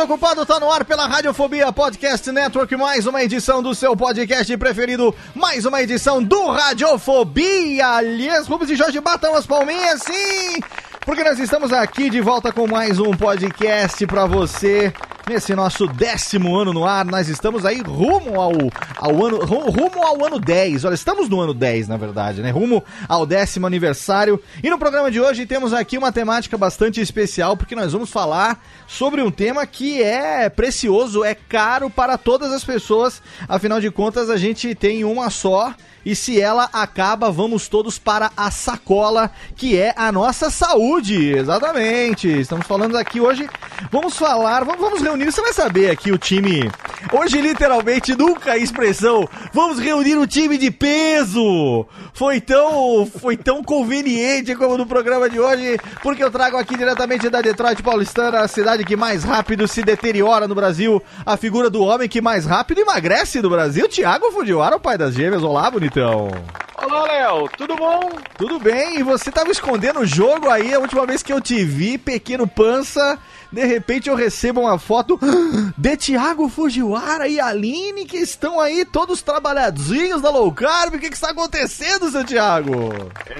[0.00, 5.14] Desocupado, tá no ar pela Radiofobia Podcast Network, mais uma edição do seu podcast preferido,
[5.34, 7.86] mais uma edição do Radiofobia.
[7.86, 10.58] Aliás, Rubens e Jorge batam as palminhas, sim!
[11.04, 14.90] Porque nós estamos aqui de volta com mais um podcast pra você.
[15.30, 18.50] Nesse nosso décimo ano no ar, nós estamos aí rumo ao,
[18.96, 20.84] ao ano ru- rumo ao ano 10.
[20.84, 22.50] Olha, estamos no ano 10, na verdade, né?
[22.50, 24.42] Rumo ao décimo aniversário.
[24.60, 28.60] E no programa de hoje temos aqui uma temática bastante especial, porque nós vamos falar
[28.88, 33.22] sobre um tema que é precioso, é caro para todas as pessoas.
[33.48, 35.72] Afinal de contas, a gente tem uma só.
[36.04, 41.32] E se ela acaba, vamos todos para a sacola, que é a nossa saúde.
[41.36, 42.28] Exatamente.
[42.28, 43.48] Estamos falando aqui hoje.
[43.90, 45.26] Vamos falar, vamos, reunir.
[45.26, 46.70] Você vai saber aqui o time.
[47.12, 49.28] Hoje, literalmente, nunca a expressão.
[49.52, 51.86] Vamos reunir o time de peso.
[52.12, 57.28] Foi tão, foi tão conveniente como no programa de hoje, porque eu trago aqui diretamente
[57.28, 61.82] da Detroit Paulistana, a cidade que mais rápido se deteriora no Brasil, a figura do
[61.82, 65.42] homem que mais rápido emagrece no Brasil, Thiago Fujiwara, o pai das gêmeas.
[65.42, 66.30] Olá, bonitão.
[66.76, 68.10] Olá, Léo, tudo bom?
[68.38, 68.98] Tudo bem?
[68.98, 72.48] E você tava escondendo o jogo aí, a última vez que eu te vi, pequeno
[72.48, 73.18] pança,
[73.52, 75.18] de repente eu recebo uma foto
[75.76, 80.94] de Thiago Fujiwara e Aline, que estão aí todos trabalhadinhos da low carb.
[80.94, 82.72] O que que está acontecendo, seu Thiago?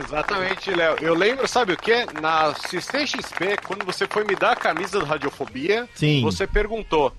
[0.05, 0.97] Exatamente, Léo.
[1.00, 2.06] Eu lembro, sabe o que?
[2.21, 6.21] Na CCXP, quando você foi me dar a camisa do Radiofobia, Sim.
[6.22, 7.12] você perguntou.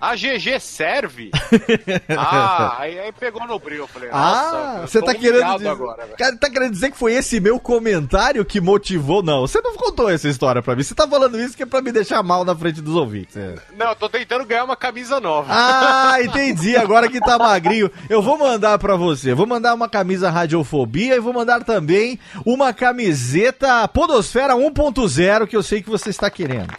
[0.00, 1.30] A GG serve?
[2.16, 3.80] ah, aí, aí pegou no bril.
[3.80, 7.38] Eu falei, Ah, você tá querendo dizer, agora, cara, tá querendo dizer que foi esse
[7.40, 9.22] meu comentário que motivou?
[9.22, 10.82] Não, você não contou essa história pra mim.
[10.82, 13.36] Você tá falando isso que é pra me deixar mal na frente dos ouvintes.
[13.36, 13.54] é.
[13.76, 15.48] Não, eu tô tentando ganhar uma camisa nova.
[15.50, 16.76] Ah, entendi.
[16.76, 19.34] Agora que tá magrinho, eu vou mandar pra você.
[19.34, 25.62] Vou mandar uma camisa Radiofobia e vou mandar também uma camiseta Podosfera 1.0 que eu
[25.62, 26.72] sei que você está querendo.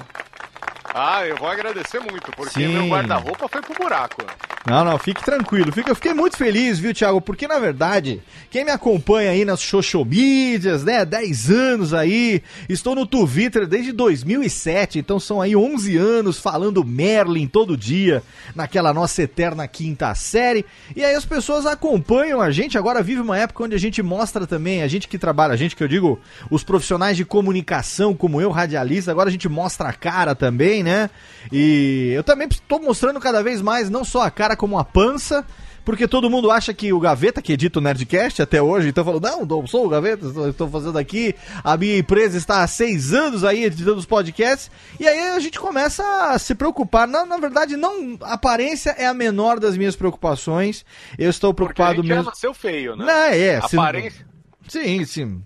[0.94, 2.68] Ah, eu vou agradecer muito, porque Sim.
[2.68, 4.22] meu guarda-roupa foi pro buraco.
[4.66, 5.72] Não, não, fique tranquilo.
[5.72, 7.20] Fique, eu fiquei muito feliz, viu, Thiago?
[7.20, 8.22] Porque, na verdade,
[8.52, 13.92] quem me acompanha aí nas social medias, né, 10 anos aí, estou no Twitter desde
[13.92, 18.22] 2007, então são aí 11 anos falando Merlin todo dia,
[18.54, 20.64] naquela nossa eterna quinta série.
[20.96, 24.46] E aí as pessoas acompanham a gente, agora vive uma época onde a gente mostra
[24.46, 26.20] também, a gente que trabalha, a gente que eu digo,
[26.52, 31.10] os profissionais de comunicação, como eu, radialista, agora a gente mostra a cara também, né?
[31.52, 35.46] E eu também estou mostrando cada vez mais, não só a cara, como a pança.
[35.84, 39.20] Porque todo mundo acha que o Gaveta, que edita o Nerdcast até hoje, então falou,
[39.20, 41.34] não, não sou o Gaveta, estou, fazendo aqui,
[41.64, 44.70] a minha empresa está há seis anos aí editando os podcasts,
[45.00, 47.08] e aí a gente começa a se preocupar.
[47.08, 50.86] Na, na verdade, não, a aparência é a menor das minhas preocupações,
[51.18, 52.24] eu estou preocupado Porque a gente mesmo...
[52.26, 53.04] já nasceu feio, né?
[53.04, 54.28] Não, é, se- Aparência.
[54.68, 55.42] Sim, sim.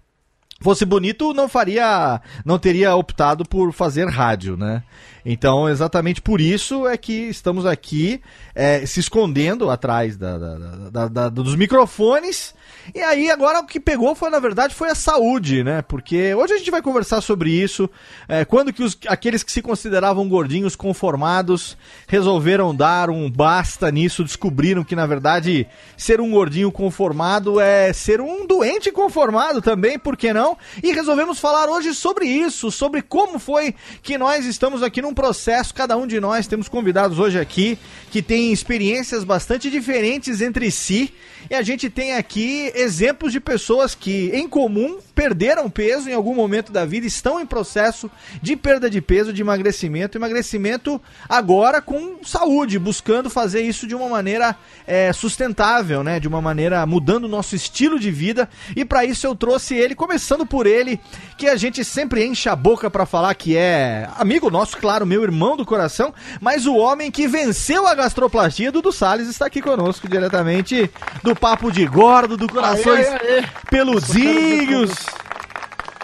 [0.62, 2.22] Fosse bonito, não faria.
[2.46, 4.84] Não teria optado por fazer rádio, né?
[5.26, 8.22] Então, exatamente por isso é que estamos aqui
[8.54, 12.54] é, se escondendo atrás da- da- da- dos microfones.
[12.94, 15.82] E aí, agora o que pegou foi, na verdade, foi a saúde, né?
[15.82, 17.90] Porque hoje a gente vai conversar sobre isso.
[18.28, 21.78] é, quando que os- aqueles que se consideravam gordinhos conformados
[22.08, 25.68] resolveram dar um basta nisso, descobriram que, na verdade,
[25.98, 30.58] ser um gordinho conformado é ser um doente conformado também, por que não?
[30.84, 33.74] E resolvemos falar hoje sobre isso, sobre como foi
[34.04, 37.80] que nós estamos aqui num processo, cada um de nós temos convidados hoje aqui
[38.12, 41.12] que têm experiências bastante diferentes entre si.
[41.50, 46.34] E a gente tem aqui exemplos de pessoas que, em comum, perderam peso em algum
[46.34, 48.10] momento da vida, estão em processo
[48.42, 50.18] de perda de peso, de emagrecimento.
[50.18, 54.56] Emagrecimento agora com saúde, buscando fazer isso de uma maneira
[54.88, 56.20] é, sustentável, né?
[56.20, 58.50] De uma maneira mudando o nosso estilo de vida.
[58.76, 61.00] E para isso eu trouxe ele, começando por ele,
[61.38, 65.24] que a gente sempre enche a boca para falar que é amigo nosso, claro, meu
[65.24, 70.08] irmão do coração, mas o homem que venceu a gastroplastia, Dudu Salles, está aqui conosco
[70.08, 70.90] diretamente
[71.24, 73.44] do Papo de Gordo, do Corações Aê, aê, aê.
[73.70, 74.94] Peludinhos.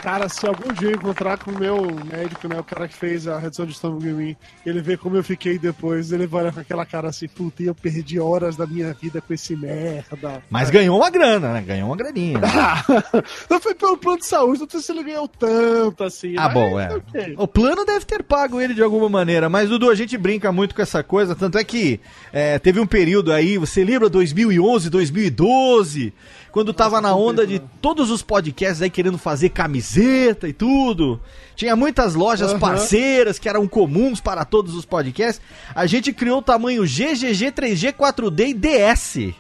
[0.02, 1.80] Cara, se algum dia eu encontrar com o meu
[2.12, 5.16] médico, né, o cara que fez a redução de estômago em mim, ele vê como
[5.16, 8.66] eu fiquei depois, ele vai olhar com aquela cara assim, puta, eu perdi horas da
[8.66, 10.42] minha vida com esse merda.
[10.50, 11.62] Mas ganhou uma grana, né?
[11.62, 12.40] Ganhou uma graninha.
[12.40, 12.48] né?
[13.48, 16.34] não foi pelo plano de saúde, não sei se ele ganhou tanto assim.
[16.36, 16.96] Ah, bom, é.
[16.96, 17.36] ok.
[17.38, 20.74] O plano deve ter pago ele de alguma maneira, mas Dudu, a gente brinca muito
[20.74, 22.00] com essa coisa, tanto é que
[22.34, 26.12] é, teve um período aí, você lembra 2011, 2012,
[26.52, 31.20] quando tava na onda de todos os podcasts aí querendo fazer camiseta e tudo.
[31.56, 35.42] Tinha muitas lojas parceiras que eram comuns para todos os podcasts.
[35.74, 39.34] A gente criou o tamanho GGG, 3G, 4D e DS.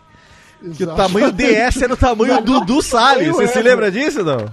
[0.77, 3.27] Que o tamanho DS era o tamanho do Dudu Salles.
[3.29, 3.61] Você se é.
[3.61, 4.45] lembra disso, não?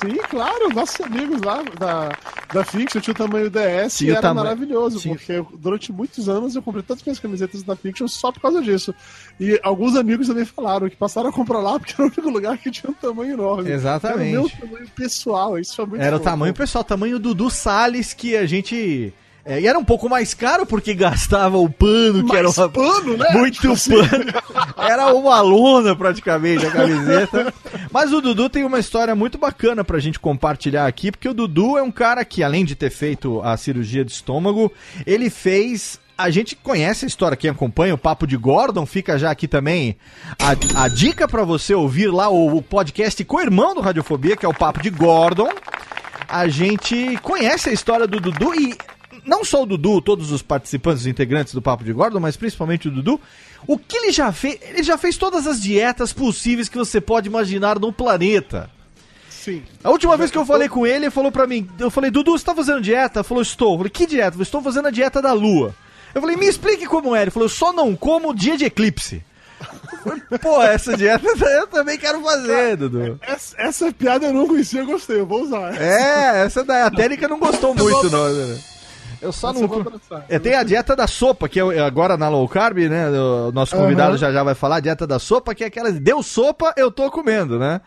[0.00, 2.10] Sim, claro, nossos amigos lá da,
[2.52, 6.56] da Fiction tinha o tamanho DS e o era tamanho- maravilhoso, porque durante muitos anos
[6.56, 8.94] eu comprei todas as minhas camisetas da Fiction só por causa disso.
[9.38, 12.56] E alguns amigos também falaram que passaram a comprar lá porque era o único lugar
[12.58, 13.70] que tinha um tamanho enorme.
[13.70, 14.30] Exatamente.
[14.34, 16.24] Era o meu tamanho pessoal, isso foi muito Era o bom.
[16.24, 19.12] tamanho pessoal, tamanho Dudu Salles que a gente.
[19.44, 22.68] É, e era um pouco mais caro porque gastava o pano, que era Mais uma,
[22.68, 23.28] pano, né?
[23.32, 23.90] muito Tipo assim.
[23.90, 24.24] pano.
[24.76, 27.52] Era uma lona praticamente a camiseta.
[27.90, 31.76] Mas o Dudu tem uma história muito bacana pra gente compartilhar aqui, porque o Dudu
[31.76, 34.72] é um cara que, além de ter feito a cirurgia de estômago,
[35.04, 36.00] ele fez.
[36.16, 39.96] A gente conhece a história, quem acompanha o Papo de Gordon, fica já aqui também
[40.38, 44.36] a, a dica pra você ouvir lá o, o podcast com o irmão do Radiofobia,
[44.36, 45.48] que é o Papo de Gordon
[46.28, 48.74] a gente conhece a história do Dudu e
[49.24, 52.88] não só o Dudu, todos os participantes, os integrantes do Papo de Gordon, mas principalmente
[52.88, 53.20] o Dudu.
[53.66, 54.58] O que ele já fez?
[54.62, 58.68] Ele já fez todas as dietas possíveis que você pode imaginar no planeta.
[59.28, 59.62] Sim.
[59.82, 62.32] A última vez que eu falei com ele, ele falou pra mim, eu falei, Dudu,
[62.32, 63.20] você tá fazendo dieta?
[63.20, 63.72] Ele falou, estou.
[63.72, 64.36] Eu falei, que dieta?
[64.36, 65.74] Eu estou fazendo a dieta da lua.
[66.14, 67.22] Eu falei, me explique como é.
[67.22, 69.24] Ele falou, eu só não como dia de eclipse.
[70.40, 73.18] Pô, essa dieta eu também quero fazer, Dudu.
[73.22, 75.80] Essa, essa piada eu não conhecia, eu gostei, eu vou usar.
[75.80, 78.32] É, essa daí, a Térica não gostou muito, não.
[78.32, 78.58] né?
[79.22, 79.68] Eu só Essa não.
[79.68, 80.26] vou abraçar.
[80.28, 83.08] É, tem a dieta da sopa, que é agora na low carb, né?
[83.08, 84.18] O nosso convidado Aham.
[84.18, 85.92] já já vai falar, a dieta da sopa, que é aquela.
[85.92, 87.80] Deu sopa, eu tô comendo, né?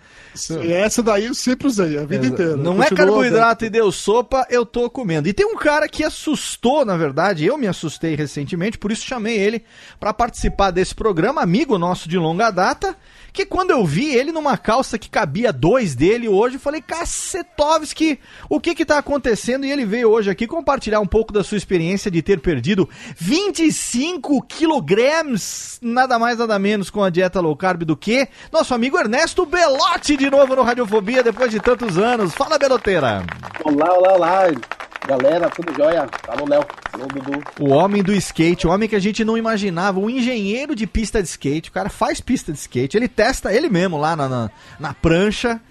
[0.63, 2.55] E essa daí eu sempre usei, a vida inteira.
[2.55, 5.27] Não é Continua carboidrato e deu sopa, eu tô comendo.
[5.27, 9.37] E tem um cara que assustou, na verdade, eu me assustei recentemente, por isso chamei
[9.37, 9.63] ele
[9.99, 12.95] pra participar desse programa, amigo nosso de longa data,
[13.35, 18.17] que quando eu vi ele numa calça que cabia dois dele hoje, eu falei, Cacetovski,
[18.49, 19.65] o que que tá acontecendo?
[19.65, 24.41] E ele veio hoje aqui compartilhar um pouco da sua experiência de ter perdido 25
[24.43, 29.45] quilogramas, nada mais nada menos com a dieta low carb do que nosso amigo Ernesto
[29.45, 32.33] Belotti de novo no Radiofobia depois de tantos anos.
[32.33, 33.21] Fala, Beloteira.
[33.65, 34.84] Olá, olá, olá.
[35.07, 36.07] Galera, tudo jóia?
[36.27, 36.65] Alô, Léo.
[37.13, 37.43] Dudu.
[37.59, 41.21] O homem do skate, o homem que a gente não imaginava, o engenheiro de pista
[41.21, 41.69] de skate.
[41.69, 45.61] O cara faz pista de skate, ele testa ele mesmo lá na, na, na prancha.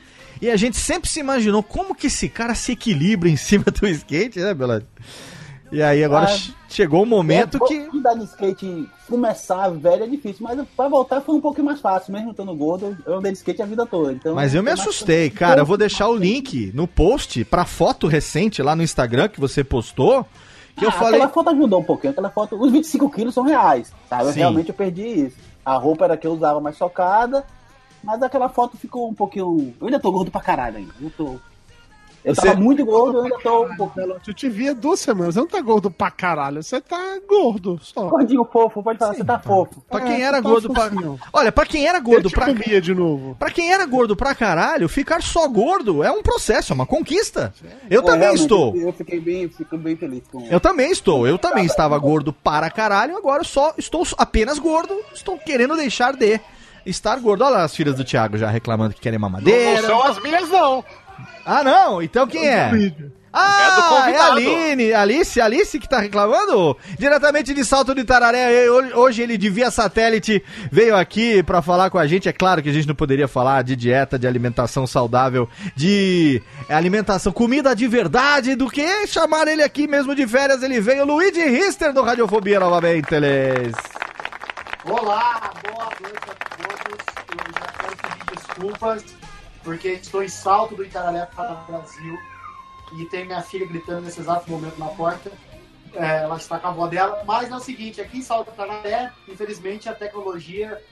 [0.40, 3.86] E a gente sempre se imaginou como que esse cara se equilibra em cima do
[3.88, 4.86] skate, né, Belado?
[5.74, 7.74] E aí agora Ah, che- chegou o momento é, que.
[7.96, 12.12] Andar de skate, começar velho é difícil, mas pra voltar foi um pouquinho mais fácil.
[12.12, 14.12] Mesmo estando gordo, eu andei de skate a vida toda.
[14.12, 15.60] Então, Mas eu me mais- assustei, cara.
[15.60, 19.64] Eu vou deixar o link no post pra foto recente lá no Instagram que você
[19.64, 20.26] postou.
[20.76, 21.14] Que eu Ah, falei.
[21.20, 22.10] Aquela foto ajudou um pouquinho.
[22.12, 24.24] Aquela foto, os 25 quilos são reais, sabe?
[24.24, 25.36] Eu realmente eu perdi isso.
[25.64, 27.44] A roupa era que eu usava mais socada,
[28.02, 29.72] mas aquela foto ficou um pouquinho.
[29.80, 30.92] Eu ainda tô gordo pra caralho ainda.
[31.00, 31.36] Eu tô.
[32.24, 34.16] Eu Você- tava muito gordo, eu ainda tô um pouquinho.
[34.26, 35.34] Eu te vi há duas semanas.
[35.34, 36.62] Você não tá gordo pra caralho.
[36.62, 38.08] Você tá gordo só.
[38.08, 39.82] Gordinho fofo, pode falar, você tá fofo.
[39.90, 40.84] Pra É, quem era tá gordo pra.
[40.88, 41.20] fofinho.
[41.32, 42.46] Olha, pra quem era Eu gordo te pra.
[42.46, 43.34] comia de novo.
[43.38, 47.52] Pra quem era gordo pra caralho, ficar só gordo é um processo, é uma conquista.
[47.90, 48.74] Eu É, também estou.
[48.74, 51.26] Eu fiquei bem, fico bem feliz com Eu também estou.
[51.26, 56.14] Eu também estava gordo para caralho, agora eu só estou apenas gordo, estou querendo deixar
[56.16, 56.40] de
[56.86, 57.44] estar gordo.
[57.44, 59.82] Olha lá as filhas do Thiago já reclamando que querem Não mamadeira.
[59.86, 60.82] são as minhas, não.
[61.44, 62.02] Ah, não?
[62.02, 62.68] Então quem é?
[62.70, 63.12] Vídeo.
[63.36, 64.26] Ah, É do é a.
[64.32, 66.76] Aline, Alice, Alice que tá reclamando?
[66.96, 71.90] Diretamente de Salto de Tararé, Ho- hoje ele de via satélite veio aqui pra falar
[71.90, 72.28] com a gente.
[72.28, 77.32] É claro que a gente não poderia falar de dieta, de alimentação saudável, de alimentação,
[77.32, 80.62] comida de verdade, do que chamar ele aqui mesmo de férias.
[80.62, 83.74] Ele veio, Luigi Rister do Radiofobia novamente, eles.
[84.84, 87.04] Olá, boa noite a todos.
[87.32, 89.04] Eu já quero pedir desculpas,
[89.64, 92.18] porque estou em salto do Itararé para o Brasil
[92.98, 95.32] e tem minha filha gritando nesse exato momento na porta.
[95.94, 98.54] É, ela está com a avó dela, mas é o seguinte: aqui em Salto do
[98.54, 100.82] Itararé, infelizmente, a tecnologia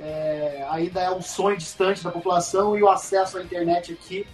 [0.00, 4.26] é, ainda é um sonho distante da população e o acesso à internet aqui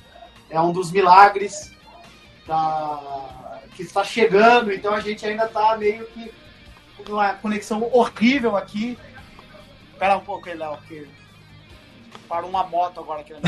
[0.51, 1.75] é um dos milagres
[2.47, 6.33] da- que está chegando, então a gente ainda está meio que
[7.09, 8.99] uma conexão horrível aqui.
[9.93, 11.09] Espera um pouco Léo, que
[12.29, 13.35] parou uma moto agora aqui.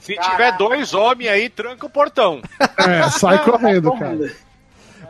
[0.00, 0.30] Se Caraca.
[0.32, 2.40] tiver dois homens aí, tranca o portão.
[2.78, 4.30] É, sai correndo, cara.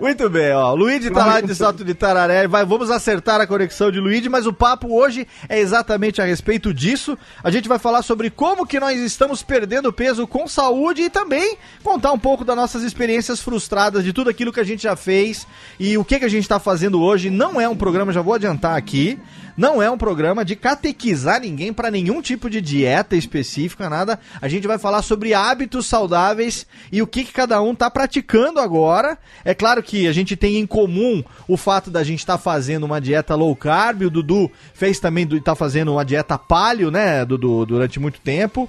[0.01, 0.73] Muito bem, ó.
[0.73, 2.49] Luigi tá lá de Salto de Tararé.
[2.49, 6.73] Vai, vamos acertar a conexão de Luigi, mas o papo hoje é exatamente a respeito
[6.73, 7.19] disso.
[7.45, 11.59] A gente vai falar sobre como que nós estamos perdendo peso com saúde e também
[11.85, 15.47] contar um pouco das nossas experiências frustradas, de tudo aquilo que a gente já fez
[15.79, 17.29] e o que, que a gente tá fazendo hoje.
[17.29, 19.19] Não é um programa, já vou adiantar aqui,
[19.55, 24.19] não é um programa de catequizar ninguém para nenhum tipo de dieta específica, nada.
[24.41, 28.61] A gente vai falar sobre hábitos saudáveis e o que, que cada um tá praticando
[28.61, 29.19] agora.
[29.45, 33.01] É claro que a gente tem em comum o fato da gente estar fazendo uma
[33.01, 34.03] dieta low carb.
[34.03, 38.69] O Dudu fez também, du- tá fazendo uma dieta paleo, né, Dudu, durante muito tempo.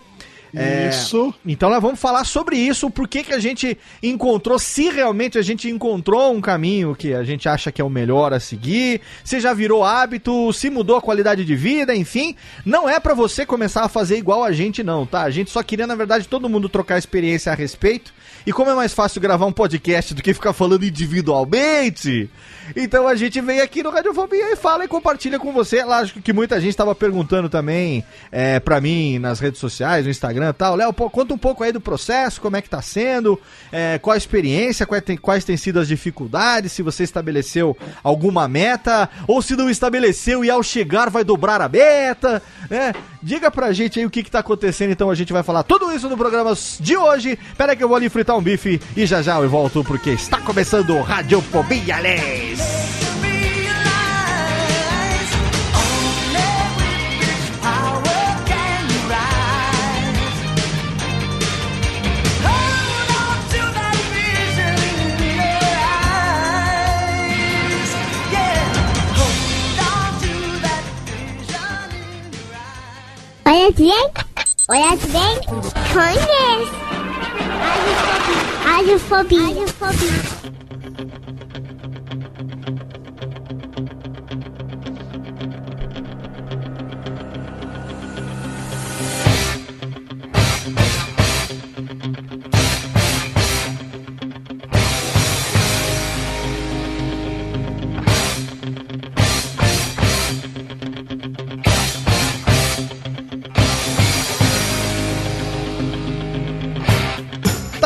[0.54, 1.34] É, Isso.
[1.46, 5.42] então nós vamos falar sobre isso, por que que a gente encontrou, se realmente a
[5.42, 9.40] gente encontrou um caminho que a gente acha que é o melhor a seguir, se
[9.40, 12.36] já virou hábito, se mudou a qualidade de vida, enfim,
[12.66, 15.22] não é pra você começar a fazer igual a gente não, tá?
[15.22, 18.14] A gente só queria, na verdade, todo mundo trocar experiência a respeito,
[18.46, 22.30] e como é mais fácil gravar um podcast do que ficar falando individualmente,
[22.76, 25.84] então a gente vem aqui no Radiofobia e fala e compartilha com você.
[25.84, 30.50] Lógico que muita gente estava perguntando também é, para mim nas redes sociais, no Instagram
[30.50, 30.76] e tal.
[30.76, 33.40] Léo, conta um pouco aí do processo, como é que tá sendo,
[33.72, 38.48] é, qual a experiência, quais, tem, quais têm sido as dificuldades, se você estabeleceu alguma
[38.48, 42.94] meta, ou se não estabeleceu e ao chegar vai dobrar a meta, né?
[43.22, 45.92] Diga pra gente aí o que que tá acontecendo, então a gente vai falar tudo
[45.94, 47.38] isso no programa de hoje.
[47.58, 50.40] Pera que eu vou ali fritar um bife e já já eu volto porque está
[50.40, 52.61] começando o Radiofobia, Les!
[73.62, 73.94] Hola Chien.
[74.70, 75.40] Hola Chien.
[75.94, 76.72] Con Ness.
[78.66, 79.36] Adiós, Poppy.
[79.38, 79.52] Adiós, Poppy.
[79.52, 80.41] Adiós, Poppy.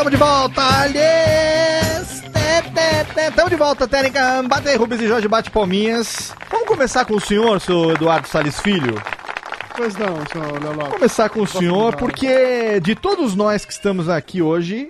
[0.06, 2.24] Tamo de volta, aliás!
[3.36, 4.44] Tamo de volta, técnica.
[4.44, 6.32] Bate aí, Rubens e Jorge, bate palminhas.
[6.52, 9.02] Vamos começar com o senhor, seu Eduardo Salles Filho?
[9.76, 10.76] Pois não, senhor Léo.
[10.76, 14.90] Vamos começar com o senhor, porque de todos nós que estamos aqui hoje,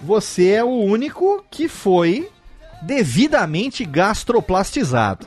[0.00, 2.28] você é o único que foi
[2.82, 5.24] devidamente gastroplastizado.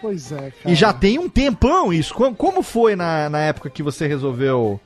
[0.00, 0.52] Pois é, cara.
[0.66, 2.14] E já tem um tempão isso.
[2.14, 4.80] Como, como foi na, na época que você resolveu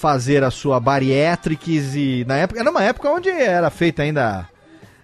[0.00, 4.48] fazer a sua bariatrics e na época era uma época onde era feita ainda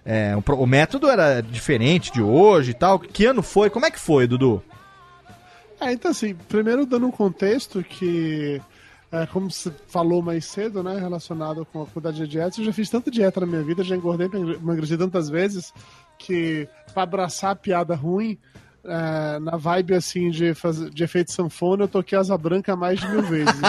[0.03, 2.97] é, um o método era diferente de hoje e tal.
[2.97, 3.69] Que ano foi?
[3.69, 4.63] Como é que foi, Dudu?
[5.79, 8.59] É, então assim, primeiro dando um contexto que,
[9.11, 12.73] é, como você falou mais cedo, né, relacionado com a quantidade de dieta, eu já
[12.73, 15.71] fiz tanta dieta na minha vida, já engordei, emagreci tantas vezes,
[16.17, 18.35] que pra abraçar a piada ruim,
[18.87, 23.07] é, na vibe assim de, fazer, de efeito sanfona, eu toquei asa branca mais de
[23.07, 23.53] mil vezes.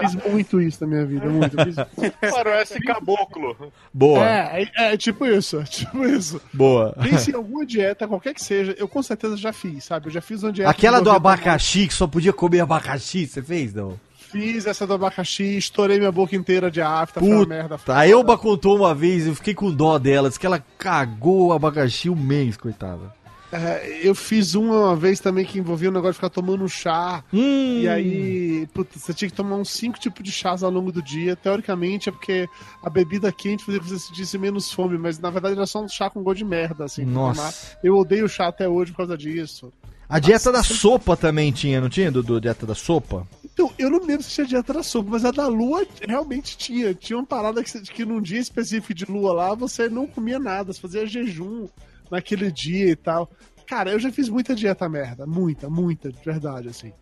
[0.00, 1.56] fiz muito isso na minha vida, muito.
[1.64, 2.30] Fiz...
[2.30, 3.72] Faroeste caboclo.
[3.92, 6.40] Boa, É, é, é tipo isso, é tipo isso.
[6.52, 6.94] boa.
[7.02, 10.08] Pense em alguma dieta, qualquer que seja, eu com certeza já fiz, sabe?
[10.08, 10.70] Eu já fiz uma dieta.
[10.70, 13.98] Aquela que do abacaxi, que só podia comer abacaxi, você fez, não?
[14.14, 17.76] Fiz essa do abacaxi, estourei minha boca inteira de afta, foi uma Puta, merda.
[17.88, 21.52] a Elba contou uma vez, eu fiquei com dó dela, disse que ela cagou o
[21.52, 23.12] abacaxi um mês, coitada.
[23.52, 27.22] É, eu fiz uma, vez também que envolvia o negócio de ficar tomando chá.
[27.30, 30.90] Hum, E aí, puta, você tinha que tomar uns cinco tipos de chás ao longo
[30.90, 31.36] do dia.
[31.36, 32.48] Teoricamente é porque
[32.82, 35.88] a bebida quente fazia que você sentisse menos fome, mas na verdade era só um
[35.88, 37.04] chá com gosto de merda, assim.
[37.04, 37.40] Nossa.
[37.40, 37.54] tomar.
[37.84, 39.70] Eu odeio chá até hoje por causa disso.
[40.08, 42.40] A dieta da sopa também tinha, não tinha, Dudu?
[42.40, 43.26] Dieta da sopa?
[43.44, 46.94] Então, eu não lembro se tinha dieta da sopa, mas a da lua realmente tinha.
[46.94, 50.72] Tinha uma parada que, que num dia específico de lua lá, você não comia nada,
[50.72, 51.66] você fazia jejum
[52.12, 53.28] naquele dia e tal.
[53.66, 56.92] Cara, eu já fiz muita dieta merda, muita, muita, de verdade, assim.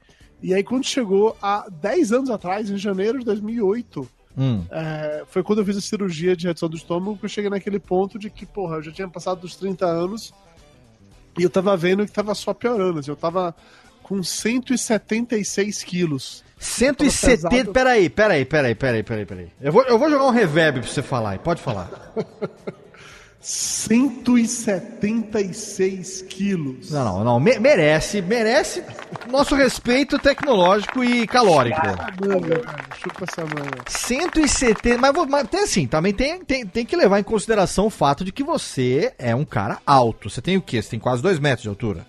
[0.43, 4.65] E aí, quando chegou há 10 anos atrás, em janeiro de 2008, Hum.
[4.71, 7.81] é, foi quando eu fiz a cirurgia de redução do estômago que eu cheguei naquele
[7.81, 10.33] ponto de que, porra, eu já tinha passado dos 30 anos
[11.37, 13.01] e eu tava vendo que tava só piorando.
[13.01, 13.55] Assim, eu tava
[14.05, 16.45] com 176 quilos.
[16.59, 17.49] 170.
[17.49, 17.73] pesado.
[17.73, 19.49] Peraí, peraí, peraí, peraí, peraí, peraí.
[19.61, 21.91] Eu vou, eu vou jogar um reverb pra você falar pode falar.
[23.41, 26.91] 176 quilos.
[26.91, 27.41] Não, não, não.
[27.41, 28.83] me- merece, merece
[29.31, 31.81] nosso respeito tecnológico e calórico.
[33.03, 33.83] Chupa essa manga.
[33.89, 34.99] 170.
[34.99, 38.33] Mas, mas tem assim, também tem, tem, tem que levar em consideração o fato de
[38.33, 40.29] que você é um cara alto.
[40.29, 40.83] Você tem o quê?
[40.83, 42.07] Você tem quase 2 metros de altura.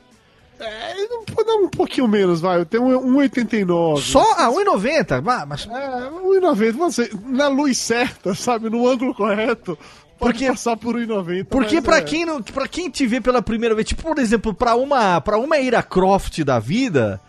[0.60, 2.60] É, não pode dar um pouquinho menos, vai.
[2.60, 4.00] Eu tenho um 1,89.
[4.00, 5.24] Só a 1,90.
[5.28, 6.74] Ah, mas É, 1,90.
[6.74, 8.70] Você, na luz certa, sabe?
[8.70, 9.76] No ângulo correto,
[10.22, 11.46] Porque- passar por 1,90.
[11.50, 12.02] Porque mas pra é.
[12.02, 15.38] quem não, para quem te vê pela primeira vez, tipo, por exemplo, pra uma para
[15.38, 17.20] uma Ira Croft da vida,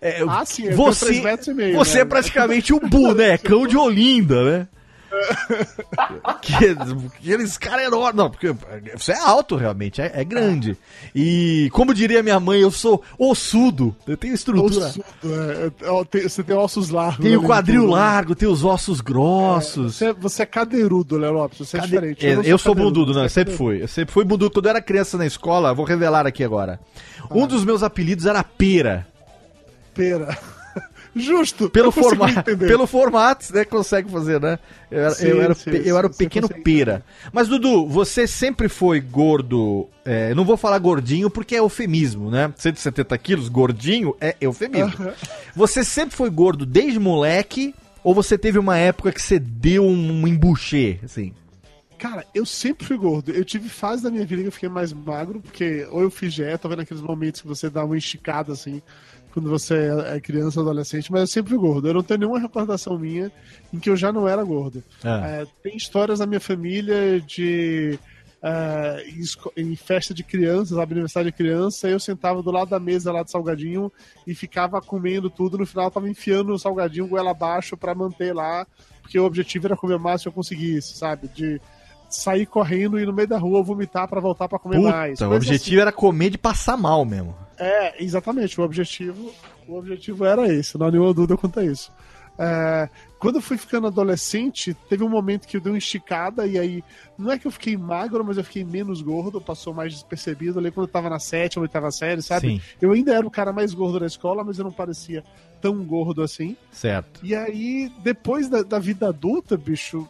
[0.00, 1.22] é, Ah, sim, você
[1.54, 2.00] meio, você né?
[2.00, 4.68] é praticamente um bonecão de Olinda, né?
[6.42, 6.54] que,
[7.18, 8.14] aqueles caras enormes.
[8.16, 8.54] Não, porque
[8.96, 10.76] você é alto realmente, é, é grande.
[11.14, 13.94] E como diria minha mãe, eu sou ossudo.
[14.06, 14.86] Eu tenho estrutura.
[14.86, 17.24] Ossudo, é, é, tem- você tem ossos largos.
[17.24, 19.96] Tenho o ali, quadril largo, tenho os ossos grossos.
[19.96, 21.58] Você, você é cadeirudo, Léo Lopes.
[21.58, 22.26] Você é Cadê- diferente.
[22.26, 23.82] Eu, eu sou cadeirudo, bundudo, não, eu é sempre fui.
[23.82, 24.50] Eu sempre fui bundudo.
[24.50, 26.78] Quando eu era criança na escola, vou revelar aqui agora.
[27.30, 29.06] Um dos meus apelidos era Pera.
[29.94, 30.36] Pera.
[31.16, 31.70] Justo.
[31.70, 32.26] Pelo, forma...
[32.42, 33.64] Pelo formato, né?
[33.64, 34.58] Consegue fazer, né?
[34.90, 37.02] Eu era, Sim, eu era, o sim, eu era o pequeno Pera.
[37.32, 39.88] Mas, Dudu, você sempre foi gordo.
[40.04, 42.52] é, não vou falar gordinho porque é eufemismo, né?
[42.56, 45.12] 170 quilos, gordinho é eufemismo.
[45.54, 47.74] Você sempre foi gordo desde moleque?
[48.04, 51.32] Ou você teve uma época que você deu um embuchê, assim?
[51.98, 53.32] Cara, eu sempre fui gordo.
[53.32, 56.34] Eu tive fase da minha vida que eu fiquei mais magro, porque ou eu fiz
[56.34, 58.82] dieta, ou vendo aqueles momentos que você dá uma esticada assim,
[59.36, 61.86] quando você é criança, adolescente, mas eu sempre fui gordo.
[61.86, 63.30] Eu não tenho nenhuma recordação minha
[63.70, 64.82] em que eu já não era gordo.
[65.04, 65.28] Ah.
[65.28, 67.98] É, tem histórias na minha família de.
[68.42, 69.04] é,
[69.54, 73.22] em, festa de crianças, sabe, aniversário de criança, eu sentava do lado da mesa lá
[73.22, 73.92] de salgadinho
[74.26, 75.58] e ficava comendo tudo.
[75.58, 78.66] No final, eu tava enfiando o salgadinho goela abaixo pra manter lá,
[79.02, 81.28] porque o objetivo era comer mais se eu conseguisse, sabe?
[81.28, 81.60] De
[82.16, 85.12] sair correndo e ir no meio da rua vomitar pra voltar pra comer mais.
[85.14, 87.34] Puta, o Coisa objetivo era comer de passar mal mesmo.
[87.58, 88.60] é, exatamente.
[88.60, 89.32] O objetivo,
[89.68, 90.76] o objetivo era esse.
[90.78, 91.92] Não há nenhuma dúvida quanto a isso.
[92.38, 96.58] É, quando eu fui ficando adolescente, teve um momento que eu dei uma esticada e
[96.58, 96.84] aí
[97.16, 100.70] não é que eu fiquei magro, mas eu fiquei menos gordo, passou mais despercebido ali
[100.70, 102.48] quando eu tava na sétima, oitava série, sabe?
[102.48, 102.60] Sim.
[102.78, 105.24] Eu ainda era o cara mais gordo da escola, mas eu não parecia
[105.62, 106.54] tão gordo assim.
[106.70, 107.20] Certo.
[107.22, 110.06] E aí, depois da, da vida adulta, bicho,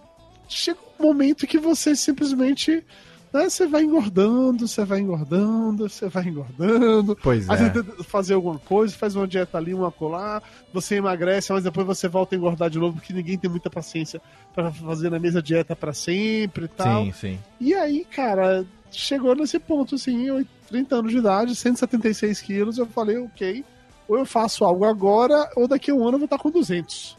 [0.48, 2.84] chega um momento que você simplesmente.
[3.32, 7.16] né, você vai engordando, você vai engordando, você vai engordando.
[7.22, 7.68] Pois Às é.
[7.70, 12.08] tenta fazer alguma coisa, faz uma dieta ali, uma colar, você emagrece, mas depois você
[12.08, 14.20] volta a engordar de novo, porque ninguém tem muita paciência
[14.54, 17.04] pra fazer na mesma dieta pra sempre e tal.
[17.04, 17.38] Sim, sim.
[17.60, 22.86] E aí, cara, chegou nesse ponto, assim, eu, 30 anos de idade, 176 quilos, eu
[22.86, 23.64] falei, ok,
[24.08, 27.15] ou eu faço algo agora, ou daqui a um ano eu vou estar com 200.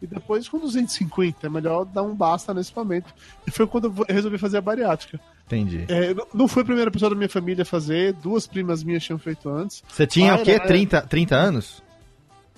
[0.00, 3.14] E depois com 250, é melhor dar um basta nesse momento.
[3.46, 5.18] E foi quando eu resolvi fazer a bariátrica.
[5.46, 5.84] Entendi.
[5.88, 9.18] É, não- foi a primeira pessoa da minha família a fazer, duas primas minhas tinham
[9.18, 9.82] feito antes.
[9.88, 10.52] Você tinha Ah, o quê?
[10.52, 11.82] era- 30, 30 anos?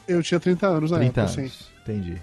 [0.07, 1.53] Eu tinha 30 anos na 30 época, anos.
[1.55, 1.79] assim.
[1.92, 2.20] Entendi.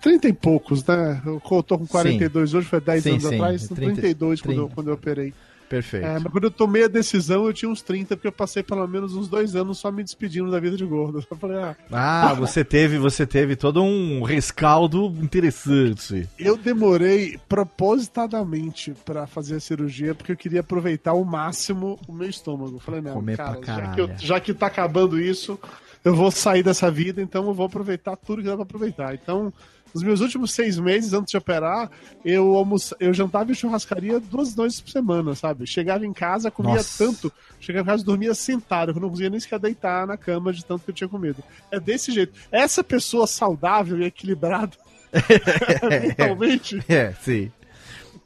[0.00, 1.20] 30 e poucos, né?
[1.26, 4.58] Eu tô com 42 hoje, foi 10 Sim, anos sim, atrás, 30, 32 quando, eu,
[4.64, 4.74] 30.
[4.74, 5.34] quando eu operei.
[5.74, 6.06] Perfeito.
[6.06, 8.86] É, mas quando eu tomei a decisão, eu tinha uns 30, porque eu passei pelo
[8.86, 11.18] menos uns dois anos só me despedindo da vida de gordo.
[11.30, 16.28] Eu falei, ah, Ah, você teve, você teve todo um rescaldo interessante.
[16.38, 22.28] eu demorei propositadamente pra fazer a cirurgia, porque eu queria aproveitar ao máximo o meu
[22.28, 22.76] estômago.
[22.76, 25.58] Eu falei, não, Comer cara, já que, eu- já que tá acabando isso,
[26.04, 29.14] eu vou sair dessa vida, então eu vou aproveitar tudo que dá pra aproveitar.
[29.14, 29.52] Então,
[29.94, 31.88] nos meus últimos seis meses antes de operar,
[32.24, 32.66] eu,
[32.98, 35.66] eu jantava em churrascaria duas noites por semana, sabe?
[35.66, 37.04] Chegava em casa, comia Nossa.
[37.04, 40.64] tanto, chegava em casa dormia sentado, eu não conseguia nem sequer deitar na cama de
[40.64, 41.42] tanto que eu tinha comido.
[41.70, 42.32] É desse jeito.
[42.50, 44.72] Essa pessoa saudável e equilibrada,
[46.02, 47.50] mentalmente, É, sim.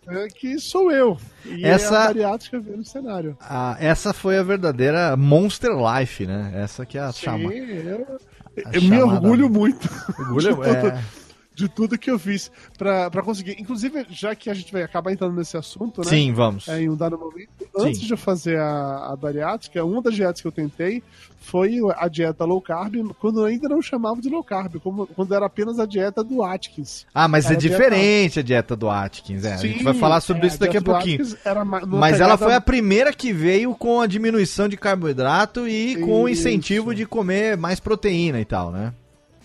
[0.09, 1.19] é que sou eu.
[1.45, 3.37] E Essa- a bariátrica veio no cenário.
[3.41, 6.53] Ah, essa foi a verdadeira Monster Life, né?
[6.55, 7.53] Essa que é a Sim, chama.
[7.53, 8.19] eu,
[8.65, 11.05] A eu me orgulho muito Orgulho, é.
[11.59, 13.57] de tudo que eu fiz pra, pra conseguir.
[13.59, 16.07] Inclusive, já que a gente vai acabar entrando nesse assunto, né?
[16.09, 16.69] Sim, vamos.
[16.69, 17.49] É, em um dado momento.
[17.77, 18.07] Antes Sim.
[18.07, 21.03] de eu fazer a, a bariátrica, uma das dietas que eu tentei
[21.41, 25.35] foi a dieta low carb, quando eu ainda não chamava de low carb, como, quando
[25.35, 27.07] era apenas a dieta do Atkins.
[27.15, 29.45] Ah, mas é Era a dieta- diferente a dieta do Atkins.
[29.45, 29.55] É.
[29.55, 31.25] a gente Sim, vai falar sobre é, isso daqui a do pouquinho.
[31.45, 35.97] Era ma- Mas ela foi a primeira que veio com a diminuição de carboidrato e
[35.97, 38.93] com o incentivo de comer mais proteína e tal, né?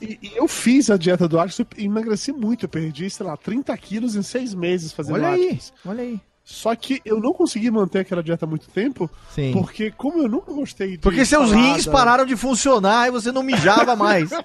[0.04, 2.66] E, e eu fiz a dieta do Atkins e emagreci muito.
[2.66, 5.74] Eu perdi, sei lá, 30 quilos em seis meses fazendo Olha aí, Atkins.
[5.86, 6.20] olha aí.
[6.44, 9.54] Só que eu não consegui manter aquela dieta muito tempo, Sim.
[9.54, 13.32] porque como eu nunca gostei de Porque seus salada, rins pararam de funcionar e você
[13.32, 14.30] não mijava mais.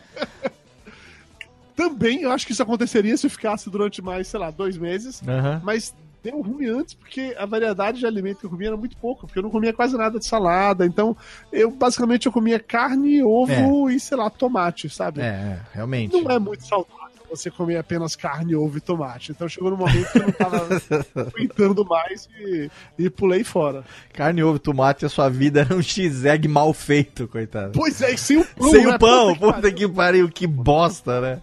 [1.74, 5.22] Também eu acho que isso aconteceria se eu ficasse durante mais, sei lá, dois meses.
[5.26, 5.60] Aham.
[5.64, 9.26] Mas deu ruim antes, porque a variedade de alimento que eu comia era muito pouco,
[9.26, 10.84] porque eu não comia quase nada de salada.
[10.86, 11.16] Então,
[11.52, 15.20] eu basicamente eu comia carne, ovo e, sei lá, tomate, sabe?
[15.20, 16.12] É, é, realmente.
[16.12, 19.32] Não é muito saudável você comer apenas carne, ovo e tomate.
[19.32, 20.66] Então chegou no momento que eu não tava
[21.14, 23.84] aguentando mais e, e pulei fora.
[24.12, 27.72] Carne, ovo, tomate, a sua vida era um x-egg mal feito, coitado.
[27.72, 28.94] Pois é, e sem o pão, Sem né?
[28.94, 31.42] o pão, puta que pariu, que bosta, né?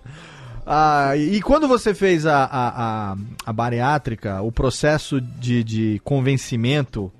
[0.65, 7.11] Ah, e quando você fez a, a, a, a bariátrica, o processo de, de convencimento,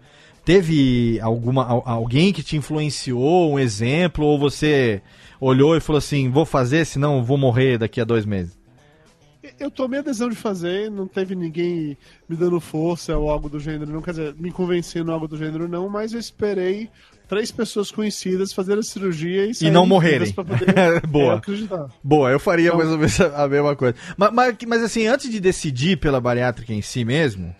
[0.43, 5.01] teve alguma, al- alguém que te influenciou, um exemplo, ou você
[5.39, 8.57] olhou e falou assim, vou fazer, senão vou morrer daqui a dois meses?
[9.59, 11.95] Eu tomei a decisão de fazer, não teve ninguém
[12.27, 15.67] me dando força ou algo do gênero, não quer dizer, me convencendo algo do gênero,
[15.67, 16.89] não, mas eu esperei
[17.27, 20.31] três pessoas conhecidas fazerem a cirurgia e, E não morrerem.
[20.31, 20.65] poder
[21.07, 21.33] Boa.
[21.33, 21.87] é, acreditar.
[22.03, 23.95] Boa, eu faria Então- mais ou menos a mesma coisa.
[24.17, 27.55] Mas, mas, mas, assim, antes de decidir pela bariátrica em si mesmo,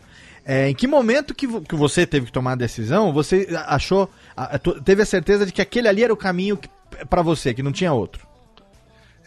[0.46, 4.10] é, em que momento que, vo- que você teve que tomar a decisão, você achou,
[4.38, 6.60] a- a- teve a certeza de que aquele ali era o caminho
[7.10, 8.26] pra você, que não tinha outro?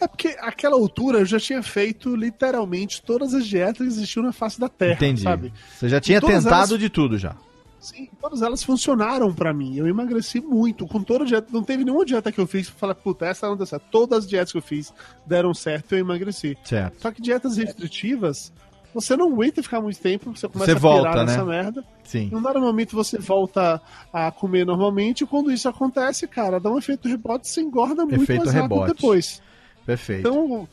[0.01, 4.31] É porque aquela altura eu já tinha feito literalmente todas as dietas que existiam na
[4.31, 5.23] face da Terra, Entendi.
[5.23, 5.51] sabe?
[5.77, 7.35] Você já tinha tentado elas- de tudo já.
[7.79, 9.75] Sim, todas elas funcionaram pra mim.
[9.77, 10.85] Eu emagreci muito.
[10.85, 11.47] Com toda a dieta.
[11.51, 13.83] Não teve nenhuma dieta que eu fiz pra falar, puta, essa não deu certo.
[13.89, 14.93] Todas as dietas que eu fiz
[15.25, 16.57] deram certo e eu emagreci.
[16.63, 17.01] Certo.
[17.01, 18.51] Só que dietas restritivas,
[18.93, 21.25] você não aguenta ficar muito tempo, você começa Você a pirar volta, né?
[21.25, 21.85] nessa merda.
[22.03, 22.29] Sim.
[22.31, 26.77] Num dado momento você volta a comer normalmente, e quando isso acontece, cara, dá um
[26.77, 28.93] efeito rebote e você engorda muito Efeito mais rápido rebote.
[28.95, 29.41] depois.
[29.85, 30.27] Perfeito.
[30.27, 30.67] Então,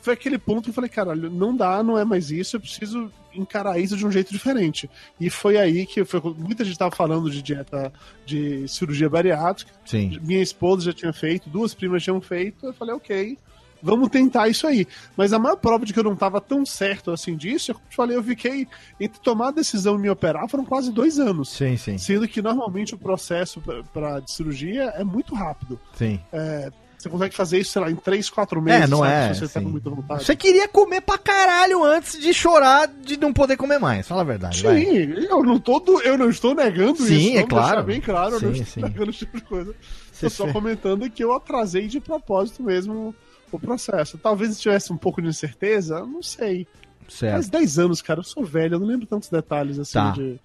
[0.00, 3.10] foi aquele ponto que eu falei, caralho, não dá, não é mais isso, eu preciso
[3.34, 4.90] encarar isso de um jeito diferente.
[5.20, 7.92] E foi aí que foi, muita gente tava falando de dieta
[8.24, 9.72] de cirurgia bariátrica.
[9.84, 10.18] Sim.
[10.22, 13.38] Minha esposa já tinha feito, duas primas tinham feito, eu falei, ok,
[13.82, 14.86] vamos tentar isso aí.
[15.16, 17.96] Mas a maior prova de que eu não tava tão certo assim disso, eu te
[17.96, 18.68] falei, eu fiquei
[19.00, 21.50] entre tomar a decisão e me operar foram quase dois anos.
[21.50, 21.98] Sim, sim.
[21.98, 25.80] Sendo que normalmente o processo de cirurgia é muito rápido.
[25.94, 26.20] Sim.
[26.32, 26.70] É,
[27.02, 28.82] você consegue fazer isso, sei lá, em 3, 4 meses.
[28.82, 29.34] É, não sabe, é.
[29.34, 29.66] Se você tá sim.
[29.66, 30.24] com muita vontade.
[30.24, 34.06] Você queria comer pra caralho antes de chorar de não poder comer mais.
[34.06, 34.58] Fala a verdade.
[34.58, 35.26] Sim, vai.
[35.28, 37.30] eu não, tô, eu não estou negando Sim, isso.
[37.38, 37.82] é vamos claro.
[37.84, 38.80] bem claro, eu não Sim, estou sim.
[38.82, 39.74] negando esse tipo de coisa.
[40.20, 43.14] Tô só comentando que eu atrasei de propósito mesmo
[43.50, 44.16] o processo.
[44.16, 46.66] Talvez se tivesse um pouco de incerteza, não sei.
[47.08, 47.32] Certo.
[47.32, 50.10] Faz 10 anos, cara, eu sou velho, eu não lembro tantos detalhes assim Tá.
[50.12, 50.38] de.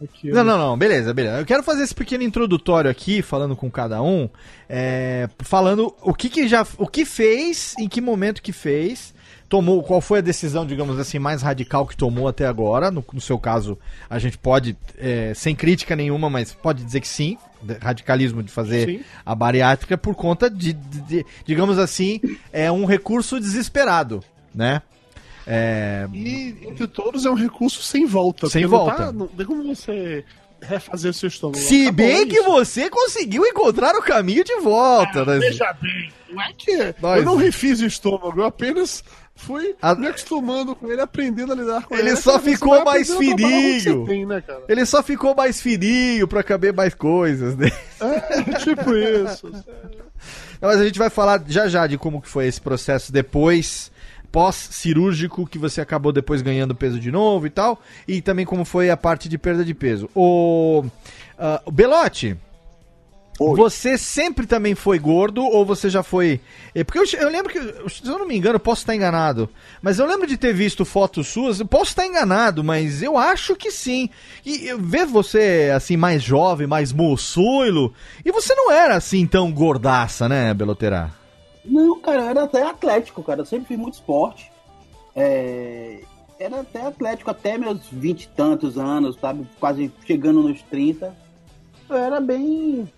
[0.00, 0.34] Daquilo.
[0.36, 1.38] Não, não, não, beleza, beleza.
[1.38, 4.28] Eu quero fazer esse pequeno introdutório aqui, falando com cada um,
[4.68, 9.14] é, falando o que, que já, o que fez, em que momento que fez,
[9.48, 12.90] tomou, qual foi a decisão, digamos assim, mais radical que tomou até agora.
[12.90, 17.08] No, no seu caso, a gente pode, é, sem crítica nenhuma, mas pode dizer que
[17.08, 17.36] sim,
[17.82, 19.00] radicalismo de fazer Sim.
[19.26, 22.20] a bariátrica por conta de, de- de- digamos assim,
[22.52, 24.22] é um recurso desesperado.
[24.54, 24.82] né?
[25.52, 28.48] É, E entre todos é um recurso sem volta.
[28.48, 28.96] Sem não volta.
[29.06, 30.24] Tá, não tem como você
[30.62, 31.58] refazer o seu estômago.
[31.58, 32.48] se Acabou bem que isso.
[32.50, 35.38] você conseguiu encontrar o caminho de volta, né?
[35.38, 39.02] Veja bem, não é que Nós- eu não refiz o estômago, eu apenas
[39.34, 42.16] fui A- me acostumando com ele, aprendendo a lidar com Ele ele.
[42.16, 44.06] só ficou mais fininho.
[44.06, 44.62] tem, né, cara?
[44.68, 47.70] Ele só ficou mais fininho pra caber mais coisas, né?
[47.98, 49.48] É, tipo isso.
[49.50, 49.64] Não,
[50.60, 53.89] Mas a gente vai falar já já de como que foi esse processo depois,
[54.32, 58.90] pós-cirúrgico, que você acabou depois ganhando peso de novo e tal, e também como foi
[58.90, 60.08] a parte de perda de peso.
[60.14, 60.84] O
[61.42, 62.36] ah, o Belote,
[63.38, 66.38] você sempre também foi gordo ou você já foi...
[66.74, 69.48] é, Porque eu, eu lembro que, se eu não me engano, eu posso estar enganado,
[69.80, 73.56] mas eu lembro de ter visto fotos suas, eu posso estar enganado, mas eu acho
[73.56, 74.10] que sim.
[74.44, 80.28] E ver você, assim, mais jovem, mais moçuilo, e você não era assim tão gordaça,
[80.28, 81.10] né, Beloterá?
[81.64, 83.40] Não, cara, eu era até atlético, cara.
[83.40, 84.50] Eu sempre fiz muito esporte.
[85.14, 86.00] É,
[86.38, 89.46] Era até atlético até meus vinte e tantos anos, sabe?
[89.58, 91.14] Quase chegando nos 30.
[91.88, 92.90] Eu era bem.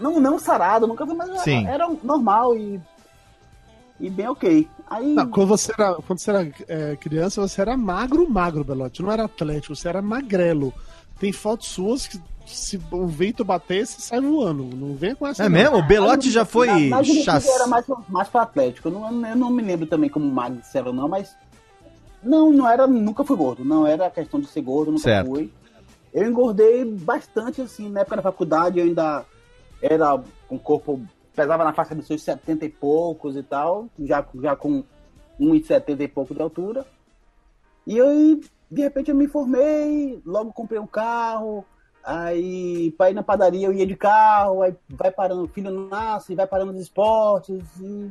[0.00, 1.66] Não, não sarado, nunca fui, mas Sim.
[1.66, 2.80] era normal e.
[3.98, 4.66] E bem ok.
[4.88, 5.14] Aí.
[5.14, 9.02] Não, quando você era, quando você era é, criança, você era magro, magro, Belote.
[9.02, 10.72] Não era atlético, você era magrelo.
[11.18, 12.18] Tem fotos suas que
[12.54, 14.64] se o vento bater, você sai voando.
[14.64, 15.44] Não vem com essa.
[15.44, 15.52] É não.
[15.56, 15.76] mesmo?
[15.78, 17.48] O Belote Mas- já foi mas- chassi.
[17.50, 18.88] era mais, mais pra Atlético.
[18.88, 21.34] Eu não, eu não me lembro também como magricelo, não, mas.
[22.22, 22.86] Não, não era.
[22.86, 23.64] Nunca fui gordo.
[23.64, 25.26] Não era questão de ser gordo, nunca Certo.
[25.28, 25.50] fui.
[26.12, 29.24] Eu engordei bastante, assim, na época da faculdade eu ainda
[29.80, 31.00] era com corpo.
[31.34, 34.82] Pesava na faixa dos seus 70 e poucos e tal, já, já com
[35.40, 36.84] 1,70 e pouco de altura.
[37.86, 41.64] E aí, de repente, eu me formei, logo comprei um carro,
[42.04, 46.34] aí pra ir na padaria eu ia de carro, aí vai parando, o filho nasce,
[46.34, 47.62] vai parando nos esportes.
[47.80, 48.10] E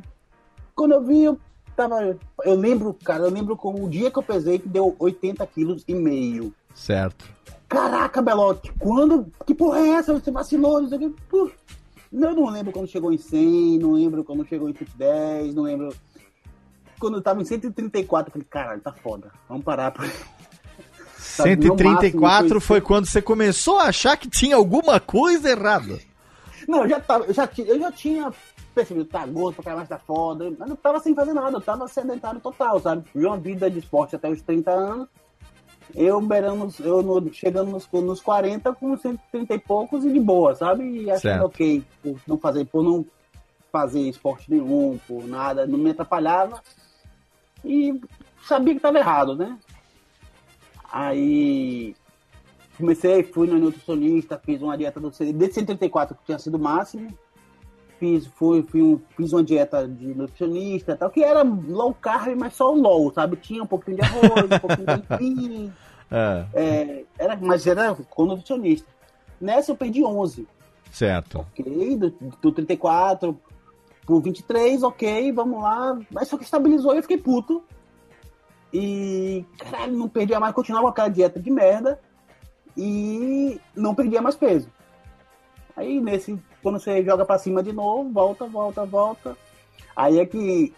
[0.74, 1.38] quando eu vi, eu
[1.76, 2.18] tava.
[2.44, 5.84] Eu lembro, cara, eu lembro como o dia que eu pesei que deu 80 quilos
[5.86, 6.54] e meio.
[6.74, 7.24] Certo.
[7.68, 9.32] Caraca, Belote, quando.
[9.46, 10.12] Que porra é essa?
[10.12, 11.50] Você vacilou, não sei o.
[12.12, 15.94] Eu não lembro quando chegou em 100, não lembro quando chegou em 110, não lembro.
[16.98, 19.30] Quando eu tava em 134, eu falei, caralho, tá foda.
[19.48, 19.92] Vamos parar.
[19.92, 20.04] Pra...
[21.30, 25.98] Sabe, meu 134 máximo foi quando você começou a achar que tinha alguma coisa errada.
[26.68, 28.32] Não, eu já tava, eu já, eu já tinha
[28.74, 30.52] percebido, tá gordo, pra caralho, tá foda.
[30.58, 33.04] Mas eu tava sem fazer nada, eu tava sedentário total, sabe?
[33.14, 35.08] Vi uma vida de esporte até os 30 anos.
[35.94, 36.20] Eu
[36.84, 40.84] eu no- chegando nos, nos 40 com 130 e poucos e de boa, sabe?
[40.84, 41.44] E achando Certo.
[41.46, 43.04] ok por não fazer, por não
[43.72, 46.62] fazer esporte nenhum, por nada, não me atrapalhava.
[47.64, 48.00] E
[48.46, 49.56] sabia que tava errado, né?
[50.92, 51.94] Aí
[52.76, 57.08] comecei, fui no nutricionista, fiz uma dieta do de 134 que tinha sido o máximo.
[57.98, 62.54] Fiz, fui, fui um- fiz uma dieta de nutricionista, tal, que era low carb, mas
[62.54, 63.36] só low, sabe?
[63.36, 65.72] Tinha um pouquinho de arroz, um pouquinho de aipim,
[66.12, 68.88] É, é, era, mas era com nutricionista.
[69.40, 70.44] Nessa eu perdi 11,
[70.90, 71.38] certo.
[71.40, 71.96] ok?
[71.96, 72.10] Do,
[72.42, 73.38] do 34
[74.04, 75.96] por 23, ok, vamos lá.
[76.10, 77.62] Mas só que estabilizou e eu fiquei puto.
[78.72, 82.00] E, caralho, não perdia mais, continuava com aquela dieta de merda
[82.76, 84.68] e não perdia mais peso.
[85.76, 89.36] Aí, nesse, quando você joga pra cima de novo, volta, volta, volta.
[89.96, 90.72] Aí é que,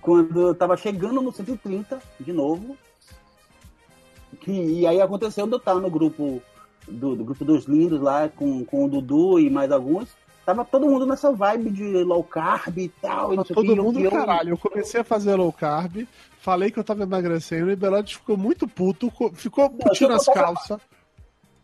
[0.00, 2.76] quando eu tava chegando no 130, de novo,
[4.40, 6.42] que, e aí aconteceu de eu estar no grupo
[6.88, 10.08] do, do grupo dos lindos lá, com, com o Dudu e mais alguns,
[10.44, 13.32] tava todo mundo nessa vibe de low carb e tal.
[13.34, 14.50] E Todo que, mundo, eu- caralho.
[14.50, 16.06] Eu comecei a fazer low carb,
[16.42, 20.24] falei que eu tava emagrecendo e o Belote ficou muito puto, co- ficou putinho nas
[20.26, 20.78] calças.
[20.78, 20.80] Deixa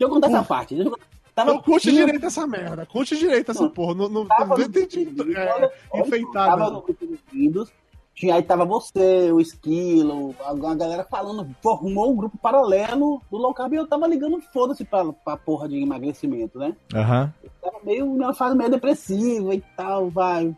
[0.01, 0.75] eu contar essa parte.
[0.75, 0.99] Deixa eu...
[1.35, 3.95] Tava, Então conte tinha- direito essa merda, conte direito essa Não, porra.
[3.95, 6.51] Não, não, tava não de- é, enfeitada.
[6.57, 7.71] Tava no grupo dos lindos.
[8.15, 13.37] Tinha, aí tava você, o Esquilo, a, a galera falando, formou um grupo paralelo do
[13.37, 16.75] low carb e eu tava ligando foda-se pra, pra porra de emagrecimento, né?
[16.93, 17.33] Aham.
[17.63, 20.53] tava meio numa fase meio depressiva e tal, vai.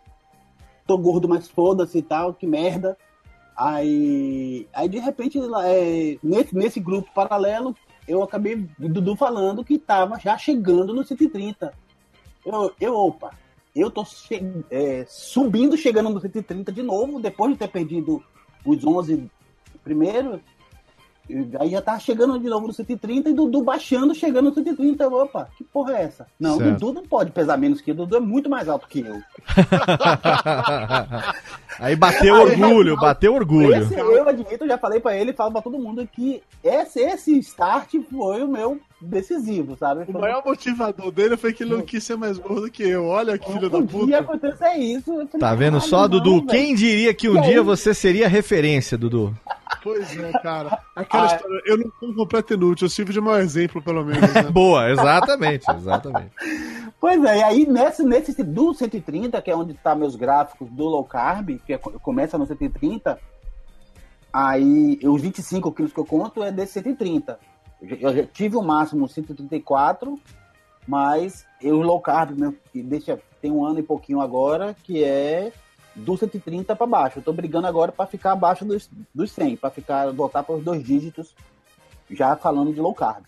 [0.86, 2.96] Tô gordo, mas foda-se e tal, que merda.
[3.56, 7.74] Aí, aí de repente, é, nesse, nesse grupo paralelo,
[8.08, 11.72] eu acabei Dudu falando que tava já chegando no 130.
[12.44, 13.30] Eu, eu opa,
[13.76, 18.22] eu tô che- é, subindo, chegando no 130 de novo, depois de ter perdido
[18.64, 19.30] os 11
[19.84, 20.40] primeiro.
[21.58, 25.04] Aí já tava chegando de novo no 130 e Dudu baixando, chegando no 130.
[25.04, 26.26] Eu, Opa, que porra é essa?
[26.38, 26.78] Não, Certo.
[26.78, 27.94] Dudu não pode pesar menos que eu.
[27.94, 29.16] Dudu é muito mais alto que eu.
[31.78, 33.74] Aí bateu orgulho, bateu orgulho.
[33.74, 37.38] Esse eu admito, eu já falei pra ele, falo pra todo mundo que esse, esse
[37.38, 40.04] start foi o meu decisivo, sabe?
[40.08, 43.06] O maior motivador dele foi que ele não quis ser mais gordo que eu.
[43.06, 44.18] Olha que filho da Um dia puta.
[44.18, 45.04] acontecer isso.
[45.12, 46.34] falei, Tá vendo "Caralho, só, não, Dudu?
[46.36, 47.44] velho." Quem diria que um E aí?
[47.46, 49.34] dia você seria referência, Dudu?
[49.82, 50.78] Pois é, cara.
[50.94, 51.26] Aquela Ah.
[51.36, 54.32] história, eu não sou um completo inútil, eu sirvo de mau exemplo, pelo menos.
[54.34, 54.42] Né?
[54.52, 56.30] Boa, exatamente, exatamente.
[57.00, 60.84] Pois é, e aí nesse, nesse do 130, que é onde tá meus gráficos do
[60.84, 63.18] low carb, que é- começa no 130,
[64.32, 67.38] aí os 25 quilos que eu conto é desse 130.
[67.82, 70.18] Eu tive o máximo 134,
[70.86, 75.52] mas eu low carb, meu, que deixa, tem um ano e pouquinho agora, que é
[75.94, 77.18] do 130 para baixo.
[77.18, 80.62] Eu tô brigando agora para ficar abaixo dos, dos 100, para ficar voltar para os
[80.64, 81.34] dois dígitos,
[82.10, 83.24] já falando de low carb.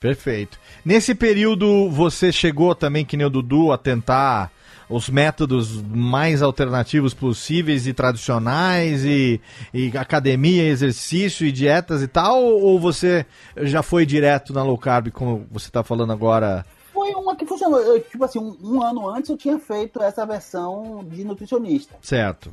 [0.00, 0.58] Perfeito.
[0.84, 4.50] Nesse período, você chegou também, que nem o Dudu, a tentar
[4.92, 9.40] os métodos mais alternativos possíveis e tradicionais, e,
[9.72, 12.42] e academia, exercício e dietas e tal?
[12.42, 13.24] Ou você
[13.56, 16.64] já foi direto na low carb, como você está falando agora?
[16.92, 17.80] Foi uma que funcionou.
[17.80, 21.94] Eu, tipo assim, um, um ano antes eu tinha feito essa versão de nutricionista.
[22.02, 22.52] Certo.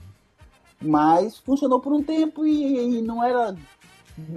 [0.82, 3.54] Mas funcionou por um tempo e, e não era.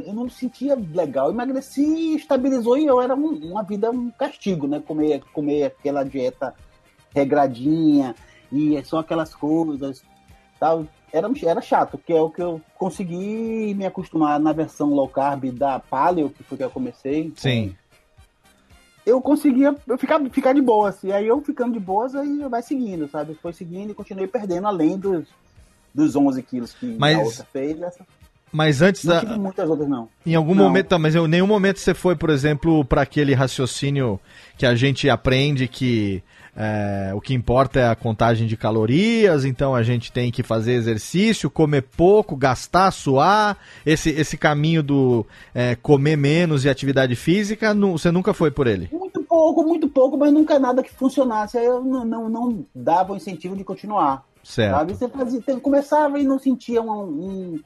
[0.04, 1.30] Eu não me sentia legal.
[1.30, 4.80] Emagreci, estabilizou e eu era um- uma vida, um castigo, né?
[4.84, 6.54] Comer, comer aquela dieta
[7.14, 8.14] regradinha
[8.50, 10.02] e só aquelas coisas.
[10.58, 10.86] Tal.
[11.12, 15.50] Era, era chato, que é o que eu consegui me acostumar na versão low carb
[15.50, 17.76] da Paleo, que foi que eu comecei Sim.
[19.04, 21.02] eu conseguia eu ficar, ficar de boas.
[21.04, 23.34] E aí eu ficando de boas, aí vai seguindo, sabe?
[23.34, 25.26] Foi seguindo e continuei perdendo, além dos,
[25.94, 27.82] dos 11 quilos que Mas- a outra fez.
[27.82, 28.06] Essa,
[28.52, 29.20] Mas antes não da.
[29.20, 30.08] tive muitas outras, não.
[30.26, 30.64] Em algum Não.
[30.64, 34.20] momento, tá, mas em nenhum momento você foi, por exemplo, para aquele raciocínio
[34.58, 36.22] que a gente aprende que
[36.54, 40.72] é, o que importa é a contagem de calorias, então a gente tem que fazer
[40.72, 43.56] exercício, comer pouco, gastar, suar.
[43.86, 48.66] Esse, esse caminho do é, comer menos e atividade física, nu- você nunca foi por
[48.66, 48.90] ele.
[48.92, 51.56] Muito pouco, muito pouco, mas nunca nada que funcionasse.
[51.56, 54.22] Aí eu não, não, não dava o incentivo de continuar.
[54.44, 54.76] Certo.
[54.76, 54.92] Sabe?
[54.94, 57.60] Você fazia, começava e não sentia um, um,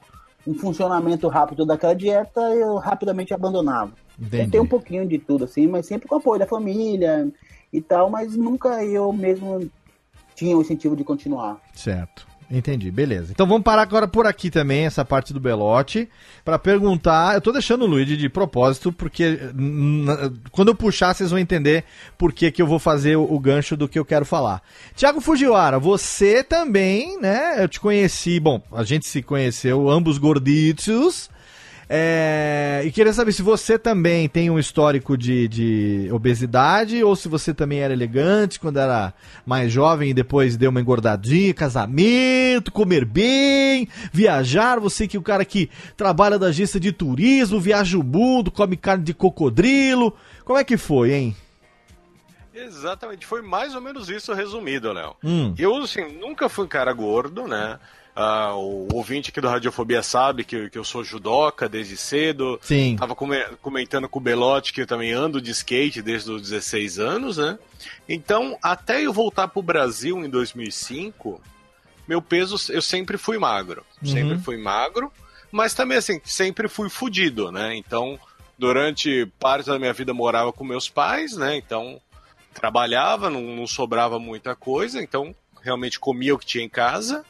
[0.47, 3.91] um funcionamento rápido daquela dieta, eu rapidamente abandonava.
[4.17, 4.43] Entendi.
[4.43, 7.29] Tentei um pouquinho de tudo, assim, mas sempre com apoio da família
[7.71, 9.69] e tal, mas nunca eu mesmo
[10.33, 11.59] tinha o incentivo de continuar.
[11.73, 12.25] Certo.
[12.49, 13.31] Entendi, beleza.
[13.31, 16.07] Então vamos parar agora por aqui também, essa parte do Belote,
[16.45, 17.35] para perguntar.
[17.35, 19.37] Eu tô deixando o Luigi de propósito, porque
[20.51, 21.83] quando eu puxar, vocês vão entender
[22.17, 24.61] por que, que eu vou fazer o, o gancho do que eu quero falar.
[24.95, 27.61] Tiago Fujiwara, você também, né?
[27.61, 31.29] Eu te conheci, bom, a gente se conheceu, ambos gorditos.
[31.89, 37.29] É, e queria saber se você também tem um histórico de, de obesidade ou se
[37.29, 39.13] você também era elegante quando era
[39.45, 44.79] mais jovem e depois deu uma engordadinha, casamento, comer bem, viajar.
[44.81, 48.75] Você que é o cara que trabalha da agência de turismo, viaja o mundo, come
[48.75, 50.13] carne de cocodrilo.
[50.43, 51.35] Como é que foi, hein?
[52.53, 55.15] Exatamente, foi mais ou menos isso resumido, Léo.
[55.23, 55.53] Hum.
[55.57, 57.79] Eu, assim, nunca fui um cara gordo, né?
[58.19, 62.59] Ah, o ouvinte aqui do Radiofobia sabe que, que eu sou judoca desde cedo.
[62.63, 62.95] Sim.
[62.95, 66.97] Tava come- comentando com o Belote que eu também ando de skate desde os 16
[66.97, 67.59] anos, né?
[68.09, 71.39] Então, até eu voltar pro Brasil em 2005,
[72.07, 73.85] meu peso, eu sempre fui magro.
[74.01, 74.11] Uhum.
[74.11, 75.11] Sempre fui magro,
[75.51, 77.75] mas também, assim, sempre fui fudido, né?
[77.75, 78.19] Então,
[78.57, 81.55] durante parte da minha vida morava com meus pais, né?
[81.55, 82.01] Então,
[82.51, 87.23] trabalhava, não, não sobrava muita coisa, então realmente comia o que tinha em casa.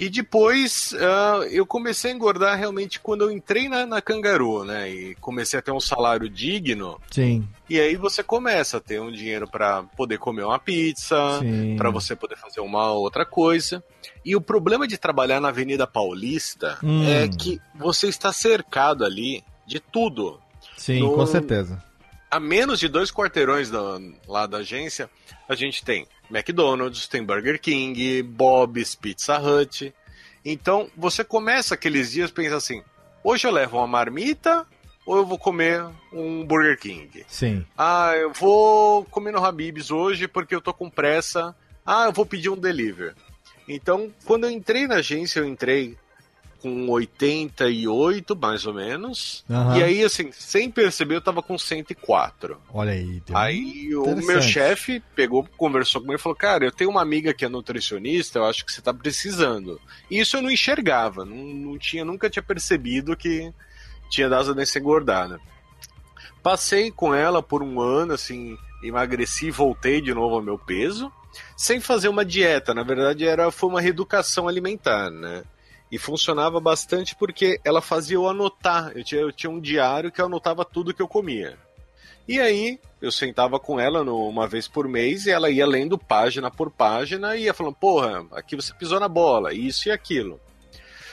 [0.00, 4.88] E depois ah, eu comecei a engordar realmente quando eu entrei na, na Cangaru, né?
[4.90, 6.98] E comecei a ter um salário digno.
[7.10, 7.46] Sim.
[7.68, 11.16] E aí você começa a ter um dinheiro para poder comer uma pizza,
[11.76, 13.84] para você poder fazer uma outra coisa.
[14.24, 17.04] E o problema de trabalhar na Avenida Paulista Hum.
[17.06, 20.40] é que você está cercado ali de tudo.
[20.78, 21.82] Sim, No- com certeza.
[22.30, 25.10] A menos de dois quarteirões da- lá da agência,
[25.48, 29.92] a gente tem McDonald's, tem Burger King, Bob's, Pizza Hut.
[30.44, 32.82] Então você começa aqueles dias pensando assim:
[33.22, 34.66] hoje eu levo uma marmita
[35.04, 37.24] ou eu vou comer um Burger King?
[37.26, 37.66] Sim.
[37.76, 41.54] Ah, eu vou comer no Habib's hoje porque eu tô com pressa.
[41.84, 43.14] Ah, eu vou pedir um delivery.
[43.68, 45.96] Então, quando eu entrei na agência, eu entrei
[46.60, 49.44] com 88, mais ou menos.
[49.50, 49.78] Aham.
[49.78, 52.56] E aí, assim, sem perceber, eu tava com 104.
[52.72, 53.20] Olha aí.
[53.22, 57.32] tem- Aí o meu chefe pegou, conversou comigo e falou: Cara, eu tenho uma amiga
[57.34, 59.80] que é nutricionista, eu acho que você tá precisando.
[60.10, 63.52] E isso eu não enxergava, não, não tinha, nunca tinha percebido que
[64.10, 65.40] tinha dado nessa engordada.
[66.42, 71.12] Passei com ela por um ano, assim, emagreci e voltei de novo ao meu peso,
[71.56, 72.72] sem fazer uma dieta.
[72.72, 75.42] Na verdade, era, foi uma reeducação alimentar, né?
[75.90, 78.92] E funcionava bastante porque ela fazia eu anotar.
[78.94, 81.58] Eu tinha, eu tinha um diário que eu anotava tudo que eu comia.
[82.28, 85.98] E aí eu sentava com ela no- uma vez por mês e ela ia lendo
[85.98, 90.40] página por página e ia falando, porra, aqui você pisou na bola, isso e aquilo.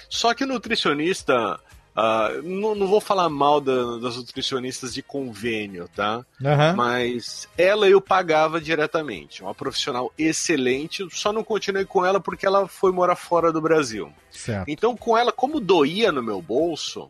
[0.10, 1.60] Só que o nutricionista,
[2.00, 6.24] ah, não, não vou falar mal da- das nutricionistas de convênio, tá?
[6.46, 6.76] Aham.
[6.76, 9.42] Mas ela eu pagava diretamente.
[9.42, 14.14] Uma profissional excelente, só não continuei com ela porque ela foi morar fora do Brasil.
[14.30, 14.70] Certo.
[14.70, 17.10] Então, com ela, como doía no meu bolso,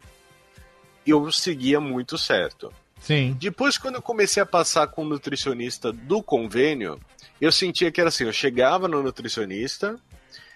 [1.05, 2.71] eu seguia muito certo.
[3.01, 3.35] Sim.
[3.38, 6.97] Depois, quando eu comecei a passar com o nutricionista do convênio,
[7.41, 9.99] eu sentia que era assim: eu chegava no nutricionista,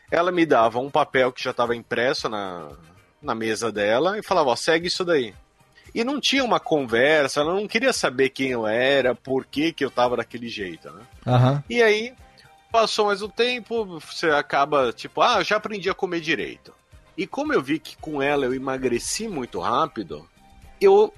[0.09, 2.69] ela me dava um papel que já estava impresso na,
[3.22, 5.34] na mesa dela e falava: ó, segue isso daí.
[5.93, 9.84] E não tinha uma conversa, ela não queria saber quem eu era, por que, que
[9.84, 11.01] eu tava daquele jeito, né?
[11.28, 11.63] Aham.
[11.69, 12.13] E aí,
[12.72, 16.74] passou mais um tempo, você acaba, tipo, ah, eu já aprendi a comer direito.
[17.17, 20.28] E como eu vi que com ela eu emagreci muito rápido,
[20.80, 21.13] eu.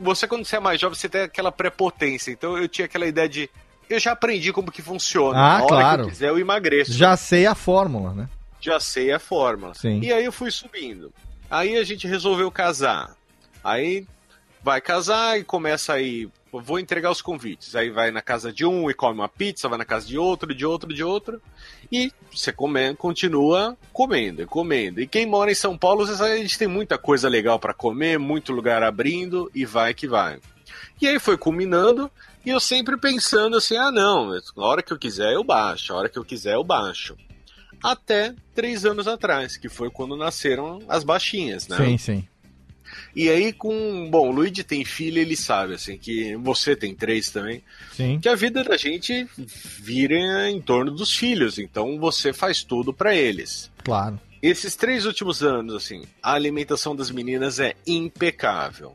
[0.00, 2.30] Você, quando você é mais jovem, você tem aquela prepotência.
[2.30, 3.50] Então eu tinha aquela ideia de.
[3.90, 5.38] Eu já aprendi como que funciona.
[5.38, 6.02] Ah, a hora claro.
[6.02, 6.92] que eu quiser, eu emagreço.
[6.92, 8.28] Já sei a fórmula, né?
[8.60, 9.74] Já sei a fórmula.
[9.74, 10.00] Sim.
[10.00, 11.12] E aí eu fui subindo.
[11.50, 13.16] Aí a gente resolveu casar.
[13.64, 14.06] Aí
[14.62, 16.28] vai casar e começa aí.
[16.52, 17.74] Vou entregar os convites.
[17.74, 20.54] Aí vai na casa de um e come uma pizza, vai na casa de outro,
[20.54, 21.40] de outro, de outro.
[21.90, 25.00] E você come, continua comendo e comendo.
[25.00, 27.74] E quem mora em São Paulo, você sabe, a gente tem muita coisa legal para
[27.74, 30.38] comer, muito lugar abrindo e vai que vai.
[31.00, 32.10] E aí foi culminando
[32.44, 35.96] e eu sempre pensando assim: ah, não, na hora que eu quiser eu baixo, a
[35.96, 37.16] hora que eu quiser eu baixo
[37.82, 41.76] até três anos atrás, que foi quando nasceram as baixinhas, né?
[41.76, 42.28] Sim, sim.
[43.14, 47.30] E aí com, bom, o Luigi tem filho, ele sabe assim que você tem três
[47.30, 47.62] também,
[47.92, 48.18] Sim.
[48.20, 49.26] que a vida da gente
[49.78, 53.70] vira em torno dos filhos, então você faz tudo pra eles.
[53.84, 54.18] Claro.
[54.40, 58.94] Esses três últimos anos, assim, a alimentação das meninas é impecável.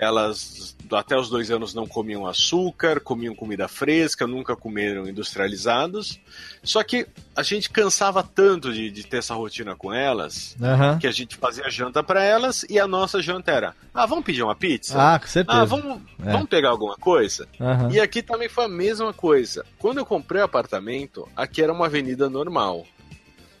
[0.00, 6.20] Elas, até os dois anos, não comiam açúcar, comiam comida fresca, nunca comeram industrializados.
[6.62, 10.98] Só que a gente cansava tanto de, de ter essa rotina com elas, Aham.
[10.98, 14.42] que a gente fazia janta pra elas e a nossa janta era: ah, vamos pedir
[14.42, 14.94] uma pizza?
[15.14, 15.60] Ah, com certeza.
[15.60, 16.32] Ah, vamos, É.
[16.32, 17.48] vamos pegar alguma coisa?
[17.60, 17.90] Aham.
[17.92, 19.64] E aqui também foi a mesma coisa.
[19.78, 22.86] Quando eu comprei o apartamento, aqui era uma avenida normal.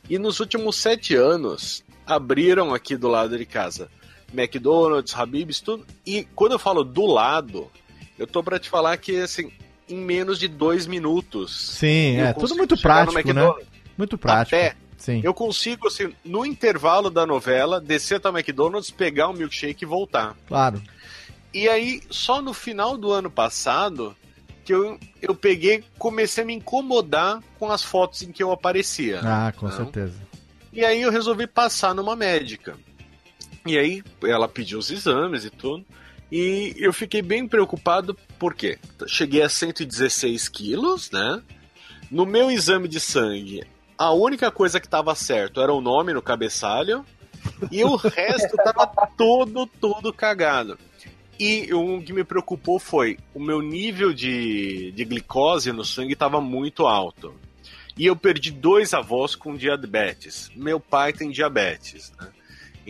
[0.08, 3.90] E nos últimos sete anos, abriram aqui do lado de casa
[4.32, 5.86] McDonald's, Habib's, tudo.
[6.06, 7.70] E quando eu falo do lado,
[8.18, 9.50] eu tô pra te falar que, assim,
[9.88, 11.76] em menos de dois minutos.
[11.78, 13.54] Sim, é tudo consigo muito prático, né?
[13.96, 14.56] Muito prático.
[14.56, 14.76] A pé.
[14.96, 15.20] Sim.
[15.22, 19.86] Eu consigo, assim, no intervalo da novela, descer até o McDonald's, pegar um milkshake e
[19.86, 20.36] voltar.
[20.46, 20.82] Claro.
[21.54, 24.14] E aí, só no final do ano passado,
[24.64, 29.20] que eu, eu peguei, comecei a me incomodar com as fotos em que eu aparecia.
[29.22, 29.76] Ah, com Não.
[29.76, 30.14] certeza.
[30.72, 32.76] E aí eu resolvi passar numa médica.
[33.68, 35.84] E aí ela pediu os exames e tudo.
[36.30, 41.42] E eu fiquei bem preocupado porque cheguei a 116 quilos, né?
[42.10, 43.64] No meu exame de sangue,
[43.96, 47.04] a única coisa que estava certo era o nome no cabeçalho.
[47.70, 50.78] E o resto tava todo, todo cagado.
[51.38, 56.40] E o que me preocupou foi o meu nível de, de glicose no sangue estava
[56.40, 57.32] muito alto.
[57.96, 60.50] E eu perdi dois avós com diabetes.
[60.54, 62.28] Meu pai tem diabetes, né?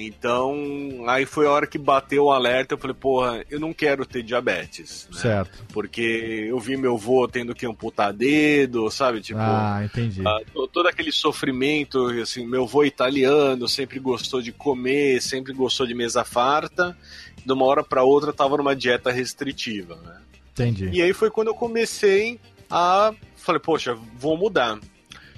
[0.01, 2.74] Então, aí foi a hora que bateu o alerta.
[2.74, 5.09] Eu falei, porra, eu não quero ter diabetes.
[5.12, 5.20] Né?
[5.20, 5.64] Certo.
[5.72, 9.20] Porque eu vi meu avô tendo que amputar dedo, sabe?
[9.20, 10.22] Tipo, Ah, entendi.
[10.53, 15.94] to- todo aquele sofrimento, assim, meu avô italiano sempre gostou de comer, sempre gostou de
[15.94, 16.96] mesa farta.
[17.44, 20.16] De uma hora para outra tava numa dieta restritiva, né?
[20.53, 20.90] Entendi.
[20.92, 22.38] E aí foi quando eu comecei
[22.70, 23.12] a.
[23.36, 24.78] Falei, poxa, vou mudar.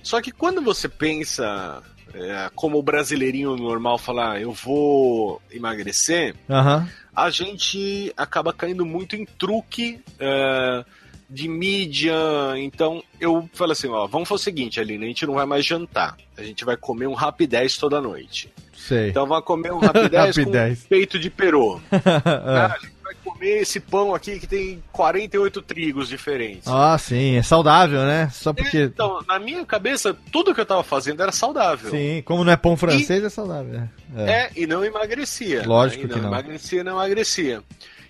[0.03, 1.83] Só que quando você pensa,
[2.15, 6.89] é, como o brasileirinho normal falar, eu vou emagrecer, Aham.
[7.15, 10.85] a gente acaba caindo muito em truque é,
[11.29, 12.15] de mídia.
[12.57, 15.65] Então eu falei assim: ó, vamos fazer o seguinte, Aline, a gente não vai mais
[15.65, 16.17] jantar.
[16.37, 18.53] A gente vai comer um rapidez toda noite.
[18.75, 19.11] Sei.
[19.11, 20.87] Então vai comer um rapidez com Rapidez.
[20.89, 21.81] peito de peru.
[21.93, 22.77] Ah.
[23.11, 26.69] Vai comer esse pão aqui que tem 48 trigos diferentes.
[26.69, 28.31] Ah, sim, é saudável, né?
[28.33, 28.83] Só porque.
[28.83, 31.91] Então, na minha cabeça, tudo que eu tava fazendo era saudável.
[31.91, 33.83] Sim, como não é pão francês, é saudável.
[34.17, 34.31] É.
[34.31, 35.67] É, e não emagrecia.
[35.67, 36.11] Lógico né?
[36.11, 36.29] E que não.
[36.29, 37.65] Emagrecia, não emagrecia.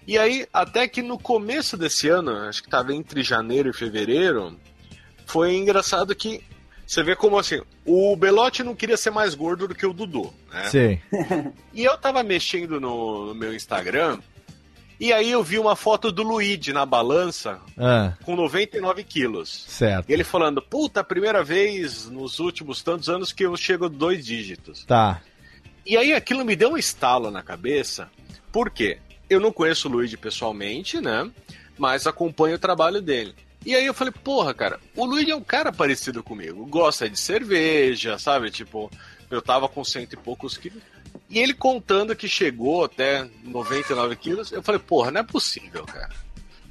[0.07, 4.55] E aí, até que no começo desse ano, acho que tava entre janeiro e fevereiro,
[5.25, 6.43] foi engraçado que
[6.87, 10.35] você vê como assim, o Belotti não queria ser mais gordo do que o Dudu,
[10.53, 10.65] né?
[10.65, 11.01] Sei.
[11.73, 14.19] E eu tava mexendo no, no meu Instagram,
[15.01, 19.65] e aí eu vi uma foto do Luigi na balança Ah, com 99 quilos.
[19.67, 20.09] certo.
[20.09, 24.25] E ele falando, puta, primeira vez nos últimos tantos anos que eu chego a dois
[24.25, 24.85] dígitos.
[24.85, 25.21] Tá.
[25.87, 28.09] E aí aquilo me deu um estalo na cabeça,
[28.53, 28.99] por quê?
[29.29, 31.31] Eu não conheço o Luigi pessoalmente, né?
[31.79, 33.35] mas acompanho o trabalho dele.
[33.65, 36.67] E aí eu falei, porra, cara, o Luigi é um cara parecido comigo.
[36.67, 38.51] Gosta de cerveja, sabe?
[38.51, 38.91] Tipo,
[39.31, 40.83] eu tava com cento e poucos quilos.
[41.31, 46.11] E ele contando que chegou até 99 quilos, eu falei, porra, não é possível, cara.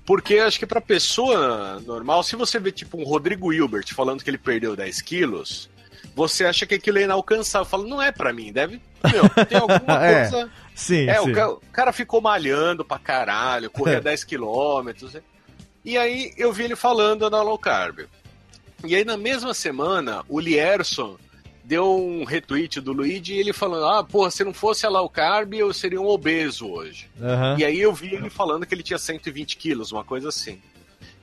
[0.05, 4.29] Porque acho que pra pessoa normal, se você vê tipo um Rodrigo Hilbert falando que
[4.29, 5.69] ele perdeu 10 quilos,
[6.15, 7.65] você acha que aquilo é inalcançável.
[7.65, 8.81] Fala, não é pra mim, deve.
[9.13, 10.51] Meu, tem alguma É, coisa.
[10.75, 11.31] Sim, É, sim.
[11.31, 15.15] o ca- o cara ficou malhando pra caralho, corria 10 quilômetros.
[15.85, 17.99] E aí eu vi ele falando na low carb.
[18.83, 21.17] E aí na mesma semana, o Lierson
[21.63, 25.09] deu um retweet do Luigi e ele falando: Ah, porra, se não fosse a low
[25.09, 27.07] carb, eu seria um obeso hoje.
[27.21, 27.55] Aham.
[27.59, 30.59] E aí eu vi ele falando que ele tinha 120 quilos, uma coisa assim.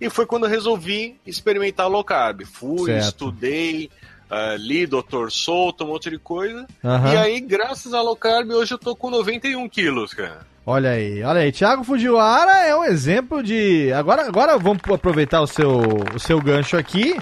[0.01, 2.43] E foi quando eu resolvi experimentar low carb.
[2.45, 3.05] Fui, Certo.
[3.07, 3.91] estudei,
[4.31, 5.31] ah, li Dr.
[5.31, 6.67] Souto, um monte de coisa.
[6.85, 7.13] Aham.
[7.13, 10.47] E aí, graças à low carb, hoje eu tô com 91 quilos, cara.
[10.69, 11.53] Olha aí, olha aí.
[11.53, 13.93] Thiago Fujiwara é um exemplo de.
[13.93, 15.81] Agora, agora vamos aproveitar o seu,
[16.15, 17.17] o seu gancho aqui.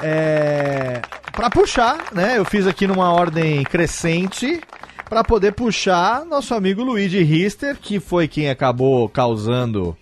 [0.00, 1.00] É...
[1.32, 2.38] Para puxar, né?
[2.38, 4.60] Eu fiz aqui numa ordem crescente
[5.08, 9.96] para poder puxar nosso amigo Luigi Rister, que foi quem acabou causando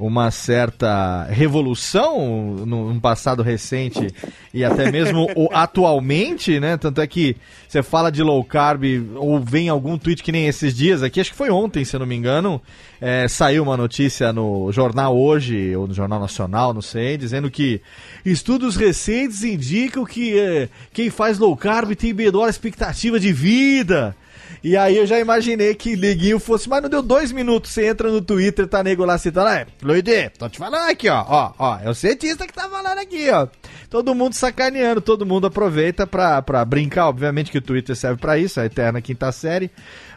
[0.00, 4.08] uma certa revolução no, no passado recente
[4.52, 6.78] e até mesmo atualmente, né?
[6.78, 7.36] Tanto é que
[7.68, 8.82] você fala de low carb
[9.14, 12.00] ou vem algum tweet que nem esses dias aqui, acho que foi ontem, se eu
[12.00, 12.60] não me engano,
[12.98, 17.82] é, saiu uma notícia no jornal hoje ou no jornal nacional, não sei, dizendo que
[18.24, 24.16] estudos recentes indicam que é, quem faz low carb tem menor expectativa de vida.
[24.62, 28.10] E aí eu já imaginei que neguinho fosse, mas não deu dois minutos, você entra
[28.10, 31.78] no Twitter, tá nego lá citando, é, Luigi, tô te falando aqui, ó, ó, ó,
[31.82, 33.48] é o cientista que tá falando aqui, ó.
[33.88, 38.36] Todo mundo sacaneando, todo mundo aproveita pra, pra brincar, obviamente que o Twitter serve pra
[38.36, 39.70] isso, a eterna quinta série,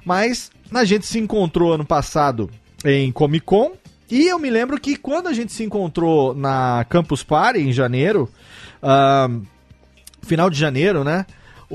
[0.03, 2.49] mas a gente se encontrou ano passado
[2.83, 3.71] em Comic Con,
[4.11, 8.29] e eu me lembro que quando a gente se encontrou na Campus Party, em janeiro,
[8.81, 9.41] ahn,
[10.21, 11.25] final de janeiro, né?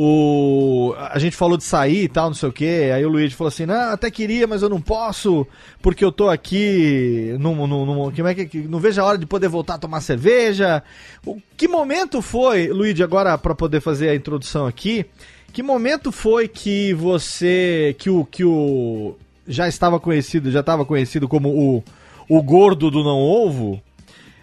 [0.01, 2.64] O, a gente falou de sair e tal, não sei o que.
[2.64, 5.44] Aí o Luigi falou assim: Não, até queria, mas eu não posso,
[5.82, 7.34] porque eu tô aqui.
[7.40, 10.01] Num, num, num- como é que, não vejo a hora de poder voltar a tomar
[10.01, 10.84] cerveja.
[11.26, 15.05] O, que momento foi, Luigi, agora para poder fazer a introdução aqui?
[15.53, 17.96] Que momento foi que você.
[17.99, 18.24] que o.
[18.24, 19.16] Que o
[19.49, 21.82] já estava conhecido, já estava conhecido como o,
[22.28, 23.82] o gordo do não ovo?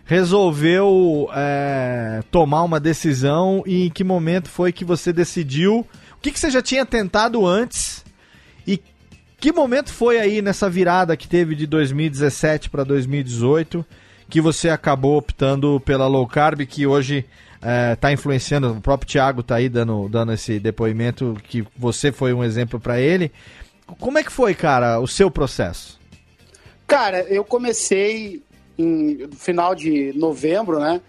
[0.05, 5.85] Resolveu é, tomar uma decisão e em que momento foi que você decidiu?
[6.13, 8.05] O que, que você já tinha tentado antes?
[8.65, 8.79] E
[9.39, 13.85] que momento foi aí nessa virada que teve de 2017 para 2018
[14.29, 17.25] que você acabou optando pela low carb que hoje
[17.93, 18.71] está influenciando?
[18.71, 22.99] O próprio Thiago está aí dando, dando esse depoimento que você foi um exemplo para
[22.99, 23.31] ele.
[23.99, 25.99] Como é que foi, cara, o seu processo?
[26.87, 28.43] Cara, eu comecei
[28.77, 31.01] em final de novembro, né?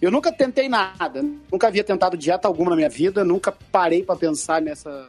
[0.00, 4.16] Eu nunca tentei nada, nunca havia tentado dieta alguma na minha vida, nunca parei para
[4.16, 5.08] pensar nessa,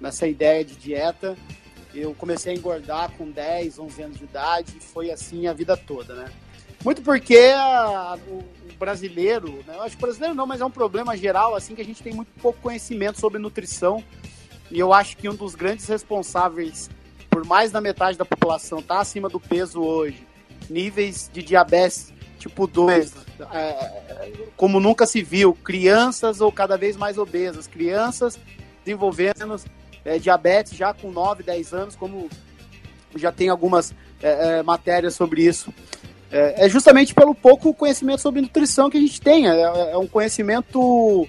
[0.00, 1.36] nessa ideia de dieta.
[1.94, 5.76] Eu comecei a engordar com 10, 11 anos de idade e foi assim a vida
[5.76, 6.30] toda, né?
[6.84, 9.74] Muito porque a- o, o brasileiro, né?
[9.76, 12.12] eu acho que brasileiro não, mas é um problema geral, assim, que a gente tem
[12.14, 14.02] muito pouco conhecimento sobre nutrição.
[14.70, 16.88] E eu acho que um dos grandes responsáveis
[17.30, 20.26] por mais da metade da população estar acima do peso hoje,
[20.68, 23.12] níveis de diabetes tipo 2,
[23.52, 28.38] é, como nunca se viu, crianças ou cada vez mais obesas, crianças
[28.84, 29.60] desenvolvendo
[30.04, 32.30] é, diabetes já com 9, 10 anos, como
[33.16, 33.92] já tem algumas
[34.22, 35.74] é, é, matérias sobre isso.
[36.30, 39.48] É, é justamente pelo pouco conhecimento sobre nutrição que a gente tem.
[39.48, 39.62] É,
[39.92, 41.26] é um conhecimento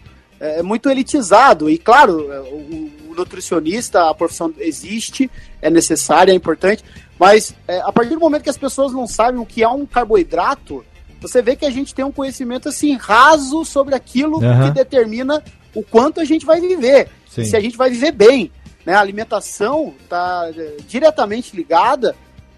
[0.63, 1.67] muito elitizado.
[1.67, 6.83] E, claro, o, o nutricionista, a profissão existe, é necessária, é importante.
[7.19, 9.85] Mas é, a partir do momento que as pessoas não sabem o que é um
[9.85, 10.85] carboidrato,
[11.19, 14.67] você vê que a gente tem um conhecimento assim raso sobre aquilo Aham.
[14.67, 15.43] que determina
[15.73, 17.09] o quanto a gente vai viver.
[17.27, 18.51] Se a gente vai viver bem.
[18.85, 18.93] Né?
[18.93, 20.45] A alimentação está
[20.87, 22.15] diretamente ligada,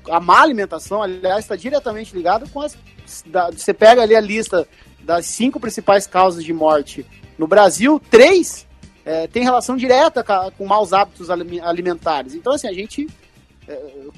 [0.10, 2.78] a má alimentação, aliás, está diretamente ligada com as.
[3.26, 4.68] da- você pega ali a lista
[5.01, 7.05] das cinco principais causas de morte
[7.38, 8.68] no Brasil, três
[9.05, 10.24] é, tem relação direta
[10.57, 12.36] com maus hábitos alimentares.
[12.36, 13.10] Então, assim, a gente é,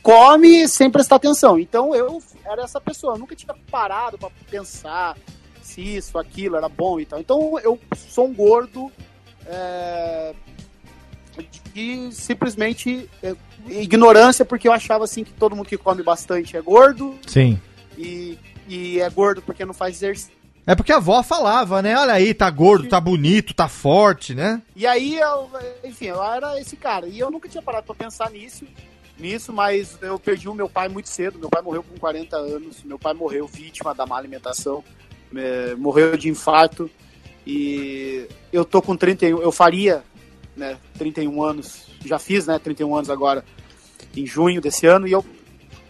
[0.01, 1.59] come sem prestar atenção.
[1.59, 5.17] Então, eu era essa pessoa, eu nunca tinha parado para pensar
[5.61, 7.19] se isso, aquilo era bom e tal.
[7.19, 8.91] Então, eu sou um gordo
[9.45, 10.33] é,
[11.73, 13.35] de simplesmente é,
[13.67, 17.59] ignorância, porque eu achava assim que todo mundo que come bastante é gordo Sim.
[17.97, 18.37] e,
[18.67, 20.41] e é gordo porque não faz exercício.
[20.65, 21.97] É porque a avó falava, né?
[21.97, 24.61] Olha aí, tá gordo, tá bonito, tá forte, né?
[24.75, 25.49] E aí, eu,
[25.83, 27.07] enfim, eu era esse cara.
[27.07, 28.65] E eu nunca tinha parado pra pensar nisso.
[29.17, 31.39] Nisso, mas eu perdi o meu pai muito cedo.
[31.39, 32.83] Meu pai morreu com 40 anos.
[32.83, 34.83] Meu pai morreu vítima da má alimentação.
[35.35, 36.89] É, morreu de infarto.
[37.45, 40.03] E eu tô com 31, eu faria,
[40.55, 41.87] né, 31 anos.
[42.05, 43.43] Já fiz, né, 31 anos agora
[44.15, 45.23] em junho desse ano e eu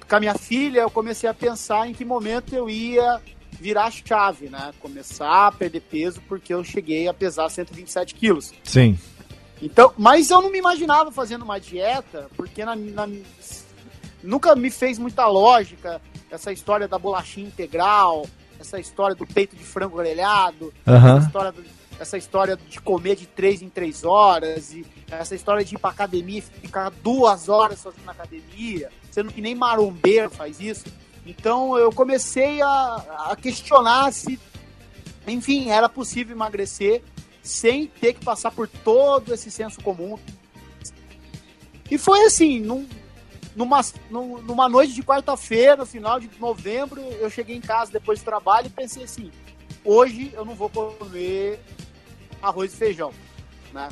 [0.07, 3.21] com a minha filha eu comecei a pensar em que momento eu ia
[3.59, 4.73] virar a chave, né?
[4.79, 8.53] Começar a perder peso porque eu cheguei a pesar 127 quilos.
[8.63, 8.97] Sim.
[9.61, 13.07] Então, mas eu não me imaginava fazendo uma dieta, porque na, na-
[14.23, 18.25] nunca me fez muita lógica essa história da bolachinha integral,
[18.59, 21.17] essa história do peito de frango grelhado, Aham.
[21.17, 21.53] essa, história,
[21.99, 25.89] essa história de comer de três em três horas, e essa história de ir pra
[25.91, 30.85] academia e ficar duas horas fazendo academia, sendo que nem marombeiro faz isso.
[31.25, 34.39] Então eu comecei a, a questionar se,
[35.27, 37.03] enfim, era possível emagrecer
[37.43, 40.17] sem ter que passar por todo esse senso comum.
[41.89, 42.87] E foi assim, num-
[43.55, 48.19] numa, num- numa noite de quarta-feira, no final de novembro, eu cheguei em casa depois
[48.19, 49.29] do trabalho e pensei assim,
[49.83, 51.59] hoje eu não vou comer
[52.41, 53.11] arroz e feijão,
[53.73, 53.89] né?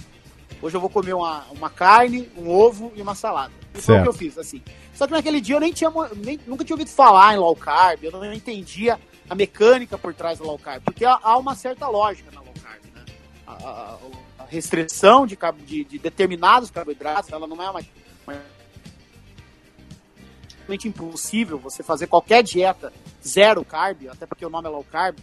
[0.62, 3.54] Hoje eu vou comer uma, uma carne, um ovo e uma salada.
[3.74, 4.62] E foi o que eu fiz, assim.
[4.94, 8.04] Só que naquele dia eu nem tinha, nem, nunca tinha ouvido falar em low carb,
[8.04, 11.88] eu não entendia a mecânica por trás do low carb, porque há, há uma certa
[11.88, 12.30] lógica
[13.50, 13.98] A,
[14.50, 17.82] restrição de, de, de determinados carboidratos, ela não é uma,
[20.68, 22.94] uma impossível você fazer qualquer dieta
[23.26, 25.18] zero carb, até porque o nome é low carb,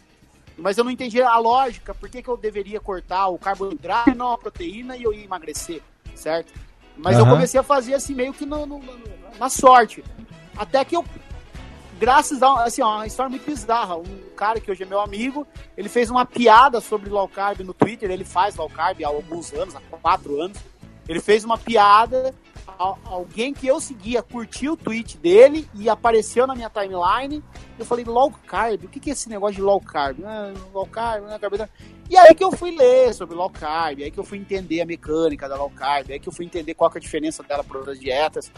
[0.56, 4.14] mas eu não entendi a lógica, por que, que eu deveria cortar o carboidrato e
[4.14, 5.82] não a proteína e eu ia emagrecer,
[6.14, 6.52] certo?
[6.96, 7.34] Mas eu Aham.
[7.34, 8.98] comecei a fazer assim, meio que no- no- no-
[9.38, 10.02] na sorte.
[10.56, 11.04] Até que eu,
[11.98, 14.04] graças a assim, uma história muito bizarra, um
[14.36, 18.10] cara que hoje é meu amigo, ele fez uma piada sobre low carb no Twitter,
[18.10, 20.58] ele faz low carb há alguns anos, há quatro anos.
[21.08, 22.34] Ele fez uma piada,
[22.78, 27.44] al- alguém que eu seguia curtiu o tweet dele e apareceu na minha timeline.
[27.78, 28.84] Eu falei, low carb?
[28.84, 30.18] O que é esse negócio de low carb?
[30.24, 31.72] Ah, low carb, né, carboidrato.
[32.10, 34.86] E aí que eu fui ler sobre low carb, aí que eu fui entender a
[34.86, 37.78] mecânica da low carb, aí que eu fui entender qual é a diferença dela para
[37.78, 38.50] outras dietas.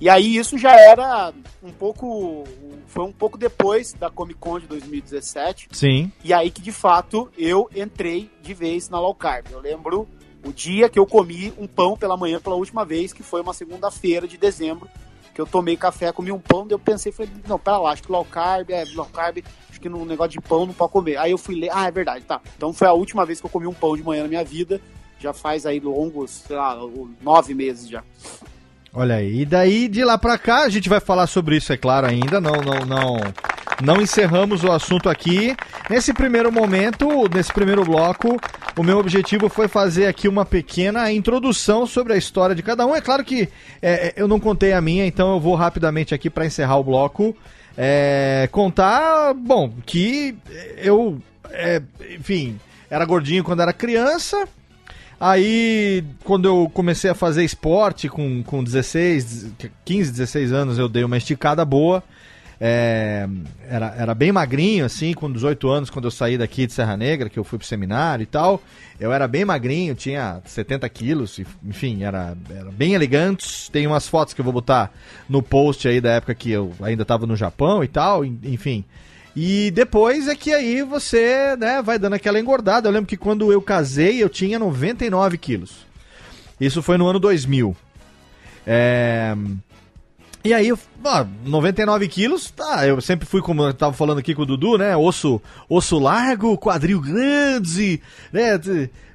[0.00, 1.32] E aí isso já era
[1.62, 2.44] um pouco,
[2.86, 5.68] foi um pouco depois da Comic Con de 2017.
[5.72, 6.12] Sim.
[6.22, 9.46] E aí que de fato eu entrei de vez na low carb.
[9.50, 10.06] Eu lembro
[10.44, 13.52] o dia que eu comi um pão pela manhã pela última vez, que foi uma
[13.52, 14.88] segunda-feira de dezembro,
[15.34, 18.02] que eu tomei café, comi um pão, daí eu pensei, falei, não, pera lá, acho
[18.02, 19.38] que low carb, é low carb,
[19.68, 21.16] acho que no negócio de pão não pode comer.
[21.16, 22.40] Aí eu fui ler, ah, é verdade, tá.
[22.56, 24.80] Então foi a última vez que eu comi um pão de manhã na minha vida,
[25.18, 26.78] já faz aí longos, sei lá,
[27.20, 28.04] nove meses já.
[28.98, 31.76] Olha aí, e daí de lá pra cá, a gente vai falar sobre isso, é
[31.76, 32.40] claro, ainda.
[32.40, 33.16] Não, não, não,
[33.82, 35.54] não encerramos o assunto aqui.
[35.90, 38.40] Nesse primeiro momento, nesse primeiro bloco,
[38.74, 42.96] o meu objetivo foi fazer aqui uma pequena introdução sobre a história de cada um.
[42.96, 43.50] É claro que
[43.82, 47.36] é, eu não contei a minha, então eu vou rapidamente aqui pra encerrar o bloco.
[47.76, 50.34] é, contar, bom, que
[50.78, 51.20] eu,
[51.50, 51.82] é,
[52.18, 54.48] enfim, era gordinho quando era criança.
[55.18, 59.52] Aí, quando eu comecei a fazer esporte com, com 16,
[59.84, 62.02] 15, 16 anos, eu dei uma esticada boa.
[62.58, 63.28] É,
[63.68, 67.28] era, era bem magrinho, assim, com 18 anos, quando eu saí daqui de Serra Negra,
[67.28, 68.62] que eu fui pro seminário e tal.
[68.98, 73.70] Eu era bem magrinho, tinha 70 quilos, enfim, era, era bem elegante.
[73.70, 74.90] Tem umas fotos que eu vou botar
[75.28, 78.84] no post aí da época que eu ainda tava no Japão e tal, en- enfim.
[79.36, 82.88] E depois é que aí você, né, vai dando aquela engordada.
[82.88, 85.86] Eu lembro que quando eu casei, eu tinha 99 quilos.
[86.58, 87.76] Isso foi no ano 2000.
[88.66, 89.36] É...
[90.42, 94.42] E aí, ó, 99 quilos, tá, eu sempre fui, como eu tava falando aqui com
[94.42, 98.00] o Dudu, né, osso, osso largo, quadril grande,
[98.32, 98.52] né,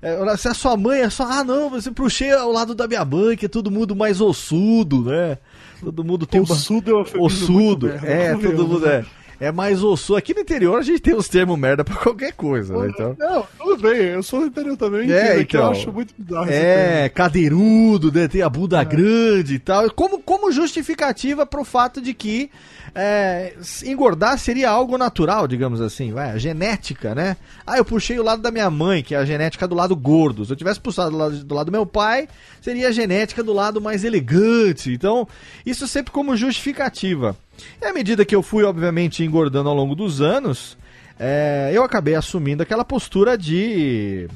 [0.02, 3.06] é, se a sua mãe é só, ah não, você puxei ao lado da minha
[3.06, 5.38] mãe, que é todo mundo mais ossudo, né,
[5.80, 6.52] todo mundo tem uma...
[6.52, 9.06] Ossudo é um eufemismo Ossudo, é, todo mundo é.
[9.42, 10.16] É mais osso.
[10.16, 12.90] Aqui no interior a gente tem os termos merda pra qualquer coisa, né?
[12.94, 13.16] Então.
[13.18, 15.72] Não, tudo bem, eu sou do interior também, É, é, que eu então.
[15.72, 18.28] acho muito bizarro É, cadeirudo, né?
[18.28, 19.90] Tem a bunda grande e tal.
[19.92, 22.52] Como, como justificativa pro fato de que
[22.94, 27.36] é, engordar seria algo natural, digamos assim, vai, a genética, né?
[27.66, 30.46] Ah, eu puxei o lado da minha mãe, que é a genética do lado gordo.
[30.46, 32.28] Se eu tivesse puxado do lado, do lado do meu pai,
[32.62, 34.94] seria a genética do lado mais elegante.
[34.94, 35.28] Então,
[35.66, 37.36] isso sempre como justificativa.
[37.82, 40.78] E à medida que eu fui, obviamente, engordando ao longo dos anos,
[41.20, 44.28] é, eu acabei assumindo aquela postura de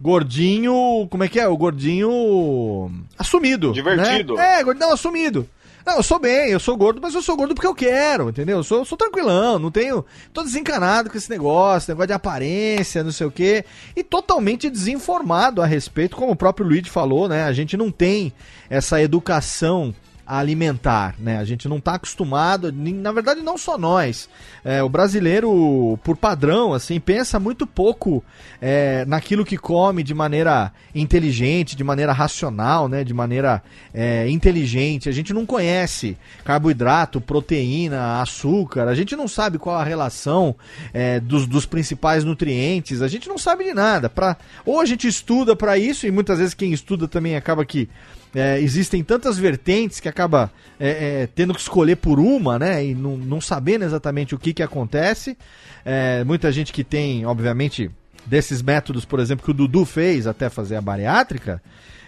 [0.00, 1.06] gordinho.
[1.10, 1.46] Como é que é?
[1.46, 3.72] O gordinho assumido.
[3.72, 4.34] Divertido.
[4.34, 4.60] Né?
[4.60, 5.48] É, gordão assumido.
[5.84, 8.58] Não, eu sou bem, eu sou gordo, mas eu sou gordo porque eu quero, entendeu?
[8.58, 10.04] Eu sou, eu sou tranquilão, não tenho.
[10.32, 13.64] Tô desencanado com esse negócio, negócio de aparência, não sei o quê.
[13.96, 17.44] E totalmente desinformado a respeito, como o próprio Luigi falou, né?
[17.44, 18.32] A gente não tem
[18.70, 19.92] essa educação
[20.26, 21.38] alimentar, né?
[21.38, 24.28] A gente não está acostumado, na verdade não só nós.
[24.64, 28.24] É, o brasileiro, por padrão, assim, pensa muito pouco
[28.60, 33.04] é, naquilo que come de maneira inteligente, de maneira racional, né?
[33.04, 33.62] De maneira
[33.92, 35.08] é, inteligente.
[35.08, 38.88] A gente não conhece carboidrato, proteína, açúcar.
[38.88, 40.54] A gente não sabe qual a relação
[40.94, 43.02] é, dos, dos principais nutrientes.
[43.02, 44.08] A gente não sabe de nada.
[44.08, 47.88] Pra, ou a gente estuda para isso e muitas vezes quem estuda também acaba que
[48.34, 52.84] é, existem tantas vertentes que acaba é, é, tendo que escolher por uma, né?
[52.84, 55.36] E não, não sabendo exatamente o que, que acontece.
[55.84, 57.90] É, muita gente que tem, obviamente,
[58.24, 61.62] desses métodos, por exemplo, que o Dudu fez até fazer a bariátrica.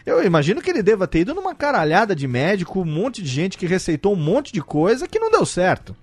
[0.07, 3.57] Eu imagino que ele deva ter ido numa caralhada de médico, um monte de gente
[3.57, 5.97] que receitou um monte de coisa que não deu certo.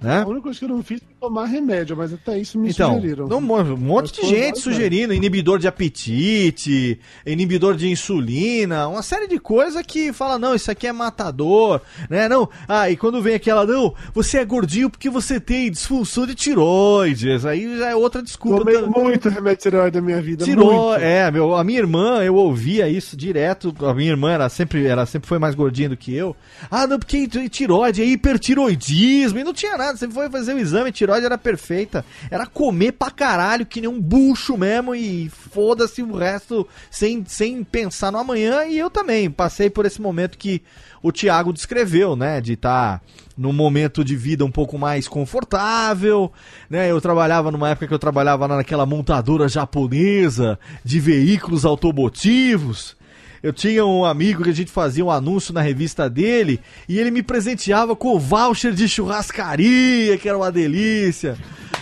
[0.00, 0.20] Né?
[0.20, 3.26] A única coisa que eu não fiz tomar remédio, mas até isso me Então, sugeriram.
[3.26, 8.88] um mo- um monte Mas de gente vários, sugerindo inibidor de apetite, inibidor de insulina,
[8.88, 12.28] uma série de coisas que fala, não, isso aqui é matador, né?
[12.28, 16.34] Não, ah, e quando vem aquela, não, você é gordinho porque você tem disfunção de
[16.34, 18.58] tiroides, aí já é outra desculpa.
[18.60, 19.02] Tomei também.
[19.04, 20.44] muito remédio tireoide da minha vida.
[20.44, 21.02] Tirou, muito.
[21.02, 23.74] é, meu, a minha irmã, eu ouvia isso direto.
[23.84, 26.34] A minha irmã era sempre, ela sempre foi mais gordinha do que eu.
[26.70, 29.96] Ah, não, porque tiroide, é hipertiroidismo, e não tinha nada.
[29.96, 32.04] Você foi fazer o exame, a era perfeita.
[32.30, 37.64] Era comer pra caralho, que nem um bucho mesmo, e foda-se o resto sem, sem
[37.64, 38.64] pensar no amanhã.
[38.64, 40.62] E eu também passei por esse momento que
[41.02, 42.40] o Thiago descreveu, né?
[42.40, 43.02] De estar
[43.36, 46.30] num momento de vida um pouco mais confortável,
[46.68, 46.90] né?
[46.90, 52.99] Eu trabalhava numa época que eu trabalhava naquela montadora japonesa de veículos automotivos.
[53.42, 57.10] Eu tinha um amigo que a gente fazia um anúncio na revista dele e ele
[57.10, 61.36] me presenteava com o voucher de churrascaria, que era uma delícia.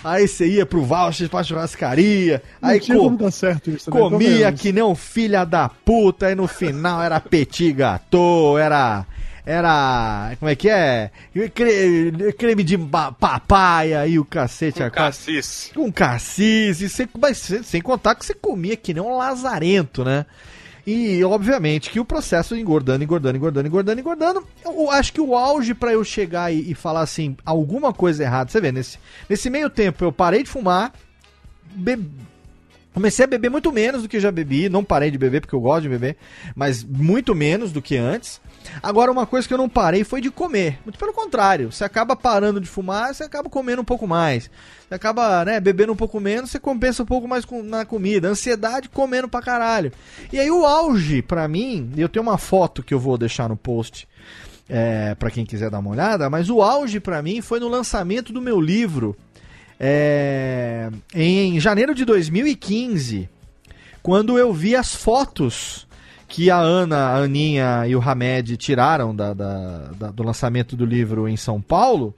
[0.05, 3.91] Aí você ia pro voucher pra churrascaria, Não aí tinha co- como dar certo isso
[3.91, 9.05] também, comia que nem um filha da puta, aí no final era petit gâteau, era.
[9.45, 10.33] Era.
[10.39, 11.11] Como é que é?
[11.55, 12.77] Cre- Creme de
[13.19, 15.05] papaya e o cacete a quatro.
[15.05, 15.71] Cassis.
[15.75, 20.05] Com cassis, e sem, mas sem, sem contar que você comia que nem um lazarento,
[20.05, 20.27] né?
[20.91, 24.47] E obviamente que o processo engordando, engordando, engordando, engordando, engordando.
[24.65, 28.51] Eu acho que o auge pra eu chegar e, e falar assim, alguma coisa errada.
[28.51, 30.95] Você vê, nesse, nesse meio tempo eu parei de fumar,
[32.95, 34.71] comecei a beber muito menos do que já bebi.
[34.71, 36.17] Não parei de beber porque eu gosto de beber,
[36.57, 38.41] mas muito menos do que antes.
[38.83, 40.79] Agora, uma coisa que eu não parei foi de comer.
[40.85, 44.51] Muito pelo contrário, você acaba parando de fumar, você acaba comendo um pouco mais.
[44.89, 48.29] Você acaba, né, bebendo um pouco menos, você compensa um pouco mais com- na comida.
[48.29, 49.93] Ansiedade comendo pra caralho.
[50.33, 53.57] E aí o auge, pra mim, eu tenho uma foto que eu vou deixar no
[53.57, 54.07] post
[54.69, 58.33] é, para quem quiser dar uma olhada, mas o auge pra mim foi no lançamento
[58.35, 59.17] do meu livro
[59.81, 63.29] é, em janeiro de 2015,
[64.03, 65.87] quando eu vi as fotos
[66.29, 70.85] que a Ana, a Aninha e o Hamed tiraram da- da- da- do lançamento do
[70.85, 72.15] livro em São Paulo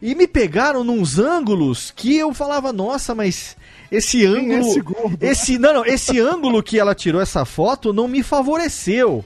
[0.00, 3.56] e me pegaram nos ângulos que eu falava, nossa, mas
[3.90, 4.60] esse é ângulo.
[4.60, 5.18] esse gordo?
[5.20, 9.24] Esse, não, não, esse ângulo que ela tirou essa foto não me favoreceu.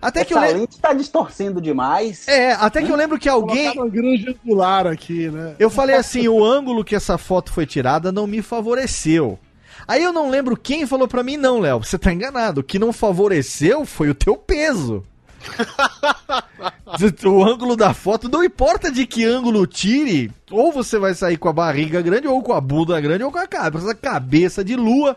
[0.00, 0.60] Até que eu Essa lembro.
[0.60, 2.28] lente tá distorcendo demais.
[2.28, 3.70] É, até que eu lembro que alguém.
[3.70, 5.54] Uma grande angular aqui, né?
[5.58, 9.38] Eu falei assim, o ângulo que essa foto foi tirada não me favoreceu.
[9.86, 12.60] Aí eu não lembro quem falou pra mim, não, Léo, você tá enganado.
[12.60, 15.04] O que não favoreceu foi o teu peso.
[17.26, 21.48] o ângulo da foto, não importa de que ângulo tire, ou você vai sair com
[21.48, 25.16] a barriga grande, ou com a bunda grande, ou com a cabeça, cabeça de lua.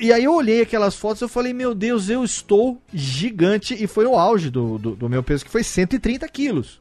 [0.00, 3.74] E aí eu olhei aquelas fotos e falei, meu Deus, eu estou gigante.
[3.82, 6.80] E foi o auge do, do, do meu peso, que foi 130 quilos.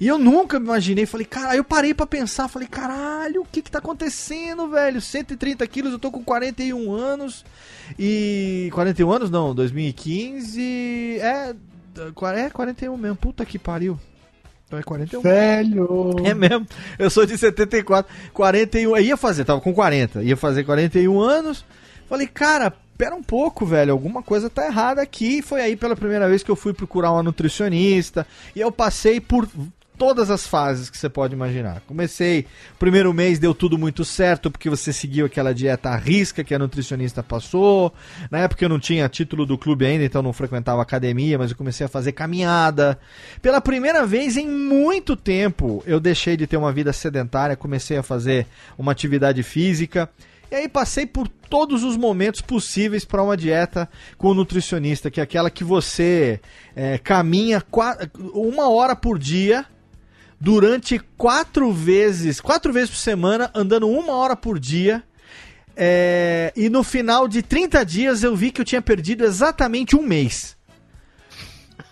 [0.00, 3.44] E eu nunca me imaginei, falei, cara, aí eu parei pra pensar, falei, caralho, o
[3.44, 4.98] que que tá acontecendo, velho?
[4.98, 7.44] 130 quilos, eu tô com 41 anos,
[7.98, 8.70] e...
[8.72, 11.54] 41 anos não, 2015, é...
[12.34, 14.00] É 41 mesmo, puta que pariu.
[14.66, 15.20] Então é 41.
[15.20, 16.16] Velho.
[16.24, 16.66] É mesmo,
[16.98, 21.62] eu sou de 74, 41, eu ia fazer, tava com 40, ia fazer 41 anos,
[22.08, 26.26] falei, cara, pera um pouco, velho, alguma coisa tá errada aqui, foi aí pela primeira
[26.26, 28.26] vez que eu fui procurar uma nutricionista,
[28.56, 29.46] e eu passei por
[30.00, 31.82] todas as fases que você pode imaginar.
[31.86, 32.46] Comecei,
[32.78, 36.58] primeiro mês deu tudo muito certo, porque você seguiu aquela dieta à risca que a
[36.58, 37.92] nutricionista passou.
[38.30, 41.56] Na época eu não tinha título do clube ainda, então não frequentava academia, mas eu
[41.56, 42.98] comecei a fazer caminhada.
[43.42, 48.02] Pela primeira vez em muito tempo, eu deixei de ter uma vida sedentária, comecei a
[48.02, 48.46] fazer
[48.78, 50.08] uma atividade física.
[50.50, 53.86] E aí passei por todos os momentos possíveis para uma dieta
[54.16, 56.40] com nutricionista, que é aquela que você
[56.74, 57.62] é, caminha
[58.32, 59.66] uma hora por dia
[60.40, 65.04] durante quatro vezes, quatro vezes por semana, andando uma hora por dia.
[65.76, 70.02] É, e no final de 30 dias eu vi que eu tinha perdido exatamente um
[70.02, 70.56] mês.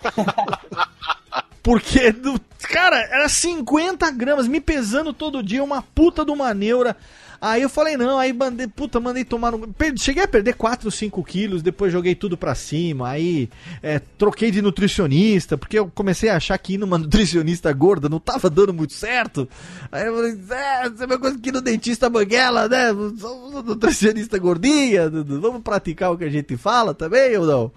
[1.62, 6.96] Porque, do, cara, era 50 gramas, me pesando todo dia, uma puta de uma neura.
[7.40, 9.52] Aí eu falei, não, aí mandei, puta, mandei tomar.
[9.52, 13.10] no- cheguei a perder 4, 5 quilos, depois joguei tudo pra cima.
[13.10, 13.48] Aí
[13.82, 18.18] é, troquei de nutricionista, porque eu comecei a achar que ir numa nutricionista gorda não
[18.18, 19.48] tava dando muito certo.
[19.92, 22.92] Aí eu falei, é, você é uma coisa que ir no dentista banguela, né?
[22.92, 27.72] Um nutricionista gordinha, vamos praticar o que a gente fala também ou não?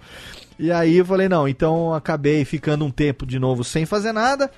[0.58, 4.50] E aí eu falei, não, então acabei ficando um tempo de novo sem fazer nada.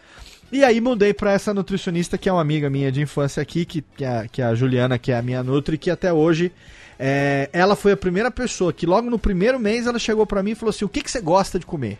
[0.55, 3.83] E aí mudei pra essa nutricionista que é uma amiga minha de infância aqui, que,
[3.83, 6.53] que, é, que é a Juliana, que é a minha nutri, que até hoje
[6.97, 10.53] é, ela foi a primeira pessoa que logo no primeiro mês ela chegou pra mim
[10.53, 11.99] e falou assim: "O que que você gosta de comer?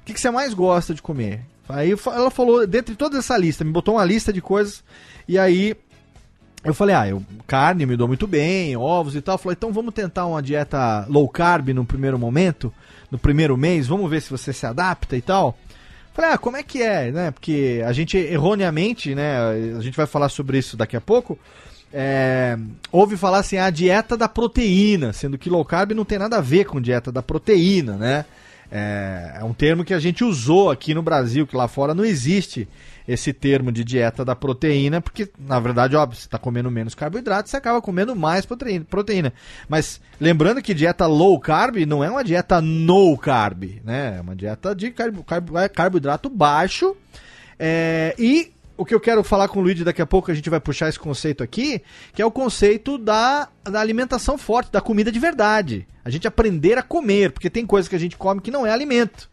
[0.00, 3.64] O que que você mais gosta de comer?" Aí ela falou, dentre toda essa lista,
[3.64, 4.82] me botou uma lista de coisas
[5.28, 5.76] e aí
[6.64, 9.36] eu falei, ah, eu, carne me dou muito bem, ovos e tal.
[9.36, 12.72] Falei, então vamos tentar uma dieta low carb no primeiro momento,
[13.10, 15.58] no primeiro mês, vamos ver se você se adapta e tal.
[16.12, 17.30] Falei, ah, como é que é, né?
[17.30, 19.36] Porque a gente erroneamente, né?
[19.76, 21.38] A gente vai falar sobre isso daqui a pouco.
[21.92, 22.58] é,
[22.90, 26.40] ouve falar assim, a dieta da proteína, sendo que low carb não tem nada a
[26.40, 28.24] ver com dieta da proteína, né?
[28.70, 32.04] É, é um termo que a gente usou aqui no Brasil, que lá fora não
[32.04, 32.66] existe
[33.06, 37.48] esse termo de dieta da proteína, porque na verdade, óbvio, você está comendo menos carboidrato,
[37.48, 39.32] você acaba comendo mais proteína.
[39.68, 44.16] Mas lembrando que dieta low carb não é uma dieta no carb, né?
[44.18, 45.24] É uma dieta de carbo-
[45.74, 46.96] carboidrato baixo.
[47.58, 50.50] É, e o que eu quero falar com o Luigi daqui a pouco, a gente
[50.50, 51.82] vai puxar esse conceito aqui,
[52.12, 55.86] que é o conceito da, da alimentação forte, da comida de verdade.
[56.04, 58.72] A gente aprender a comer, porque tem coisas que a gente come que não é
[58.72, 59.30] alimento.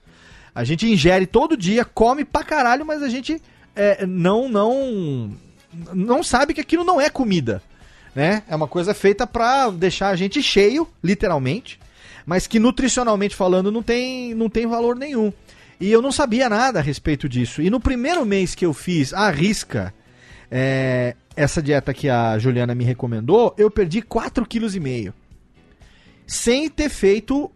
[0.53, 3.41] A gente ingere todo dia, come pra caralho, mas a gente
[3.75, 5.31] é, não, não,
[5.93, 7.61] não sabe que aquilo não é comida.
[8.15, 8.43] Né?
[8.47, 11.79] É uma coisa feita pra deixar a gente cheio, literalmente,
[12.25, 15.31] mas que nutricionalmente falando não tem, não tem valor nenhum.
[15.79, 17.61] E eu não sabia nada a respeito disso.
[17.61, 19.93] E no primeiro mês que eu fiz à risca
[20.51, 25.13] é, essa dieta que a Juliana me recomendou, eu perdi 4,5 kg.
[26.27, 27.49] Sem ter feito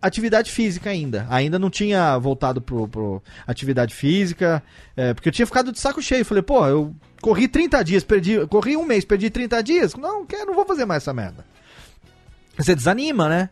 [0.00, 1.26] atividade física ainda.
[1.30, 4.62] Ainda não tinha voltado pro, pro atividade física,
[4.96, 6.24] é, porque eu tinha ficado de saco cheio.
[6.24, 9.94] Falei, pô, eu corri 30 dias, perdi, corri um mês, perdi 30 dias.
[9.94, 11.44] Não, quero, não vou fazer mais essa merda.
[12.56, 13.50] Você desanima, né?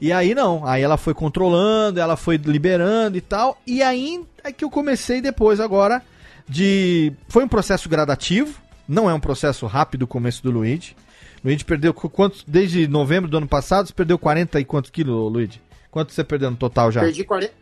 [0.00, 3.60] E aí não, aí ela foi controlando, ela foi liberando e tal.
[3.66, 6.02] E aí é que eu comecei depois agora
[6.48, 7.12] de.
[7.28, 10.96] Foi um processo gradativo, não é um processo rápido como esse do Luigi.
[11.44, 12.42] Luigi perdeu qu- quantos.
[12.46, 15.60] Desde novembro do ano passado, perdeu 40 e quantos quilos, Luigi?
[15.90, 17.00] Quanto você perdeu no total já?
[17.00, 17.52] Perdi 40,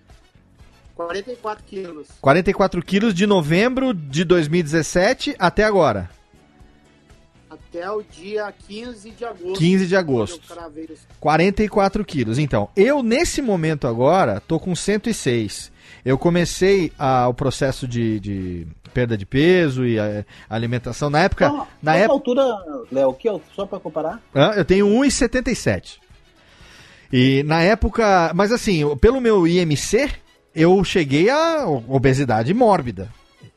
[0.95, 2.09] 44 quilos.
[2.21, 6.11] 44 quilos de novembro de 2017 até agora.
[7.51, 9.59] Até o dia 15 de agosto.
[9.59, 10.41] 15 de agosto.
[10.47, 11.07] quando eu cravei isso.
[11.19, 12.39] 44 quilos.
[12.39, 15.73] Então, eu nesse momento agora tô com 106.
[16.05, 21.09] Eu comecei ah, o processo de, de perda de peso e a, a alimentação.
[21.09, 21.47] Na época.
[21.47, 22.45] Então, na nessa época altura,
[22.93, 24.21] Léo, que eu- só pra comparar?
[24.35, 24.53] Hã?
[24.55, 25.99] eu tenho 1,77.
[27.13, 28.33] E na época.
[28.35, 30.11] Mas assim, pelo meu IMC,
[30.55, 33.09] eu cheguei a obesidade mórbida.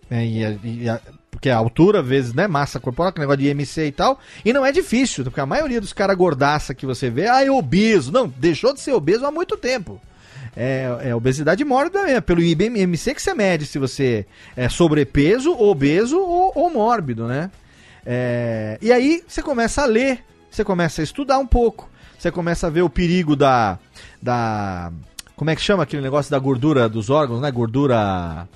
[0.09, 0.25] né?
[0.25, 0.99] E a- e a-
[1.29, 2.45] porque a altura, vezes, né?
[2.47, 4.19] Massa corporal, aquele negócio de IMC e tal.
[4.43, 7.49] E não é difícil, porque a maioria dos caras gordaça que você vê, ah, é
[7.49, 8.11] obeso.
[8.11, 9.99] Não, deixou de ser obeso há muito tempo.
[10.55, 14.25] É, é obesidade mórbida mesmo, pelo IMC que você mede se você
[14.55, 17.49] é sobrepeso, obeso ou, ou mórbido, né?
[18.05, 21.89] É, e aí você começa a ler, você começa a estudar um pouco,
[22.21, 23.79] você começa a ver o perigo da.
[24.21, 24.91] da
[25.35, 27.49] como é que chama aquele negócio da gordura dos órgãos, né?
[27.49, 28.47] Gordura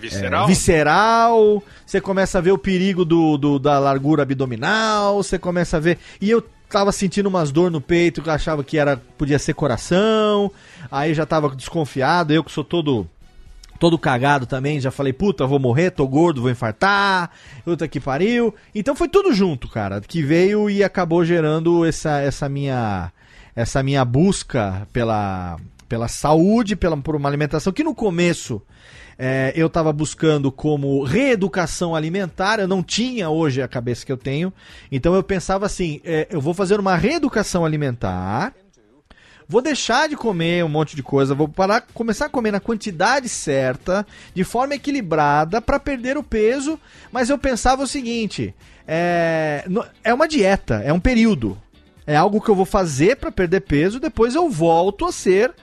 [0.00, 0.44] Visceral?
[0.44, 5.76] é, visceral, você começa a ver o perigo do, do- da largura abdominal, você começa
[5.76, 5.98] a ver.
[6.20, 9.52] E eu tava sentindo umas dor no peito que eu achava que era podia ser
[9.54, 10.50] coração,
[10.90, 13.06] aí já tava desconfiado, eu que sou todo
[13.78, 17.30] todo cagado também, já falei, puta, vou morrer, tô gordo, vou infartar,
[17.64, 18.54] puta que pariu.
[18.74, 23.12] Então foi tudo junto, cara, que veio e acabou gerando essa, essa minha
[23.56, 25.56] essa minha busca pela,
[25.88, 28.60] pela saúde, pela, por uma alimentação que no começo
[29.18, 34.16] é, eu estava buscando como reeducação alimentar, eu não tinha hoje a cabeça que eu
[34.16, 34.52] tenho,
[34.90, 38.52] então eu pensava assim, é, eu vou fazer uma reeducação alimentar,
[39.48, 43.28] vou deixar de comer um monte de coisa, vou parar, começar a comer na quantidade
[43.28, 46.78] certa, de forma equilibrada, para perder o peso,
[47.12, 48.54] mas eu pensava o seguinte,
[48.86, 49.64] é,
[50.02, 51.60] é uma dieta, é um período,
[52.06, 55.54] é algo que eu vou fazer para perder peso, depois eu volto a ser,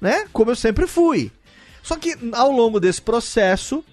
[0.00, 1.30] né, como eu sempre fui.
[1.82, 3.84] Só que ao longo desse processo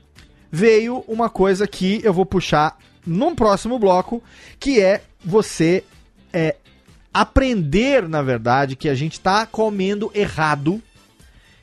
[0.51, 4.21] veio uma coisa que eu vou puxar num próximo bloco,
[4.59, 5.83] que é você
[6.33, 6.55] é,
[7.21, 10.81] aprender, na verdade, que a gente está comendo errado,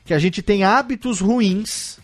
[0.03, 1.97] que a gente tem hábitos ruins,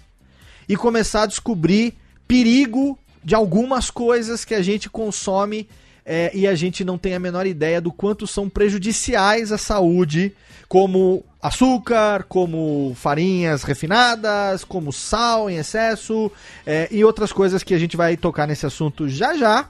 [0.69, 1.93] e começar a descobrir
[2.25, 5.67] perigo de algumas coisas que a gente consome
[6.05, 10.33] é, e a gente não tem a menor ideia do quanto são prejudiciais à saúde,
[10.69, 16.31] como açúcar, como farinhas refinadas, como sal em excesso
[16.65, 19.67] é, e outras coisas que a gente vai tocar nesse assunto já já.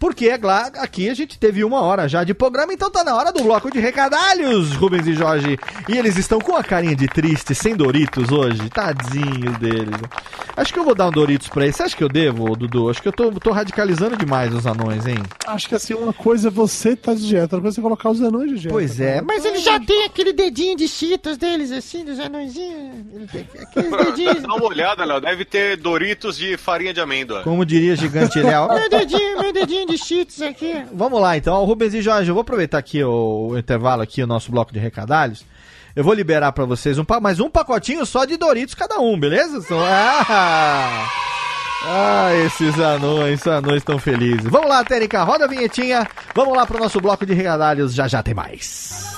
[0.00, 3.14] Porque é lá, aqui a gente teve uma hora já de programa, então tá na
[3.14, 5.58] hora do bloco de recadalhos, Rubens e Jorge.
[5.86, 8.70] E eles estão com a carinha de triste, sem Doritos hoje.
[8.70, 10.00] Tadinho deles.
[10.56, 11.76] Acho que eu vou dar um Doritos pra eles.
[11.76, 12.88] Você acha que eu devo, Dudu?
[12.88, 15.18] Acho que eu tô, tô radicalizando demais os anões, hein?
[15.46, 18.08] Acho que assim, uma coisa é você tá de dieta, outra coisa é você colocar
[18.08, 18.72] os anões de dieta.
[18.72, 23.04] Pois é, Mas ele já tem aquele dedinho de cheetos deles, assim, dos anõezinhos.
[23.60, 24.42] Aqueles dedinhos.
[24.42, 25.20] Dá uma olhada, Léo.
[25.20, 27.42] Deve ter Doritos de farinha de amêndoa.
[27.42, 28.66] Como diria Gigante Léo.
[28.72, 30.84] Meu dedinho, meu dedinho de cheetos aqui.
[30.92, 34.26] Vamos lá, então, Rubens e Jorge, eu vou aproveitar aqui o, o intervalo aqui, o
[34.26, 35.44] nosso bloco de recadalhos.
[35.94, 39.60] Eu vou liberar pra vocês um, mais um pacotinho só de Doritos cada um, beleza?
[41.82, 44.44] Ah, ah, esses anões, esses anões estão felizes.
[44.44, 46.06] Vamos lá, Térica, roda a vinhetinha.
[46.34, 49.16] Vamos lá pro nosso bloco de recadalhos, já já tem mais.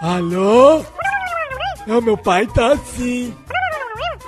[0.00, 0.84] Alô?
[1.86, 3.34] Não, meu pai tá assim.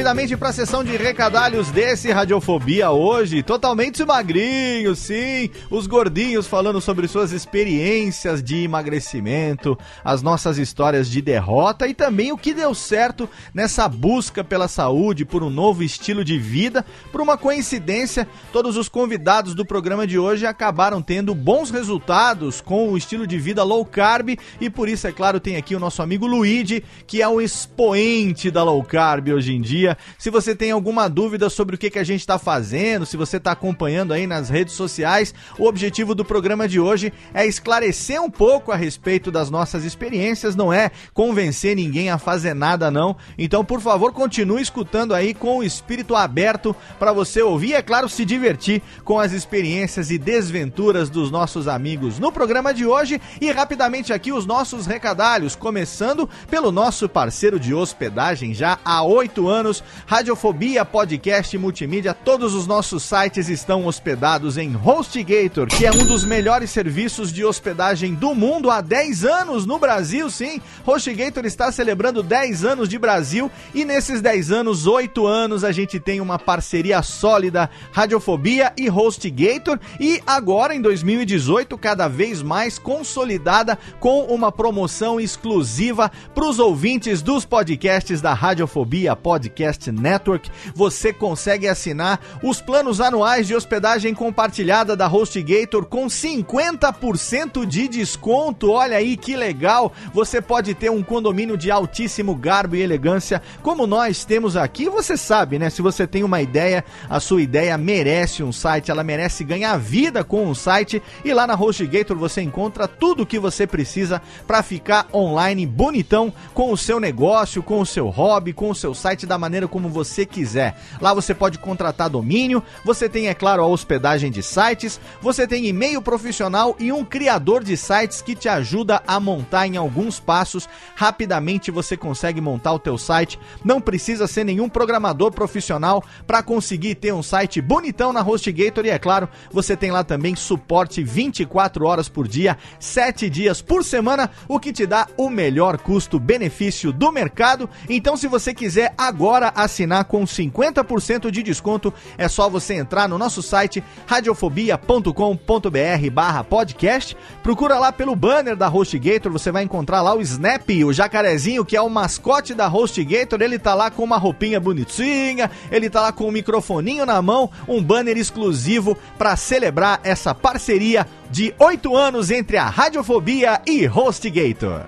[0.00, 6.80] Rapidamente para a sessão de recadalhos desse Radiofobia hoje, totalmente magrinho, sim, os gordinhos falando
[6.80, 12.74] sobre suas experiências de emagrecimento, as nossas histórias de derrota e também o que deu
[12.74, 16.82] certo nessa busca pela saúde, por um novo estilo de vida.
[17.12, 22.88] Por uma coincidência, todos os convidados do programa de hoje acabaram tendo bons resultados com
[22.88, 26.00] o estilo de vida low carb e por isso, é claro, tem aqui o nosso
[26.00, 29.89] amigo Luigi, que é o expoente da low carb hoje em dia.
[30.18, 33.38] Se você tem alguma dúvida sobre o que, que a gente está fazendo, se você
[33.38, 38.30] está acompanhando aí nas redes sociais, o objetivo do programa de hoje é esclarecer um
[38.30, 43.16] pouco a respeito das nossas experiências, não é convencer ninguém a fazer nada não.
[43.38, 47.82] Então, por favor, continue escutando aí com o espírito aberto para você ouvir e, é
[47.82, 53.20] claro, se divertir com as experiências e desventuras dos nossos amigos no programa de hoje
[53.40, 59.48] e rapidamente aqui os nossos recadalhos, começando pelo nosso parceiro de hospedagem já há oito
[59.48, 62.12] anos, Radiofobia Podcast Multimídia.
[62.12, 67.44] Todos os nossos sites estão hospedados em HostGator, que é um dos melhores serviços de
[67.44, 70.60] hospedagem do mundo há 10 anos no Brasil, sim.
[70.84, 76.00] HostGator está celebrando 10 anos de Brasil e nesses 10 anos, 8 anos, a gente
[76.00, 83.78] tem uma parceria sólida, Radiofobia e HostGator e agora em 2018, cada vez mais consolidada
[84.00, 89.59] com uma promoção exclusiva para os ouvintes dos podcasts da Radiofobia Podcast
[89.92, 90.50] Network.
[90.74, 98.70] Você consegue assinar os planos anuais de hospedagem compartilhada da HostGator com 50% de desconto.
[98.70, 99.92] Olha aí que legal!
[100.12, 104.88] Você pode ter um condomínio de altíssimo garbo e elegância, como nós temos aqui.
[104.88, 105.70] Você sabe, né?
[105.70, 110.24] Se você tem uma ideia, a sua ideia merece um site, ela merece ganhar vida
[110.24, 111.02] com um site.
[111.24, 116.32] E lá na HostGator você encontra tudo o que você precisa para ficar online bonitão
[116.54, 119.88] com o seu negócio, com o seu hobby, com o seu site da maneira como
[119.88, 120.76] você quiser.
[121.00, 125.66] Lá você pode contratar domínio, você tem, é claro, a hospedagem de sites, você tem
[125.66, 130.68] e-mail profissional e um criador de sites que te ajuda a montar em alguns passos.
[130.94, 133.38] Rapidamente você consegue montar o teu site.
[133.64, 138.90] Não precisa ser nenhum programador profissional para conseguir ter um site bonitão na HostGator e
[138.90, 144.30] é claro, você tem lá também suporte 24 horas por dia, 7 dias por semana,
[144.48, 147.68] o que te dá o melhor custo-benefício do mercado.
[147.88, 153.18] Então, se você quiser agora assinar com 50% de desconto, é só você entrar no
[153.18, 157.16] nosso site radiofobia.com.br barra podcast.
[157.42, 161.76] Procura lá pelo banner da HostGator, você vai encontrar lá o Snap, o jacarezinho, que
[161.76, 163.40] é o mascote da HostGator.
[163.40, 167.50] Ele tá lá com uma roupinha bonitinha, ele tá lá com um microfoninho na mão,
[167.66, 174.86] um banner exclusivo para celebrar essa parceria de 8 anos entre a Radiofobia e HostGator.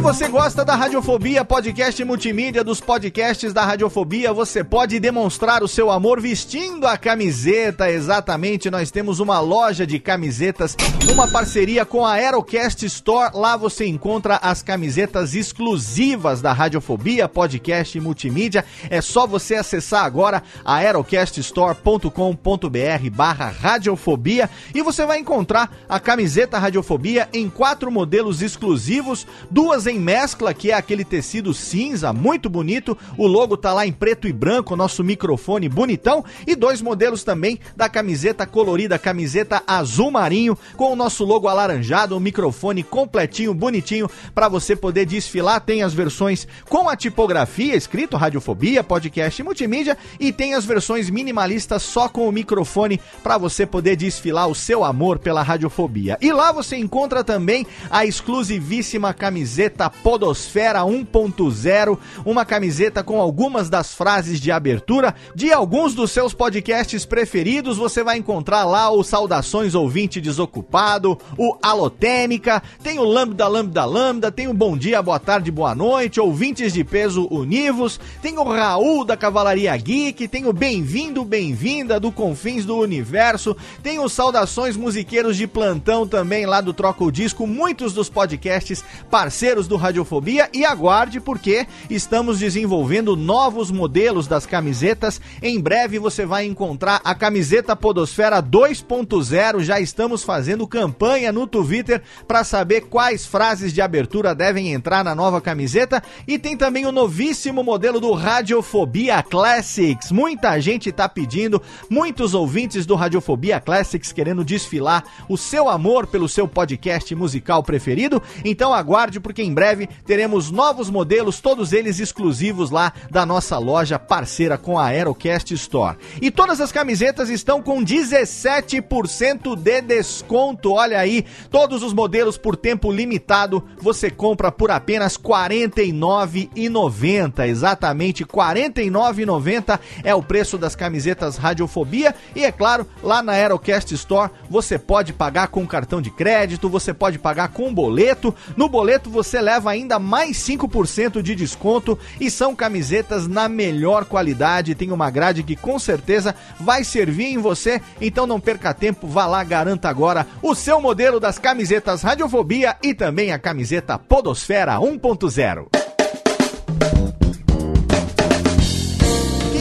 [0.00, 5.68] Se você gosta da Radiofobia, podcast multimídia dos podcasts da Radiofobia, você pode demonstrar o
[5.68, 7.90] seu amor vestindo a camiseta.
[7.90, 10.74] Exatamente, nós temos uma loja de camisetas,
[11.12, 13.30] uma parceria com a Aerocast Store.
[13.34, 18.64] Lá você encontra as camisetas exclusivas da Radiofobia, podcast multimídia.
[18.88, 27.28] É só você acessar agora aerocaststore.com.br barra radiofobia e você vai encontrar a camiseta Radiofobia
[27.34, 32.96] em quatro modelos exclusivos, duas em mescla, que é aquele tecido cinza, muito bonito.
[33.16, 36.24] O logo tá lá em preto e branco, nosso microfone bonitão.
[36.46, 42.16] E dois modelos também da camiseta colorida, camiseta azul marinho, com o nosso logo alaranjado,
[42.16, 45.60] o microfone completinho, bonitinho, para você poder desfilar.
[45.60, 51.08] Tem as versões com a tipografia escrito Radiofobia, podcast e multimídia, e tem as versões
[51.10, 56.18] minimalistas só com o microfone para você poder desfilar o seu amor pela radiofobia.
[56.20, 63.94] E lá você encontra também a exclusivíssima camiseta Podosfera 1.0, uma camiseta com algumas das
[63.94, 67.76] frases de abertura de alguns dos seus podcasts preferidos.
[67.76, 74.32] Você vai encontrar lá o Saudações Ouvinte Desocupado, o Alotênica, tem o Lambda Lambda Lambda,
[74.32, 79.04] tem o Bom Dia, Boa Tarde, Boa Noite, Ouvintes de Peso Univos, tem o Raul
[79.04, 85.36] da Cavalaria Geek, tem o Bem-vindo, Bem-vinda do Confins do Universo, tem o Saudações Musiqueiros
[85.36, 90.64] de Plantão também lá do Troca o Disco, muitos dos podcasts parceiros do Radiofobia e
[90.64, 95.20] aguarde porque estamos desenvolvendo novos modelos das camisetas.
[95.40, 99.60] Em breve você vai encontrar a camiseta Podosfera 2.0.
[99.60, 105.14] Já estamos fazendo campanha no Twitter para saber quais frases de abertura devem entrar na
[105.14, 110.10] nova camiseta e tem também o novíssimo modelo do Radiofobia Classics.
[110.10, 116.28] Muita gente está pedindo, muitos ouvintes do Radiofobia Classics querendo desfilar o seu amor pelo
[116.28, 118.20] seu podcast musical preferido.
[118.44, 119.59] Então aguarde porque em breve
[120.06, 125.98] teremos novos modelos, todos eles exclusivos lá da nossa loja parceira com a Aerocast Store.
[126.20, 130.72] E todas as camisetas estão com 17% de desconto.
[130.72, 137.46] Olha aí, todos os modelos por tempo limitado você compra por apenas R$ 49,90.
[137.46, 143.92] Exatamente, R$ 49,90 é o preço das camisetas Radiofobia e é claro, lá na Aerocast
[143.94, 148.34] Store você pode pagar com cartão de crédito, você pode pagar com boleto.
[148.56, 154.74] No boleto você leva ainda mais 5% de desconto e são camisetas na melhor qualidade.
[154.74, 157.80] Tem uma grade que com certeza vai servir em você.
[158.00, 162.94] Então não perca tempo, vá lá, garanta agora o seu modelo das camisetas Radiofobia e
[162.94, 165.80] também a camiseta Podosfera 1.0.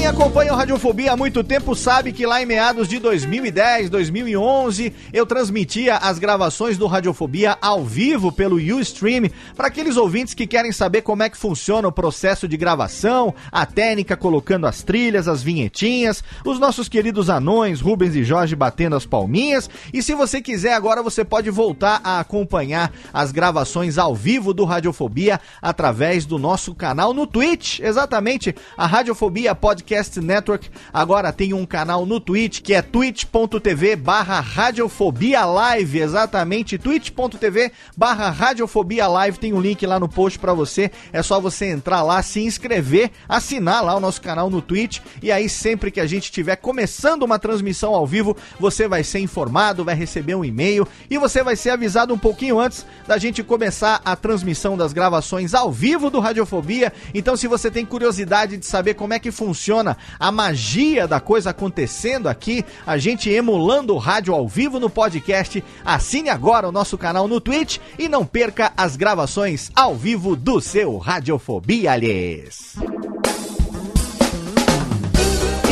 [0.10, 5.24] Acompanha o Radiofobia há muito tempo sabe que lá em meados de 2010, 2011, eu
[5.24, 11.04] transmitia as gravações do Radiofobia ao vivo pelo Ustream para aqueles ouvintes que querem saber
[11.04, 16.24] como é que funciona o processo de gravação, a técnica colocando as trilhas, as vinhetinhas,
[16.44, 19.70] os nossos queridos anões, Rubens e Jorge batendo as palminhas.
[19.94, 24.66] E se você quiser agora você pode voltar a acompanhar as gravações ao vivo do
[24.66, 27.80] Radiofobia através do nosso canal no Twitch.
[27.80, 30.70] Exatamente, a Radiofobia Podcast Network.
[30.94, 38.30] Agora tem um canal no Twitch que é twitch.tv barra Radiofobia Live, exatamente, twitch.tv barra
[38.30, 42.22] Radiofobia Live, tem um link lá no post para você, é só você entrar lá,
[42.22, 45.00] se inscrever, assinar lá o nosso canal no Twitch.
[45.22, 49.20] E aí sempre que a gente estiver começando uma transmissão ao vivo, você vai ser
[49.20, 50.88] informado, vai receber um e-mail.
[51.10, 55.54] E você vai ser avisado um pouquinho antes da gente começar a transmissão das gravações
[55.54, 56.94] ao vivo do Radiofobia.
[57.14, 59.89] Então, se você tem curiosidade de saber como é que funciona
[60.20, 65.64] a magia da coisa acontecendo aqui, a gente emulando o rádio ao vivo no podcast,
[65.84, 70.60] assine agora o nosso canal no Twitch e não perca as gravações ao vivo do
[70.60, 72.76] seu Radiofobia, aliás.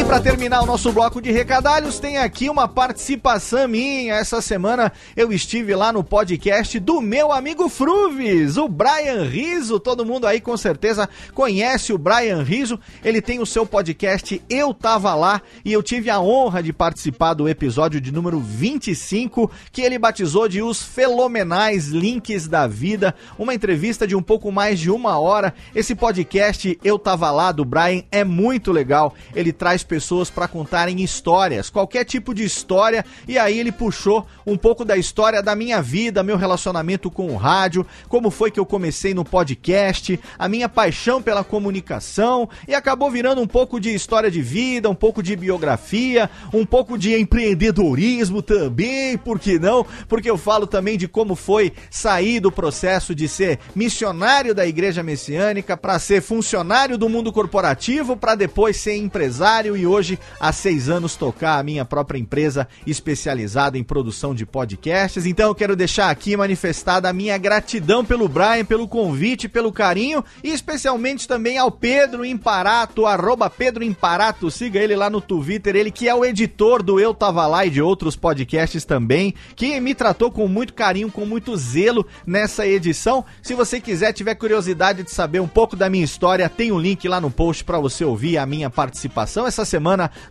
[0.08, 4.16] Para terminar o nosso bloco de recadalhos, tem aqui uma participação minha.
[4.16, 9.82] Essa semana eu estive lá no podcast do meu amigo Fruves, o Brian Riso.
[9.82, 12.80] Todo mundo aí com certeza conhece o Brian Riso.
[13.04, 17.34] Ele tem o seu podcast Eu Tava Lá e eu tive a honra de participar
[17.34, 23.14] do episódio de número 25, que ele batizou de Os Fenomenais Links da Vida.
[23.38, 25.54] Uma entrevista de um pouco mais de uma hora.
[25.76, 29.14] Esse podcast Eu Tava Lá do Brian é muito legal.
[29.36, 33.04] Ele traz pessoas pessoas para contarem histórias, qualquer tipo de história.
[33.28, 37.36] E aí ele puxou um pouco da história da minha vida, meu relacionamento com o
[37.36, 43.10] rádio, como foi que eu comecei no podcast, a minha paixão pela comunicação e acabou
[43.10, 48.44] virando um pouco de história de vida, um pouco de biografia, um pouco de empreendedorismo
[48.44, 49.84] também, por que não?
[50.08, 55.02] Porque eu falo também de como foi sair do processo de ser missionário da igreja
[55.02, 60.90] messiânica para ser funcionário do mundo corporativo, para depois ser empresário e hoje, há seis
[60.90, 65.26] anos, tocar a minha própria empresa especializada em produção de podcasts.
[65.26, 70.24] Então eu quero deixar aqui manifestada a minha gratidão pelo Brian, pelo convite, pelo carinho
[70.44, 75.92] e especialmente também ao Pedro Imparato, arroba Pedro Imparato, siga ele lá no Twitter, ele
[75.92, 79.96] que é o editor do Eu Tava Lá e de outros podcasts também, que me
[79.96, 83.24] tratou com muito carinho, com muito zelo nessa edição.
[83.42, 87.08] Se você quiser, tiver curiosidade de saber um pouco da minha história, tem um link
[87.08, 89.77] lá no post para você ouvir a minha participação essa semana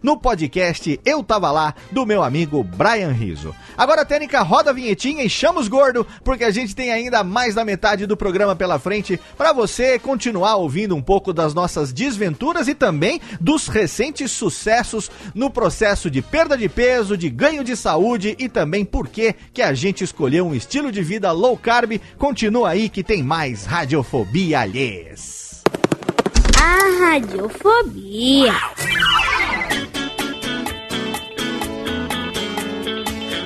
[0.03, 3.55] no podcast Eu Tava Lá, do meu amigo Brian Riso.
[3.77, 7.55] Agora, Técnica, roda a vinhetinha e chama os gordo, porque a gente tem ainda mais
[7.55, 12.69] da metade do programa pela frente para você continuar ouvindo um pouco das nossas desventuras
[12.69, 18.37] e também dos recentes sucessos no processo de perda de peso, de ganho de saúde
[18.39, 22.01] e também por que a gente escolheu um estilo de vida low carb.
[22.19, 25.46] Continua aí que tem mais radiofobia alhês.
[26.61, 28.55] A radiofobia.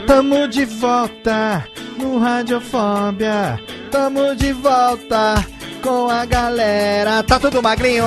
[0.07, 1.67] Tamo de volta
[1.99, 3.61] no Radiofobia.
[3.91, 5.45] Tamo de volta
[5.83, 7.23] com a galera.
[7.23, 8.05] Tá tudo magrinho.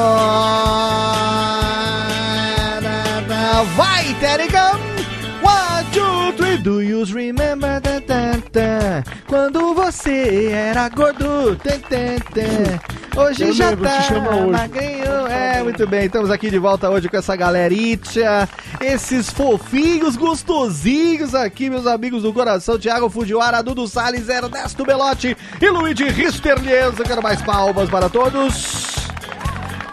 [3.76, 5.03] Vai, Terigão!
[5.44, 9.10] One, two, three, do you remember that, that, that?
[9.28, 12.80] Quando você era gordo, tan, tan, tan.
[13.22, 14.52] Hoje Eu já lembro, tá hoje.
[14.52, 15.28] magrinho.
[15.30, 18.50] É, muito bem, estamos aqui de volta hoje com essa galerita,
[18.82, 25.70] esses fofinhos, gostosinhos aqui, meus amigos do coração, Thiago Fujiwara, Dudu Salles, Ernesto Belotti e
[25.70, 26.98] Luigi Risterlies.
[26.98, 28.93] Eu quero mais palmas para todos.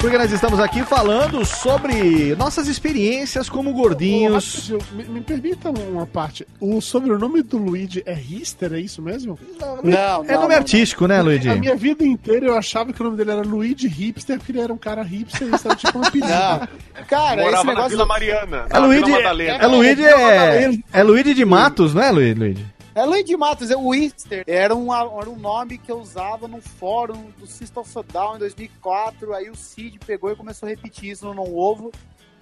[0.01, 4.71] Porque nós estamos aqui falando sobre nossas experiências como gordinhos.
[4.71, 6.47] Rapidinho, me, me permita uma parte.
[6.59, 9.39] O sobrenome do Luigi é Rister, é isso mesmo?
[9.85, 11.51] Não, É nome artístico, né, Luigi?
[11.51, 14.61] A minha vida inteira eu achava que o nome dele era Luigi Hipster, porque ele
[14.63, 16.29] era um cara hipster e era tipo um apelido.
[16.31, 16.69] Não.
[17.07, 17.91] Cara, Morava esse na negócio.
[17.91, 18.67] Vila Mariana.
[18.71, 19.59] É na Luigi, Madalena.
[19.63, 22.65] é Luigi, é, é Luigi de Matos, não é, Lu- Luigi?
[23.01, 24.45] É Luigi Matos, é o Wister.
[24.47, 28.39] Era um, era um nome que eu usava no fórum do System of Down em
[28.41, 29.33] 2004.
[29.35, 31.91] Aí o Cid pegou e começou a repetir isso no Não Ovo.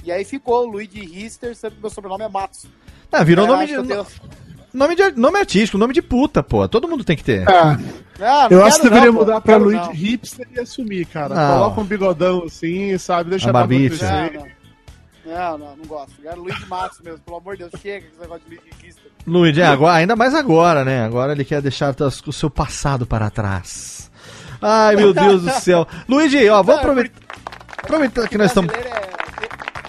[0.04, 2.66] E aí ficou Luigi Rister, sendo que meu sobrenome é Matos.
[3.10, 4.06] Ah, virou É, nome de, tenho-
[4.72, 6.68] nome de nome artístico, nome de puta, pô.
[6.68, 7.48] Todo mundo tem que ter.
[7.48, 7.76] Ah,
[8.20, 9.92] Ah, eu não acho que deveria não, pô, mudar pra não.
[9.92, 11.34] Hipster e assumir, cara.
[11.34, 11.58] Não.
[11.58, 13.30] Coloca um bigodão assim, sabe?
[13.30, 13.74] Deixa A barba.
[13.74, 14.58] Não, não.
[15.24, 16.14] Não, não, não gosto.
[16.22, 17.80] Quero Luigi Matos mesmo, pelo amor de Deus.
[17.82, 18.87] Chega com esse negócio de Luigi Rister.
[19.28, 21.04] Luigi, é, agora, ainda mais agora, né?
[21.04, 21.94] Agora ele quer deixar
[22.26, 24.10] o seu passado para trás.
[24.60, 25.86] Ai, meu Deus do céu.
[26.08, 27.20] Luigi, ó, vou Não, é aproveitar.
[27.82, 28.72] Aproveitar que nós estamos.
[28.74, 29.08] É-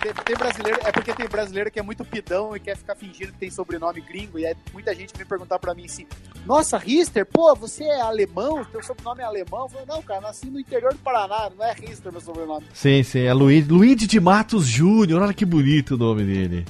[0.01, 3.33] tem, tem brasileiro, é porque tem brasileiro que é muito pidão e quer ficar fingindo
[3.33, 4.39] que tem sobrenome gringo.
[4.39, 6.07] E aí muita gente vem perguntar pra mim assim:
[6.45, 8.63] Nossa, Rister, pô, você é alemão?
[8.65, 9.63] Teu sobrenome é alemão?
[9.63, 12.65] Eu falei, não, cara, nasci no interior do Paraná, não é Rister meu sobrenome.
[12.73, 15.21] Sim, sim, é Luigi, Luigi de Matos Júnior.
[15.21, 16.65] Olha que bonito o nome dele.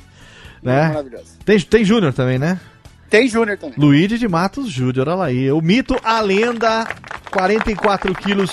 [0.61, 0.87] Né?
[0.89, 1.37] Maravilhoso.
[1.45, 2.59] Tem, tem Júnior também, né?
[3.09, 3.75] Tem Júnior também.
[3.77, 5.51] Luigi de Matos Júnior, olha aí.
[5.51, 6.87] O mito, a lenda,
[7.31, 8.51] 44 quilos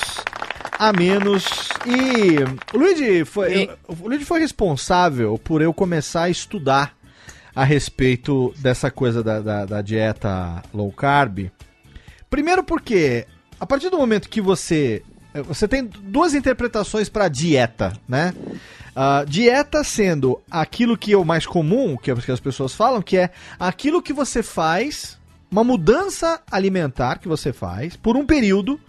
[0.78, 1.44] a menos.
[1.84, 2.36] E
[2.74, 6.94] o Luigi foi, E- o Luigi foi responsável por eu começar a estudar
[7.54, 11.50] a respeito dessa coisa da, da, da dieta low carb.
[12.30, 13.26] Primeiro porque,
[13.60, 15.02] a partir do momento que você.
[15.48, 18.32] Você tem duas interpretações para dieta, né?
[18.98, 23.02] Ah, dieta sendo aquilo que é o mais comum, que, é que as pessoas falam,
[23.02, 25.18] que é aquilo que você faz,
[25.51, 28.81] uma mudança alimentar que você faz por um período,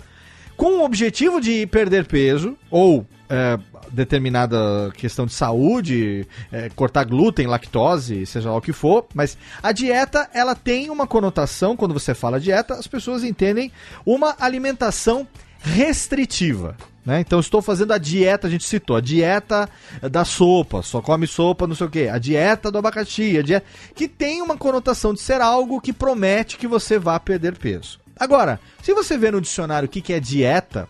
[0.56, 3.60] com o objetivo de perder peso, ou é,
[3.92, 9.74] determinada questão de saúde, é, cortar glúten, lactose, seja lá o que for, mas a
[9.74, 13.74] dieta, ela tem uma conotação, quando você fala dieta, as pessoas entendem
[14.06, 15.28] uma alimentação
[15.60, 16.78] restritiva.
[17.08, 17.22] Né?
[17.22, 19.70] Então estou fazendo a dieta, a gente citou, a dieta
[20.12, 23.66] da sopa, só come sopa, não sei o que, a dieta do abacaxi, a dieta,
[23.96, 27.98] que tem uma conotação de ser algo que promete que você vá perder peso.
[28.20, 30.90] Agora, se você vê no dicionário o que, que é dieta,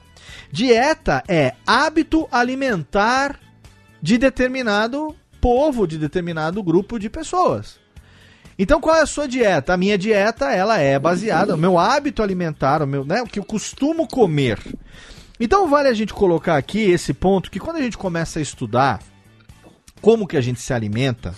[0.51, 3.39] dieta é hábito alimentar
[4.01, 7.79] de determinado povo, de determinado grupo de pessoas.
[8.57, 9.75] Então qual é a sua dieta?
[9.75, 13.37] A minha dieta, ela é baseada, o meu hábito alimentar, o meu, né, o que
[13.37, 14.57] eu costumo comer.
[15.39, 18.99] Então vale a gente colocar aqui esse ponto que quando a gente começa a estudar
[20.01, 21.35] como que a gente se alimenta,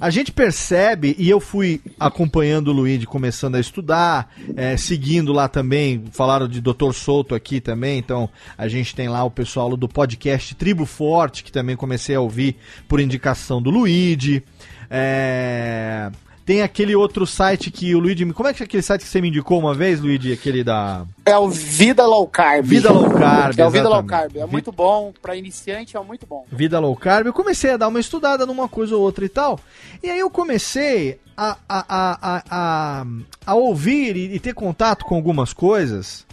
[0.00, 5.46] a gente percebe, e eu fui acompanhando o Luigi começando a estudar, é, seguindo lá
[5.46, 6.92] também, falaram de Dr.
[6.94, 8.26] Souto aqui também, então
[8.56, 12.56] a gente tem lá o pessoal do podcast Tribo Forte, que também comecei a ouvir
[12.88, 14.42] por indicação do Luigi.
[14.88, 16.10] É,
[16.50, 18.24] tem aquele outro site que o Luigi.
[18.24, 20.32] me- Como é que é aquele site que você me indicou uma vez, Luigi?
[20.32, 21.06] Aquele da.
[21.24, 22.66] É o Vida Low Carb.
[22.66, 24.02] Vida Low Carb, É o Vida Low.
[24.02, 24.36] Carb.
[24.36, 25.12] É muito bom.
[25.22, 26.44] Pra iniciante é muito bom.
[26.50, 29.60] Vida Low Carb, eu comecei a dar uma estudada numa coisa ou outra e tal.
[30.02, 33.06] E aí eu comecei a, a, a, a, a,
[33.46, 36.26] a ouvir e, e ter contato com algumas coisas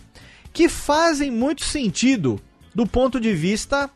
[0.51, 2.41] que fazem muito sentido
[2.73, 3.87] do ponto de vista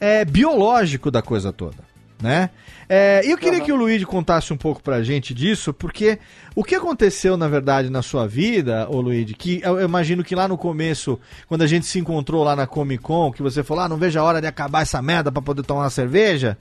[0.00, 1.84] é, biológico da coisa toda,
[2.22, 2.48] né?
[2.88, 6.18] É, e eu queria que o Luigi contasse um pouco pra gente disso, porque
[6.54, 10.48] o que aconteceu, na verdade, na sua vida, ô Luigi, que eu imagino que lá
[10.48, 13.88] no começo, quando a gente se encontrou lá na Comic Con, que você falou, ah,
[13.88, 16.56] não vejo a hora de acabar essa merda pra poder tomar uma cerveja,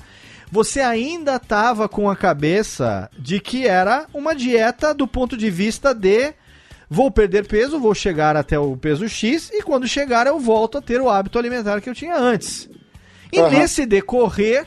[0.51, 5.93] você ainda tava com a cabeça de que era uma dieta do ponto de vista
[5.93, 6.33] de
[6.89, 10.81] vou perder peso, vou chegar até o peso X e quando chegar eu volto a
[10.81, 12.69] ter o hábito alimentar que eu tinha antes.
[13.31, 13.49] E Aham.
[13.49, 14.65] nesse decorrer,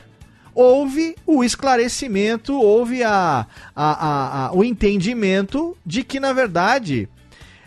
[0.53, 3.45] houve o esclarecimento, houve a,
[3.75, 7.07] a- a- o entendimento de que, na verdade,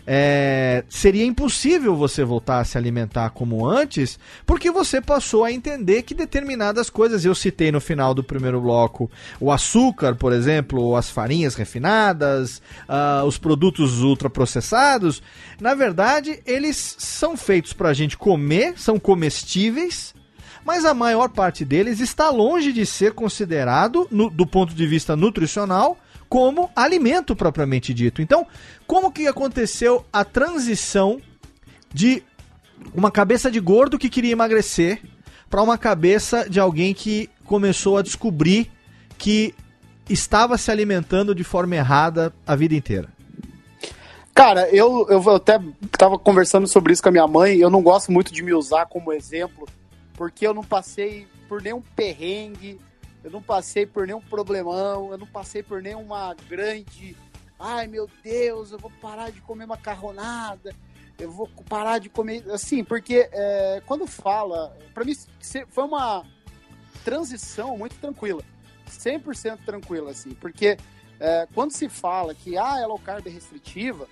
[0.07, 6.03] é, seria impossível você voltar a se alimentar como antes, porque você passou a entender
[6.03, 9.09] que determinadas coisas, eu citei no final do primeiro bloco,
[9.39, 15.23] o açúcar, por exemplo, as farinhas refinadas, ah, os produtos ultraprocessados,
[15.59, 20.13] na verdade, eles são feitos para a gente comer, são comestíveis,
[20.65, 25.15] mas a maior parte deles está longe de ser considerado, no- do ponto de vista
[25.15, 25.97] nutricional,
[26.27, 28.21] como alimento propriamente dito.
[28.21, 28.45] Então,
[28.87, 31.21] como que aconteceu a transição
[31.93, 32.23] de
[32.93, 35.01] uma cabeça de gordo que queria emagrecer
[35.49, 38.69] para uma cabeça de alguém que começou a descobrir
[39.17, 39.53] que
[40.09, 43.07] estava se alimentando de forma errada a vida inteira?
[44.33, 45.59] Cara, eu, eu até
[45.97, 47.55] tava conversando sobre isso com a minha mãe.
[47.57, 49.65] Eu não gosto muito de me usar como exemplo,
[50.15, 52.79] porque eu não passei por nenhum perrengue,
[53.23, 57.15] eu não passei por nenhum problemão, eu não passei por nenhuma grande.
[57.59, 60.75] Ai meu Deus, eu vou parar de comer macarronada,
[61.17, 62.43] eu vou parar de comer.
[62.51, 64.77] Assim, porque é, quando fala.
[64.93, 65.15] Pra mim
[65.69, 66.23] foi uma
[67.03, 68.43] transição muito tranquila.
[68.89, 70.33] 100% tranquila, assim.
[70.33, 70.77] Porque
[71.19, 74.07] é, quando se fala que ah, a low carb é restritiva,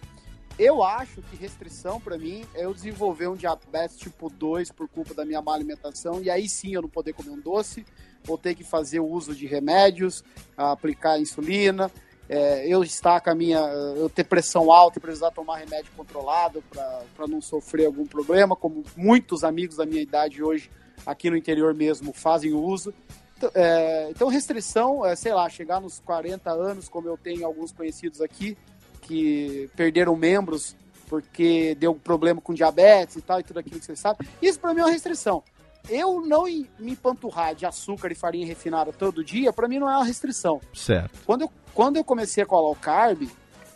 [0.57, 5.13] eu acho que restrição pra mim é eu desenvolver um diabetes tipo 2 por culpa
[5.13, 7.85] da minha má alimentação e aí sim eu não poder comer um doce,
[8.23, 10.23] vou ter que fazer o uso de remédios,
[10.55, 11.91] aplicar insulina,
[12.29, 16.63] é, eu estar com a minha, eu ter pressão alta e precisar tomar remédio controlado
[16.71, 20.69] para não sofrer algum problema, como muitos amigos da minha idade hoje
[21.05, 22.93] aqui no interior mesmo fazem uso.
[23.37, 27.71] Então, é, então, restrição, é, sei lá, chegar nos 40 anos, como eu tenho alguns
[27.71, 28.57] conhecidos aqui,
[29.03, 30.75] que perderam membros
[31.07, 34.27] porque deu problema com diabetes e tal, e tudo aquilo que você sabe.
[34.41, 35.43] Isso pra mim é uma restrição.
[35.89, 39.95] Eu não me empanturrar de açúcar e farinha refinada todo dia, pra mim não é
[39.95, 40.59] uma restrição.
[40.73, 41.19] Certo.
[41.25, 43.29] Quando eu, quando eu comecei com a low carb,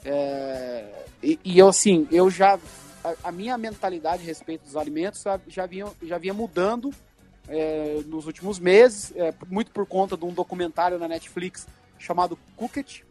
[0.03, 0.85] é,
[1.21, 2.57] e, e eu assim, eu já.
[3.03, 6.91] A, a minha mentalidade a respeito dos alimentos já, já, vinha, já vinha mudando
[7.47, 11.67] é, nos últimos meses, é, muito por conta de um documentário na Netflix
[11.99, 13.05] chamado Cooked,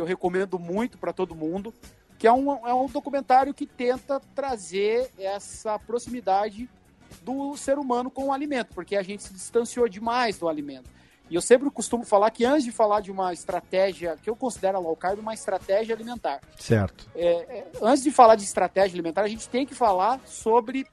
[0.00, 1.74] que eu recomendo muito para todo mundo,
[2.18, 6.68] que é um, é um documentário que tenta trazer essa proximidade
[7.22, 10.88] do ser humano com o alimento, porque a gente se distanciou demais do alimento.
[11.28, 14.78] E eu sempre costumo falar que antes de falar de uma estratégia, que eu considero
[14.78, 17.06] a low carb uma estratégia alimentar, Certo.
[17.14, 17.26] é,
[17.58, 20.86] é, antes de falar de estratégia alimentar, a gente tem que falar sobre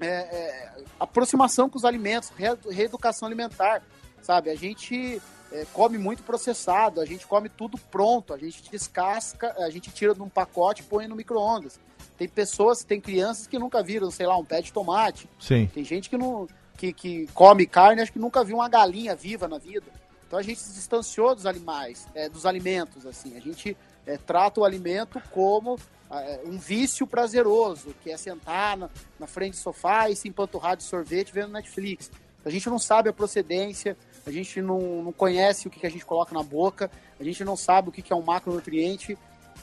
[0.00, 3.80] é, é, aproximação com os alimentos, re- reeducação alimentar,
[4.20, 4.50] sabe?
[4.50, 5.22] A gente
[5.54, 10.12] é, come muito processado, a gente come tudo pronto, a gente descasca, a gente tira
[10.12, 11.78] de um pacote e põe no micro-ondas.
[12.18, 15.28] Tem pessoas, tem crianças que nunca viram, sei lá, um pé de tomate.
[15.38, 15.70] Sim.
[15.72, 19.46] Tem gente que não que, que come carne, acho que nunca viu uma galinha viva
[19.46, 19.86] na vida.
[20.26, 23.36] Então a gente se distanciou dos animais, é, dos alimentos, assim.
[23.36, 25.78] A gente é, trata o alimento como
[26.10, 28.90] é, um vício prazeroso, que é sentar na,
[29.20, 32.10] na frente do sofá e se empanturrar de sorvete vendo Netflix.
[32.44, 35.90] A gente não sabe a procedência, a gente não, não conhece o que, que a
[35.90, 39.18] gente coloca na boca, a gente não sabe o que, que é um macronutriente.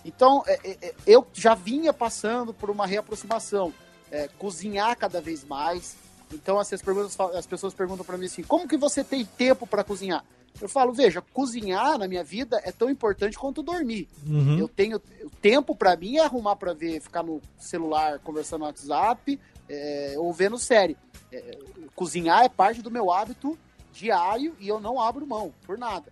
[0.05, 3.73] Então, é, é, é, eu já vinha passando por uma reaproximação.
[4.11, 5.95] É, cozinhar cada vez mais.
[6.33, 9.65] Então, assim, as, perguntas, as pessoas perguntam para mim assim: como que você tem tempo
[9.65, 10.25] para cozinhar?
[10.59, 14.09] Eu falo, veja, cozinhar na minha vida é tão importante quanto dormir.
[14.27, 14.59] Uhum.
[14.59, 18.65] Eu tenho o tempo para mim é arrumar para ver, ficar no celular conversando no
[18.65, 19.39] WhatsApp
[19.69, 20.97] é, ou vendo série.
[21.31, 21.57] É,
[21.95, 23.57] cozinhar é parte do meu hábito
[23.91, 26.11] diário e eu não abro mão por nada.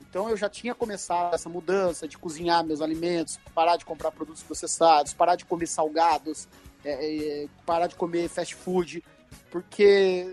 [0.00, 4.42] Então eu já tinha começado essa mudança de cozinhar meus alimentos, parar de comprar produtos
[4.42, 6.46] processados, parar de comer salgados,
[6.84, 9.02] é, é, parar de comer fast food,
[9.50, 10.32] porque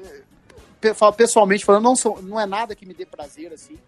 [1.15, 3.79] pessoalmente falando, não, sou, não é nada que me dê prazer assim.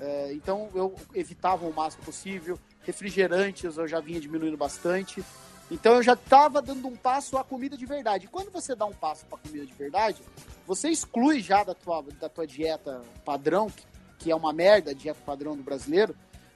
[0.00, 2.58] É, então eu evitava o máximo possível.
[2.82, 5.22] Refrigerantes eu já vinha diminuindo bastante.
[5.70, 8.28] Então eu já estava dando um passo à comida de verdade.
[8.28, 10.22] Quando você dá um passo para comida de verdade,
[10.66, 13.84] você exclui já da tua, da tua dieta padrão, que,
[14.18, 16.14] que é uma merda, a dieta padrão do brasileiro,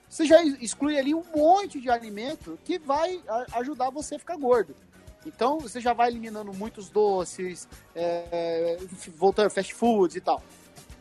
[0.08, 3.20] você já exclui ali um monte de alimento que vai
[3.52, 4.74] ajudar você a ficar gordo.
[5.26, 8.78] Então você já vai eliminando muitos doces, é,
[9.16, 10.42] voltando fast foods e tal.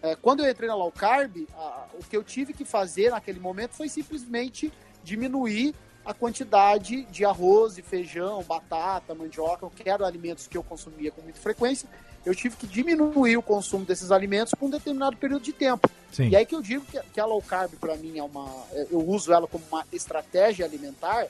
[0.01, 3.39] É, quando eu entrei na low carb, a- o que eu tive que fazer naquele
[3.39, 4.71] momento foi simplesmente
[5.03, 5.73] diminuir
[6.07, 11.21] a quantidade de arroz e feijão, batata, mandioca, que eram alimentos que eu consumia com
[11.21, 11.87] muita frequência.
[12.25, 15.89] Eu tive que diminuir o consumo desses alimentos por um determinado período de tempo.
[16.13, 16.29] Sim.
[16.29, 18.49] E aí que eu digo que, que a low carb, para mim, é uma.
[18.89, 21.27] Eu uso ela como uma estratégia alimentar,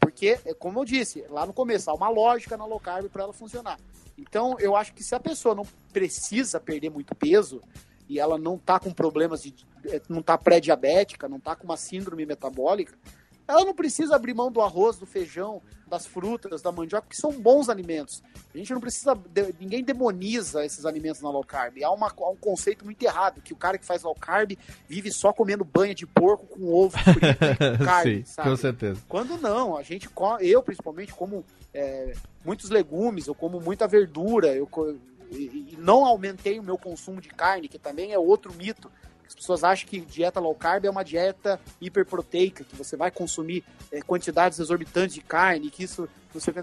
[0.00, 3.24] porque, é como eu disse, lá no começo, há uma lógica na low carb para
[3.24, 3.78] ela funcionar.
[4.16, 7.60] Então, eu acho que se a pessoa não precisa perder muito peso
[8.08, 9.54] e ela não tá com problemas de.
[9.84, 12.94] eh, não tá pré-diabética, não tá com uma síndrome metabólica,
[13.46, 17.30] ela não precisa abrir mão do arroz, do feijão, das frutas, da mandioca, que são
[17.32, 18.22] bons alimentos.
[18.54, 19.16] A gente não precisa.
[19.60, 21.76] ninguém demoniza esses alimentos na low carb.
[21.82, 24.52] Há, uma- há um conceito muito errado, que o cara que faz low carb
[24.88, 27.20] vive só comendo banha de porco com ovo frito
[27.78, 28.48] com carne, Sim, sabe?
[28.50, 29.00] com certeza.
[29.08, 30.08] Quando não, a gente
[30.40, 32.14] eu principalmente como é,
[32.44, 34.66] muitos legumes, eu como muita verdura, eu
[35.30, 38.90] e não aumentei o meu consumo de carne, que também é outro mito.
[39.26, 43.64] As pessoas acham que dieta low carb é uma dieta hiperproteica, que você vai consumir
[43.90, 46.60] é, quantidades exorbitantes de carne, que isso não sei que,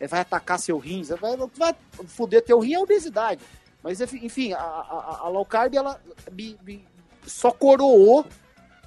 [0.00, 1.74] é, vai atacar seu rins, vai, vai
[2.06, 3.40] foder teu rim é obesidade.
[3.82, 6.00] Mas enfim, a, a, a low carb ela
[6.32, 6.84] me- me
[7.26, 8.26] só coroou,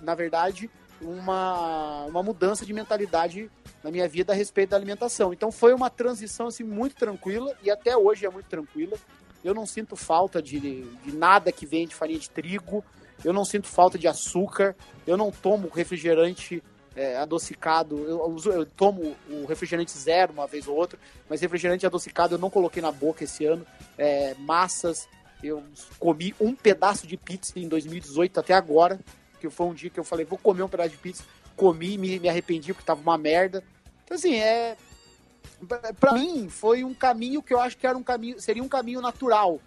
[0.01, 0.69] na verdade,
[1.01, 3.49] uma, uma mudança de mentalidade
[3.83, 5.33] na minha vida a respeito da alimentação.
[5.33, 8.97] Então foi uma transição assim muito tranquila e até hoje é muito tranquila.
[9.43, 12.83] Eu não sinto falta de, de nada que vem de farinha de trigo,
[13.23, 14.75] eu não sinto falta de açúcar,
[15.05, 16.63] eu não tomo refrigerante
[16.95, 20.99] é, adocicado, eu, uso- eu tomo o refrigerante zero uma vez ou outra,
[21.29, 23.65] mas refrigerante adocicado eu não coloquei na boca esse ano.
[23.97, 25.07] É, massas,
[25.43, 25.63] eu
[25.99, 28.99] comi um pedaço de pizza em 2018 até agora,
[29.39, 31.23] que foi um dia que eu falei, vou comer um pedaço de pizza,
[31.55, 33.63] comi, me, me arrependi porque tava uma merda.
[34.03, 34.75] Então assim, é
[35.99, 38.99] pra- mim foi um caminho que eu acho que era um caminho, seria um caminho
[39.01, 39.59] natural.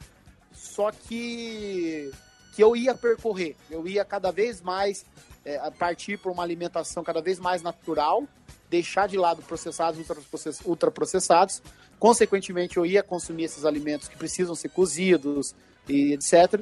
[0.53, 2.11] Só que
[2.55, 5.05] que eu ia percorrer, eu ia cada vez mais
[5.45, 8.25] é, partir para uma alimentação cada vez mais natural,
[8.71, 11.63] deixar de lado processados, ultraprocess- ultraprocessados.
[11.99, 15.55] Consequentemente, eu ia consumir esses alimentos que precisam ser cozidos
[15.89, 16.61] e etc.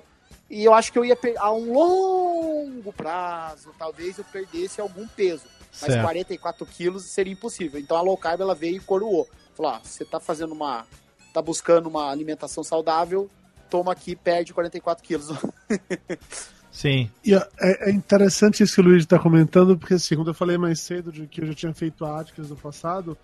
[0.51, 5.45] E eu acho que eu ia a um longo prazo, talvez eu perdesse algum peso.
[5.81, 6.03] Mas Certo.
[6.03, 7.81] 44 quilos seria impossível.
[7.81, 9.27] Então a low carb ela veio e coroou.
[9.55, 10.87] Falou: ah, você tá fazendo uma.
[11.33, 13.31] tá buscando uma alimentação saudável,
[13.73, 15.29] toma aqui, perde 44 quilos.
[16.71, 17.11] Sim.
[17.25, 20.59] E é, é interessante isso que o Luiz está comentando, porque assim, quando eu falei
[20.59, 23.17] mais cedo de que eu já tinha feito a Atkins no passado,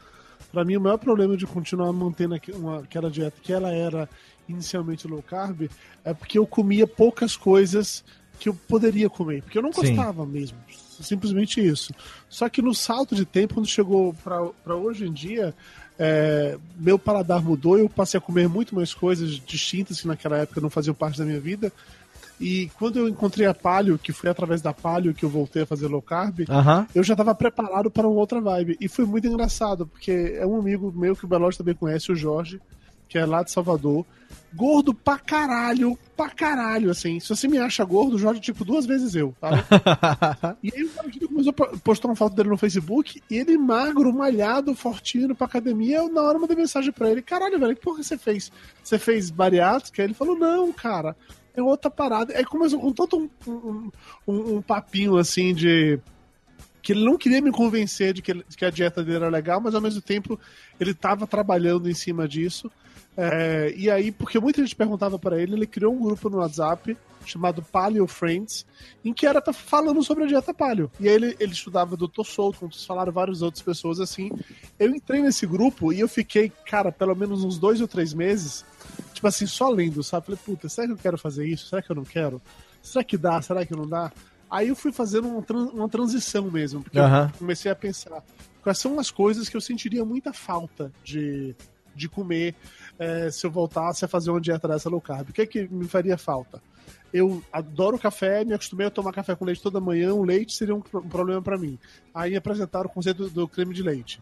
[0.51, 4.09] para mim o maior problema de continuar mantendo uma- aquela dieta que ela era
[4.49, 5.69] inicialmente low carb
[6.03, 8.03] é porque eu comia poucas coisas
[8.39, 9.95] que eu poderia comer, porque eu não Sim.
[9.97, 10.57] gostava mesmo,
[11.01, 11.93] simplesmente isso.
[12.29, 15.55] Só que no salto de tempo, quando chegou para hoje em dia,
[15.99, 20.61] é, meu paladar mudou, eu passei a comer muito mais coisas distintas que naquela época
[20.61, 21.73] não faziam parte da minha vida.
[22.41, 25.67] E quando eu encontrei a Palio, que foi através da Palio que eu voltei a
[25.67, 26.87] fazer low carb, Aham.
[26.95, 28.77] eu já estava preparado para uma outra vibe.
[28.81, 32.15] E foi muito engraçado, porque é um amigo meu que o Belote também conhece, o
[32.15, 32.61] Jorge,
[33.09, 34.07] que é lá de Salvador.
[34.55, 37.21] Gordo pra caralho, pra caralho, assim.
[37.21, 39.51] Se você me acha gordo, o Jorge, tipo, duas vezes eu, tá?
[40.63, 44.13] e aí o cara começou a postar uma foto dele no Facebook, e ele magro,
[44.13, 48.03] malhado, fortinho, pra academia, eu na hora mandei mensagem pra ele, caralho, velho, que porra
[48.03, 48.51] você fez?
[48.83, 50.03] Você fez bariátrica?
[50.03, 51.15] Ele falou, não, cara,
[51.55, 52.35] é outra parada.
[52.37, 53.91] Aí começou com todo um, um,
[54.27, 55.99] um- um papinho, assim, de
[56.81, 59.61] que ele não queria me convencer de que, de que a dieta dele era legal,
[59.61, 60.41] mas ao mesmo tempo
[60.81, 62.71] ele estava trabalhando em cima disso.
[63.21, 66.97] É, e aí, porque muita gente perguntava para ele, ele criou um grupo no WhatsApp
[67.27, 68.65] chamado Paleo Friends,
[69.05, 70.89] em que era falando sobre a dieta paleo.
[71.01, 72.23] E aí ele, ele estudava Dr.
[72.25, 74.31] Souto, como vocês falaram, várias outras pessoas assim.
[74.79, 78.65] Eu entrei nesse grupo e eu fiquei, cara, pelo menos uns dois ou três meses,
[79.13, 80.27] tipo assim, só lendo, sabe?
[80.27, 81.67] Falei, puta, será que eu quero fazer isso?
[81.69, 82.41] Será que eu não quero?
[82.81, 83.43] Será que dá?
[83.43, 84.13] Será que não dá?
[84.49, 87.31] Aí eu fui fazendo uma, uma transição mesmo, porque Aham.
[87.33, 88.23] eu comecei a pensar
[88.63, 91.55] quais são as coisas que eu sentiria muita falta de,
[91.95, 92.55] de comer
[92.99, 95.31] eh, se eu voltasse a fazer uma dieta dessa low carb.
[95.31, 96.61] O que é que me faria falta?
[97.11, 100.75] eu adoro café, me acostumei a tomar café com leite toda manhã, o leite seria
[100.75, 101.79] um, pro- um problema pra mim.
[102.15, 104.21] Aí apresentaram o conceito do, do creme de leite.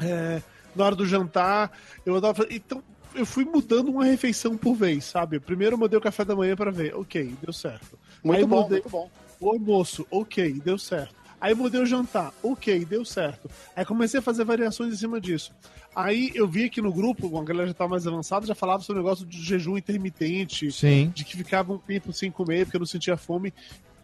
[0.00, 0.40] É,
[0.74, 1.70] na hora do jantar,
[2.06, 2.46] eu adoro.
[2.50, 2.82] Então,
[3.14, 5.38] eu fui mudando uma refeição por vez, sabe?
[5.38, 7.98] Primeiro eu mudei o café da manhã pra ver, ok, deu certo.
[8.24, 9.10] Muito Aí bom, mudei muito bom.
[9.40, 11.14] o almoço, ok, deu certo.
[11.40, 13.48] Aí mudei o jantar, ok, deu certo.
[13.76, 15.52] Aí comecei a fazer variações em cima disso.
[15.94, 19.00] Aí eu vi que no grupo, a galera já estava mais avançada, já falava sobre
[19.00, 21.12] o negócio de jejum intermitente, Sim.
[21.14, 23.52] de que ficava um tempo sem comer porque eu não sentia fome.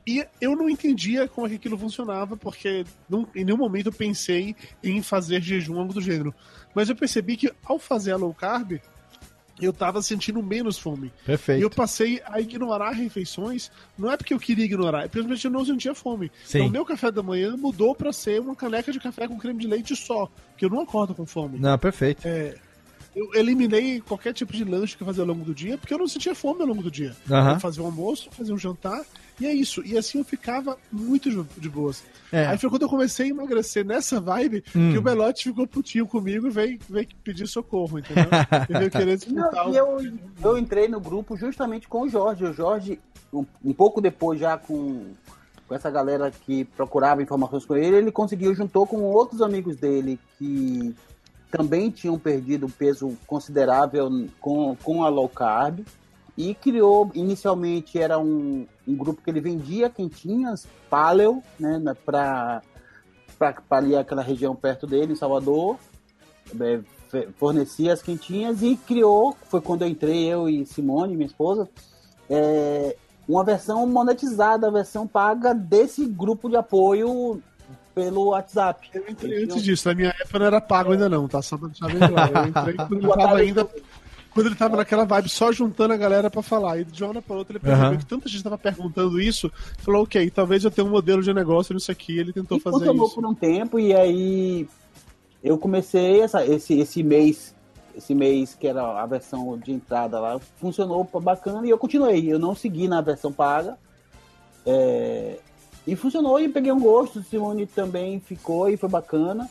[0.06, 3.92] E eu não entendia como é que aquilo funcionava, porque não- em nenhum momento eu
[3.92, 6.34] pensei em fazer jejum algo do gênero.
[6.74, 8.78] Mas eu percebi que ao fazer a low carb,
[9.60, 11.12] eu tava sentindo menos fome.
[11.24, 11.60] Perfeito.
[11.60, 15.50] E eu passei a ignorar refeições, não é porque eu queria ignorar, é simplesmente eu
[15.50, 16.30] não sentia fome.
[16.44, 16.58] Sim.
[16.58, 19.66] Então, meu café da manhã mudou pra ser uma caneca de café com creme de
[19.66, 21.58] leite só, porque eu não acordo com fome.
[21.58, 22.26] Não, perfeito.
[22.26, 22.56] É,
[23.14, 25.98] eu eliminei qualquer tipo de lanche que eu fazia ao longo do dia, porque eu
[25.98, 27.14] não sentia fome ao longo do dia.
[27.30, 27.54] Aham.
[27.54, 29.02] Eu fazia um almoço, fazia um jantar,
[29.40, 29.82] e é isso.
[29.84, 32.02] E assim eu ficava muito de- boas.
[32.32, 32.46] É.
[32.46, 34.92] Aí foi quando eu comecei a emagrecer nessa vibe Hum.
[34.92, 38.24] que o Belote ficou putinho comigo e veio, veio pedir socorro, entendeu?
[38.70, 42.08] Ele veio querer disputar Não, o- e eu, eu entrei no grupo justamente com o
[42.08, 42.44] Jorge.
[42.44, 42.98] O Jorge,
[43.32, 45.06] um, um pouco depois, já com,
[45.68, 50.18] com essa galera que procurava informações com ele, ele conseguiu, juntou com outros amigos dele
[50.38, 50.94] que
[51.50, 55.80] também tinham perdido peso considerável com, com a low carb.
[56.36, 62.62] E criou, inicialmente era um, um grupo que ele vendia quentinhas, paleo, né, para
[63.70, 65.78] ali aquela região perto dele, em Salvador
[66.60, 66.80] é,
[67.36, 71.68] fornecia as quentinhas e criou, foi quando eu entrei, eu e Simone, minha esposa,
[72.28, 72.96] é,
[73.28, 77.40] uma versão monetizada, a versão paga desse grupo de apoio
[77.94, 78.88] pelo WhatsApp.
[78.92, 81.40] Eu entrei antes disso, na minha época não era pago ainda não, tá?
[81.40, 82.36] Só pra deixar bem claro.
[82.36, 83.68] Eu entrei quando tava ainda.
[84.34, 86.80] Quando ele tava naquela vibe só juntando a galera pra falar.
[86.80, 87.96] E de uma hora pra outra ele percebeu Aham.
[87.96, 91.72] que tanta gente tava perguntando isso, falou, ok, talvez eu tenha um modelo de negócio
[91.72, 93.14] nisso aqui, ele tentou E fazer funcionou isso.
[93.14, 94.68] por um tempo e aí
[95.42, 97.54] eu comecei essa, esse, esse mês,
[97.96, 102.32] esse mês que era a versão de entrada lá, funcionou bacana e eu continuei.
[102.32, 103.78] Eu não segui na versão paga.
[104.66, 105.38] É,
[105.86, 107.22] e funcionou e peguei um gosto.
[107.22, 109.48] Simone também ficou e foi bacana.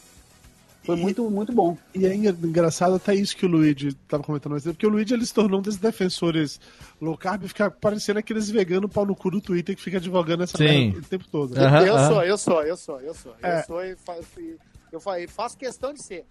[0.86, 1.78] Foi muito, muito bom.
[1.96, 5.26] E é engraçado até isso que o Luigi tava comentando mais porque o Luigi ele
[5.26, 6.60] se tornou um desses defensores
[7.02, 10.44] low carb e fica parecendo aqueles veganos pau no cu do Twitter que fica advogando
[10.44, 11.58] essa merda o tempo todo.
[11.58, 12.08] Aham, eu aham.
[12.10, 13.34] sou, eu sou, eu sou, eu sou.
[13.42, 13.60] É.
[13.60, 14.56] Eu sou e fa- e-
[14.92, 16.26] eu fa- e faço questão de ser.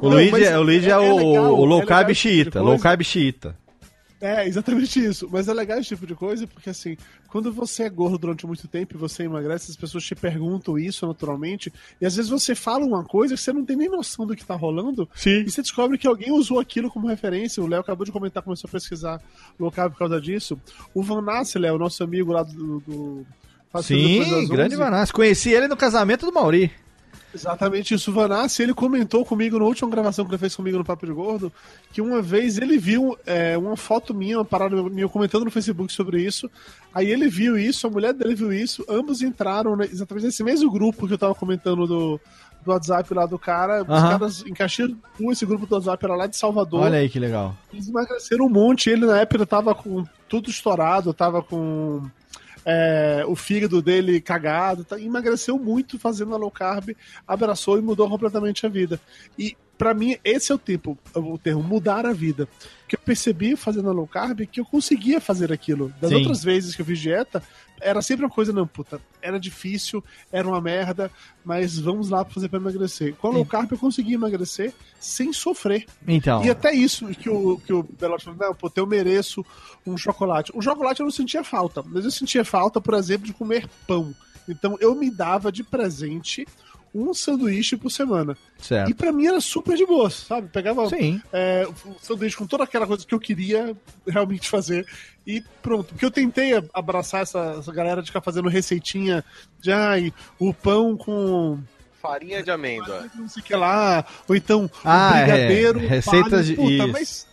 [0.00, 2.18] O Luigi, é, o, Luigi é, é o, legal, o low é carb tipo de
[2.18, 2.60] xiita.
[2.62, 3.56] Low carb xiita.
[4.20, 5.28] É, exatamente isso.
[5.30, 6.96] Mas é legal esse tipo de coisa porque, assim,
[7.28, 11.06] quando você é gordo durante muito tempo e você emagrece, as pessoas te perguntam isso
[11.06, 14.34] naturalmente, e às vezes você fala uma coisa que você não tem nem noção do
[14.34, 15.42] que tá rolando, Sim.
[15.42, 17.62] e você descobre que alguém usou aquilo como referência.
[17.62, 19.22] O Léo acabou de comentar, começou a pesquisar
[19.58, 20.60] low carb por causa disso.
[20.92, 22.80] O Van Nassel, o nosso amigo lá do.
[22.80, 23.26] do
[23.82, 24.76] Sim, grande 11.
[24.76, 25.12] Vanassi.
[25.12, 26.72] Conheci ele no casamento do Mauri.
[27.34, 28.10] Exatamente isso.
[28.10, 31.12] O Vanassi, ele comentou comigo na última gravação que ele fez comigo no Papo de
[31.12, 31.52] Gordo,
[31.92, 35.92] que uma vez ele viu é, uma foto minha, uma parada minha comentando no Facebook
[35.92, 36.50] sobre isso.
[36.94, 41.06] Aí ele viu isso, a mulher dele viu isso, ambos entraram exatamente nesse mesmo grupo
[41.06, 42.20] que eu tava comentando do,
[42.64, 43.82] do WhatsApp lá do cara.
[43.82, 46.82] Os caras do esse grupo do WhatsApp era lá de Salvador.
[46.82, 47.54] Olha aí que legal.
[47.72, 48.88] Eles emagreceram um monte.
[48.88, 52.02] Ele na época tava com tudo estourado, tava com
[52.70, 56.90] é, o fígado dele cagado, tá, emagreceu muito fazendo a low carb,
[57.26, 59.00] abraçou e mudou completamente a vida.
[59.38, 62.46] E pra mim esse é o tempo, o termo mudar a vida.
[62.86, 65.94] Que eu percebi fazendo a low carb que eu conseguia fazer aquilo.
[65.98, 66.16] Das Sim.
[66.16, 67.42] outras vezes que eu fiz dieta,
[67.80, 71.10] era sempre uma coisa, não, puta, era difícil, era uma merda,
[71.44, 73.14] mas vamos lá fazer pra emagrecer.
[73.16, 75.86] Com a low carb eu consegui emagrecer sem sofrer.
[76.06, 76.44] Então.
[76.44, 79.44] E até isso que o, que o Belotti falou, não, pô, eu mereço
[79.86, 80.52] um chocolate.
[80.54, 84.14] O chocolate eu não sentia falta, mas eu sentia falta, por exemplo, de comer pão.
[84.48, 86.46] Então eu me dava de presente
[86.94, 88.36] um sanduíche por semana.
[88.58, 88.90] Certo.
[88.90, 90.48] E pra mim era super de boa, sabe?
[90.48, 91.20] Pegava Sim.
[91.32, 94.86] é, o sanduíche com toda aquela coisa que eu queria realmente fazer
[95.26, 95.88] e pronto.
[95.88, 99.24] Porque eu tentei abraçar essa, essa galera de ficar fazendo receitinha
[99.60, 101.58] de ai, o pão com
[102.00, 103.06] Farinha de amêndoa.
[103.14, 105.24] não sei o que lá, ou então Ah, o é.
[105.24, 105.78] brigadeiro.
[105.80, 106.42] Receitas palha.
[106.44, 106.88] de- Puta, isso.
[106.92, 107.26] mas,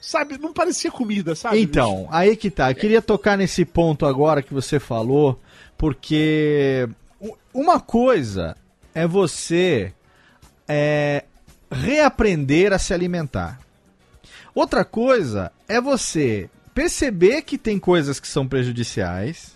[0.00, 1.60] sabe, não parecia comida, sabe?
[1.60, 2.70] Então, aí que tá.
[2.70, 5.38] Eu queria tocar nesse ponto agora que você falou,
[5.76, 6.88] porque
[7.52, 8.56] uma coisa
[8.96, 9.92] é você
[10.66, 11.24] é,
[11.70, 13.60] reaprender a se alimentar.
[14.54, 19.52] Outra coisa é você perceber que tem coisas que são prejudiciais,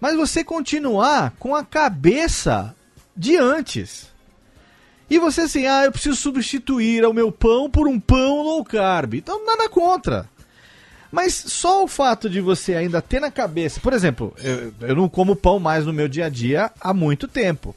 [0.00, 2.72] mas você continuar com a cabeça
[3.16, 4.06] de antes.
[5.10, 9.14] E você assim, ah, eu preciso substituir o meu pão por um pão low carb.
[9.14, 10.28] Então, nada contra.
[11.10, 15.08] Mas só o fato de você ainda ter na cabeça, por exemplo, eu, eu não
[15.08, 17.74] como pão mais no meu dia a dia há muito tempo.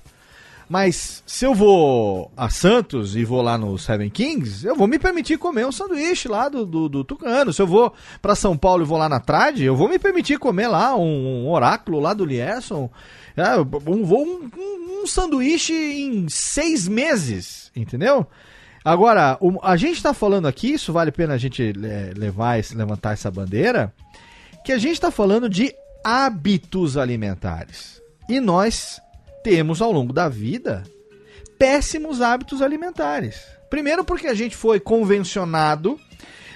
[0.72, 4.98] Mas se eu vou a Santos e vou lá no Seven Kings, eu vou me
[4.98, 7.52] permitir comer um sanduíche lá do, do, do Tucano.
[7.52, 10.39] Se eu vou para São Paulo e vou lá na Trade, eu vou me permitir
[10.39, 12.89] comer lá um, um oráculo lá do Lierson.
[13.35, 18.26] É, um, vou um, um, um sanduíche em seis meses, entendeu?
[18.85, 22.60] Agora, o- a gente tá falando aqui, isso vale a pena a gente é, levar,
[22.60, 23.93] esse- levantar essa bandeira,
[24.64, 28.02] que a gente tá falando de hábitos alimentares.
[28.30, 29.02] E nós
[29.43, 30.84] temos ao longo da vida
[31.57, 33.41] péssimos hábitos alimentares.
[33.69, 35.99] Primeiro porque a gente foi convencionado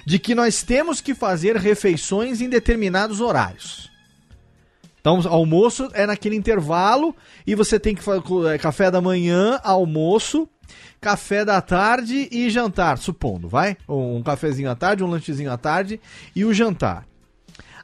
[0.04, 3.90] de que nós temos que fazer refeições em determinados horários.
[5.00, 7.14] Então, almoço é naquele intervalo
[7.46, 10.48] e você tem que fazer café da manhã, almoço,
[11.00, 13.76] café da tarde e jantar, supondo, vai?
[13.88, 16.00] Um cafezinho à tarde, um lanchezinho à tarde
[16.34, 17.06] e o jantar.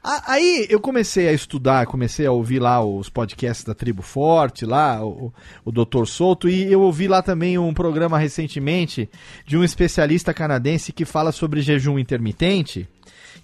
[0.03, 5.01] Aí eu comecei a estudar, comecei a ouvir lá os podcasts da Tribo Forte, lá,
[5.01, 6.05] o, o Dr.
[6.05, 9.09] Souto, e eu ouvi lá também um programa recentemente
[9.45, 12.85] de um especialista canadense que fala sobre jejum intermitente,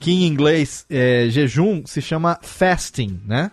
[0.01, 3.51] que em inglês é, jejum se chama fasting, né?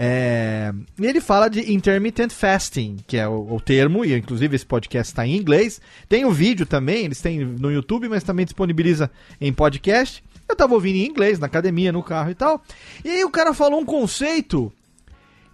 [0.00, 4.66] É, e ele fala de intermittent fasting, que é o, o termo, e inclusive esse
[4.66, 5.80] podcast está em inglês.
[6.08, 9.10] Tem o vídeo também, eles têm no YouTube, mas também disponibiliza
[9.40, 10.22] em podcast.
[10.48, 12.62] Eu tava ouvindo em inglês, na academia, no carro e tal.
[13.04, 14.72] E aí o cara falou um conceito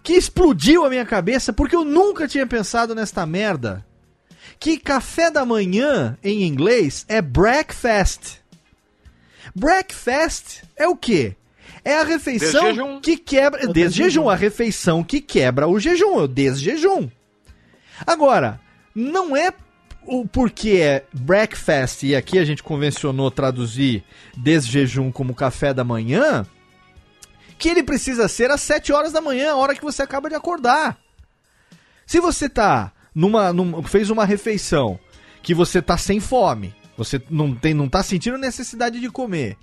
[0.01, 3.85] que explodiu a minha cabeça, porque eu nunca tinha pensado nesta merda.
[4.59, 8.37] Que café da manhã, em inglês, é breakfast.
[9.53, 11.35] Breakfast é o quê?
[11.83, 12.99] É a refeição Desjejum.
[12.99, 13.67] que quebra.
[13.67, 17.09] Desjejum, a refeição que quebra o jejum, é o desjejum.
[18.05, 18.59] Agora,
[18.93, 19.51] não é
[20.05, 24.03] o porque é breakfast e aqui a gente convencionou traduzir
[24.37, 26.45] desjejum como café da manhã,
[27.57, 30.35] que ele precisa ser às 7 horas da manhã, a hora que você acaba de
[30.35, 30.97] acordar.
[32.05, 34.99] Se você tá numa, num- fez uma refeição
[35.41, 39.57] que você tá sem fome, você não tem não tá sentindo necessidade de comer.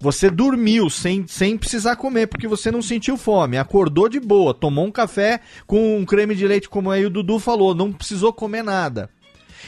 [0.00, 4.84] Você dormiu sem, sem precisar comer porque você não sentiu fome, acordou de boa, tomou
[4.86, 8.64] um café com um creme de leite como aí o Dudu falou, não precisou comer
[8.64, 9.08] nada.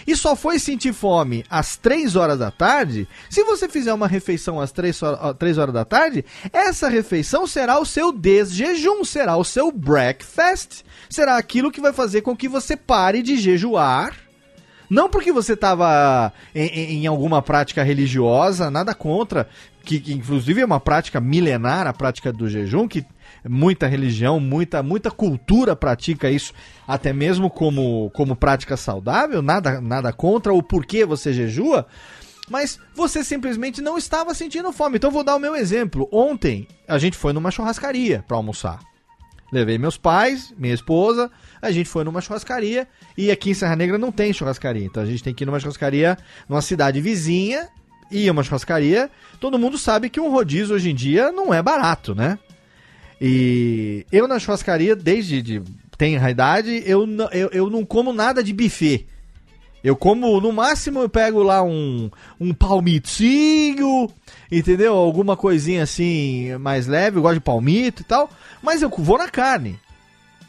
[0.07, 3.07] E só foi sentir fome às 3 horas da tarde.
[3.31, 7.79] Se você fizer uma refeição às 3 horas, 3 horas da tarde, essa refeição será
[7.79, 10.83] o seu desjejum, será o seu breakfast.
[11.09, 14.15] Será aquilo que vai fazer com que você pare de jejuar.
[14.91, 19.49] Não porque você estava em, em- em alguma prática religiosa, nada contra,
[19.83, 23.05] que, que inclusive é uma prática milenar, a prática do jejum, que
[23.49, 26.53] muita religião, muita, muita cultura pratica isso,
[26.87, 31.87] até mesmo como, como prática saudável, nada, nada contra o porquê você jejua,
[32.49, 34.97] mas você simplesmente não estava sentindo fome.
[34.97, 36.09] Então vou dar o meu exemplo.
[36.12, 38.81] Ontem a gente foi numa churrascaria para almoçar.
[39.53, 41.31] Levei meus pais, minha esposa,
[41.62, 44.85] a gente foi numa churrascaria e aqui em Serra Negra não tem churrascaria.
[44.85, 46.19] Então a gente tem que ir numa churrascaria
[46.49, 47.69] numa cidade vizinha
[48.11, 49.11] e é uma churrascaria.
[49.39, 52.39] Todo mundo sabe que um rodízio hoje em dia não é barato, né?
[53.20, 55.62] E eu na churrascaria, desde de,
[55.97, 59.07] tem idade, eu, eu, eu não como nada de buffet.
[59.82, 62.11] Eu como, no máximo, eu pego lá um,
[62.41, 64.11] um palmitinho,
[64.51, 64.95] entendeu?
[64.95, 68.31] Alguma coisinha assim mais leve, eu gosto de palmito e tal.
[68.62, 69.78] Mas eu vou na carne.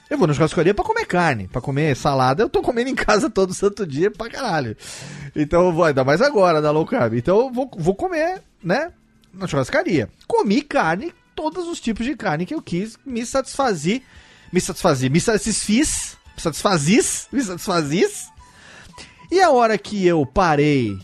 [0.09, 2.43] Eu vou na churrascaria pra comer carne, pra comer salada.
[2.43, 4.77] Eu tô comendo em casa todo santo dia pra caralho.
[5.35, 7.15] Então vou, ainda mais agora, na low carb.
[7.15, 8.93] Então eu vou, vou comer, né?
[9.33, 10.07] Na churrascaria.
[10.27, 14.01] Comi carne, todos os tipos de carne que eu quis, me satisfazi.
[14.51, 16.17] Me satisfazi, me satisfiz.
[16.35, 18.29] Me satisfazis, me satisfazis.
[19.31, 20.97] E a hora que eu parei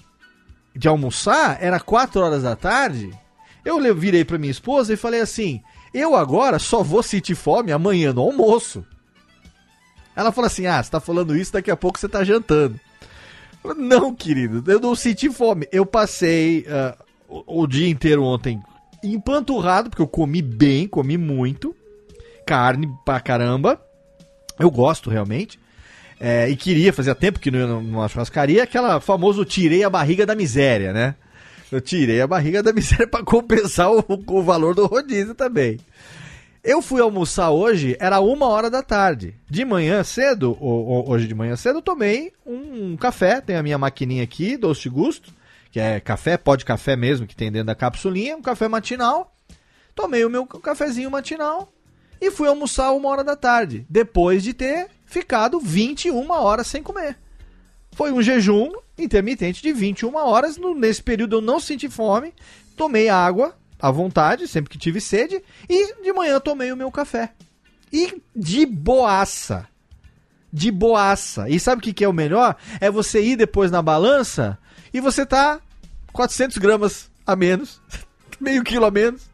[0.76, 3.12] de almoçar, era 4 horas da tarde,
[3.66, 5.62] eu virei pra minha esposa e falei assim:
[5.94, 8.86] eu agora só vou sentir fome amanhã no almoço.
[10.16, 12.80] Ela falou assim: ah, você tá falando isso, daqui a pouco você tá jantando.
[13.78, 15.68] Não, querido, eu não senti fome.
[15.72, 16.98] Eu passei ah,
[17.28, 18.62] o, o dia inteiro ontem
[19.04, 21.76] empanturrado, porque eu comi bem, comi muito.
[22.46, 23.82] Carne pra caramba.
[24.60, 25.60] Eu gosto realmente.
[26.20, 30.24] É, e queria, fazia tempo que não ia numa churrascaria, aquela famoso tirei a barriga
[30.26, 31.16] da miséria, né?
[31.72, 35.80] Eu tirei a barriga da miséria pra compensar o, o valor do rodízio também.
[36.64, 39.34] Eu fui almoçar hoje, era uma hora da tarde.
[39.50, 43.42] De manhã cedo, o- o- hoje de manhã cedo, eu tomei um café.
[43.42, 45.34] Tem a minha maquininha aqui, doce de gusto,
[45.72, 49.34] que é café, pó de café mesmo, que tem dentro da capsulinha, um café matinal.
[49.96, 51.74] Tomei o meu cafezinho matinal
[52.20, 57.18] e fui almoçar uma hora da tarde, depois de ter ficado 21 horas sem comer.
[57.94, 60.58] Foi um jejum intermitente de 21 horas.
[60.76, 62.34] Nesse período eu não senti fome,
[62.76, 67.32] tomei água, à vontade, sempre que tive sede, e de manhã tomei o meu café.
[67.92, 69.68] E de boaça.
[70.54, 71.50] De boaça.
[71.50, 72.56] E sabe o que, que é o melhor?
[72.80, 74.58] É você ir depois na balança
[74.94, 75.60] e você tá
[76.14, 77.82] 400 gramas a menos,
[78.40, 79.30] meio quilo a menos.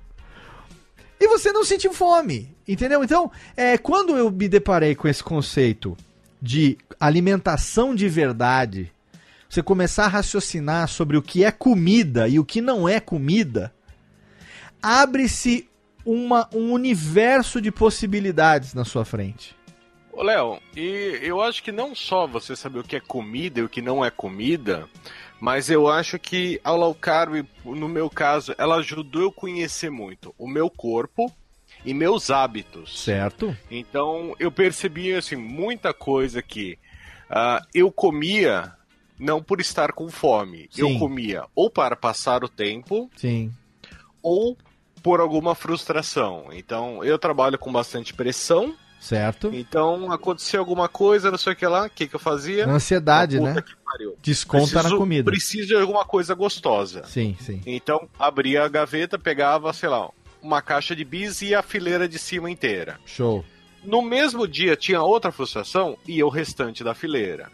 [1.19, 3.03] E você não sentiu fome, entendeu?
[3.03, 5.97] Então, é, quando eu me deparei com esse conceito
[6.39, 8.91] de alimentação de verdade,
[9.49, 13.73] você começar a raciocinar sobre o que é comida e o que não é comida,
[14.81, 15.67] abre-se
[16.05, 19.55] uma- um universo de possibilidades na sua frente.
[20.11, 23.63] Ô, Léo, e eu acho que não só você saber o que é comida e
[23.63, 24.88] o que não é comida,
[25.39, 30.34] mas eu acho que a low carb, no meu caso, ela ajudou eu conhecer muito
[30.38, 31.31] o meu corpo
[31.85, 33.03] e meus hábitos.
[33.03, 33.55] Certo?
[33.69, 36.77] Então eu percebi assim muita coisa que
[37.30, 38.73] ah, eu comia
[39.19, 40.81] não por estar com fome, Sim.
[40.81, 43.51] eu comia ou para passar o tempo Sim.
[44.22, 44.57] ou
[45.01, 46.47] por alguma frustração.
[46.51, 48.76] Então eu trabalho com bastante pressão.
[48.99, 49.51] Certo?
[49.53, 52.67] Então acontecia alguma coisa, não sei o que lá, o que, que eu fazia?
[52.67, 53.61] Ansiedade, né?
[53.61, 54.15] que pariu.
[54.21, 55.31] Desconta na Preciso- comida.
[55.31, 57.03] Preciso de alguma coisa gostosa.
[57.05, 57.61] Sim, sim.
[57.65, 60.09] Então abria a gaveta, pegava, sei lá,
[60.41, 62.99] uma caixa de bis e a fileira de cima inteira.
[63.05, 63.45] Show.
[63.83, 67.49] No mesmo dia tinha outra frustração e o restante da fileira.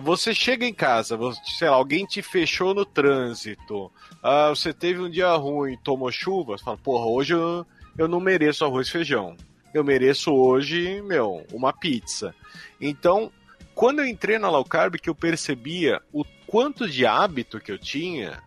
[0.00, 3.92] Você chega em casa, você- sei lá, alguém te fechou no trânsito,
[4.22, 7.66] ah, você teve um dia ruim, tomou chuva, você fala, porra, hoje eu,
[7.98, 9.36] eu não mereço arroz e feijão.
[9.72, 12.34] Eu mereço hoje, meu, uma pizza.
[12.80, 13.32] Então,
[13.74, 17.78] quando eu entrei na low carb, que eu percebia o quanto de hábito que eu
[17.78, 18.42] tinha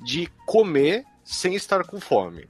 [0.00, 2.48] de comer sem estar com fome.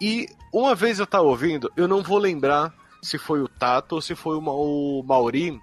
[0.00, 4.02] E uma vez eu tava ouvindo, eu não vou lembrar se foi o Tato ou
[4.02, 5.60] se foi o Mauri,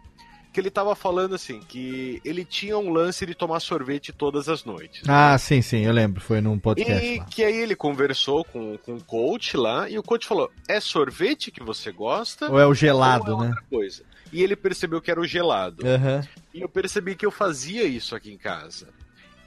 [0.54, 4.64] que ele tava falando assim, que ele tinha um lance de tomar sorvete todas as
[4.64, 5.02] noites.
[5.10, 6.22] Ah, sim, sim, eu lembro.
[6.22, 7.26] Foi num podcast E lá.
[7.26, 11.50] que aí ele conversou com, com o coach lá, e o coach falou: é sorvete
[11.52, 12.52] que você gosta?
[12.52, 13.56] Ou é o gelado, ou é né?
[13.70, 14.04] coisa?
[14.32, 15.86] E ele percebeu que era o gelado.
[15.86, 16.22] Aham.
[16.54, 18.88] E eu percebi que eu fazia isso aqui em casa.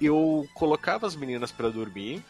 [0.01, 2.23] Eu colocava as meninas pra dormir.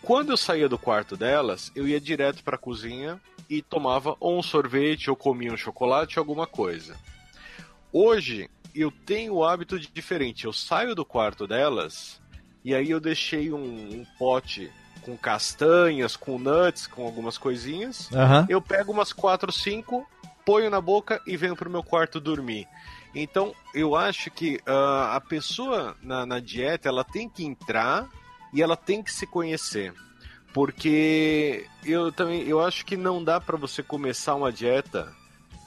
[0.00, 3.20] Quando eu saía do quarto delas, eu ia direto pra cozinha
[3.50, 6.94] e tomava ou um sorvete ou comia um chocolate, alguma coisa.
[7.92, 10.44] Hoje eu tenho o hábito de diferente.
[10.44, 12.20] Eu saio do quarto delas
[12.64, 14.70] e aí eu deixei um, um pote
[15.02, 18.12] com castanhas, com nuts, com algumas coisinhas.
[18.12, 18.46] Aham.
[18.48, 20.06] Eu pego umas 4, 5,
[20.44, 22.66] ponho na boca e venho pro meu quarto dormir.
[23.14, 28.08] Então, eu acho que ah, a pessoa na, na dieta, ela tem que entrar
[28.52, 29.94] e ela tem que se conhecer.
[30.52, 35.14] Porque eu também eu acho que não dá pra você começar uma dieta.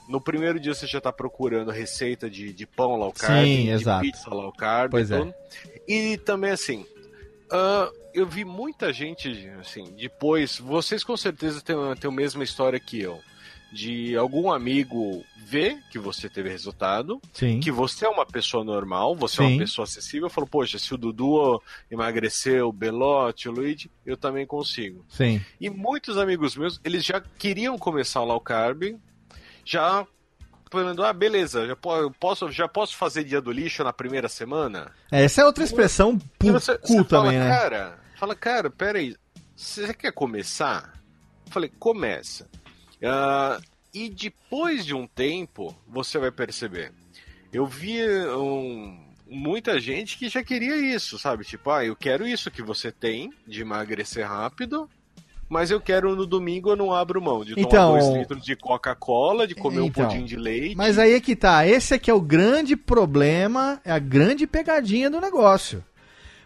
[0.09, 3.69] No primeiro dia você já tá procurando receita de, de pão low carb, Sim, de
[3.69, 4.01] exato.
[4.01, 4.89] pizza low carb.
[4.89, 5.19] Pois é.
[5.19, 5.33] tudo.
[5.87, 6.83] E também assim,
[7.51, 12.79] ah, eu vi muita gente, assim, depois, vocês com certeza têm, têm a mesma história
[12.79, 13.19] que eu.
[13.71, 17.59] De algum amigo ver que você teve resultado, Sim.
[17.59, 19.53] que você é uma pessoa normal, você é Sim.
[19.53, 24.47] uma pessoa acessível, falou, poxa, se o Dudu emagreceu, o Belote, o Luigi, eu também
[24.47, 25.05] consigo.
[25.07, 25.39] Sim.
[25.61, 28.97] E muitos amigos meus, eles já queriam começar o low carb,
[29.65, 30.05] já
[30.71, 34.91] falando, ah, beleza, já po- posso, já posso fazer dia do lixo na primeira semana?
[35.11, 37.49] É, Essa é outra expressão pu- você, cool você fala, também, né?
[37.49, 39.15] Cara, fala, cara, peraí,
[39.55, 40.93] você quer começar?
[41.47, 42.47] Eu falei, começa.
[43.03, 43.59] Ah,
[43.93, 46.91] e depois de um tempo, você vai perceber.
[47.51, 47.99] Eu vi
[48.29, 51.43] um- muita gente que já queria isso, sabe?
[51.43, 54.87] Tipo, ah, eu quero isso que você tem, de emagrecer rápido,
[55.49, 58.55] mas eu quero no domingo eu não abro mão de Então- tomar dois litros de
[58.55, 60.75] Coca-Cola, de comer Então, um pudim de leite.
[60.77, 61.65] Mas aí é que tá.
[61.67, 65.83] Esse é que é o grande problema, é a grande pegadinha do negócio.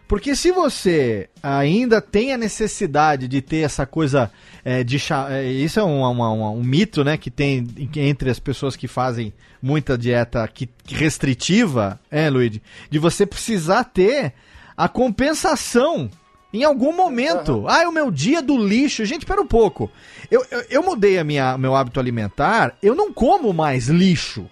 [0.06, 4.30] Porque se você ainda tem a necessidade de ter essa coisa
[4.62, 4.98] é, de
[5.30, 7.66] é, isso é um, uma- uma- um mito, né, que tem
[7.96, 9.32] entre as pessoas que fazem
[9.62, 14.34] muita dieta que, restritiva, é, Luigi, de você precisar ter
[14.76, 16.10] a compensação
[16.54, 17.64] em algum momento.
[17.66, 19.04] Ah, é o meu dia do lixo.
[19.04, 19.90] Gente, espera um pouco.
[20.30, 24.48] Eu, eu, eu mudei a minha, meu hábito alimentar, eu não como mais lixo.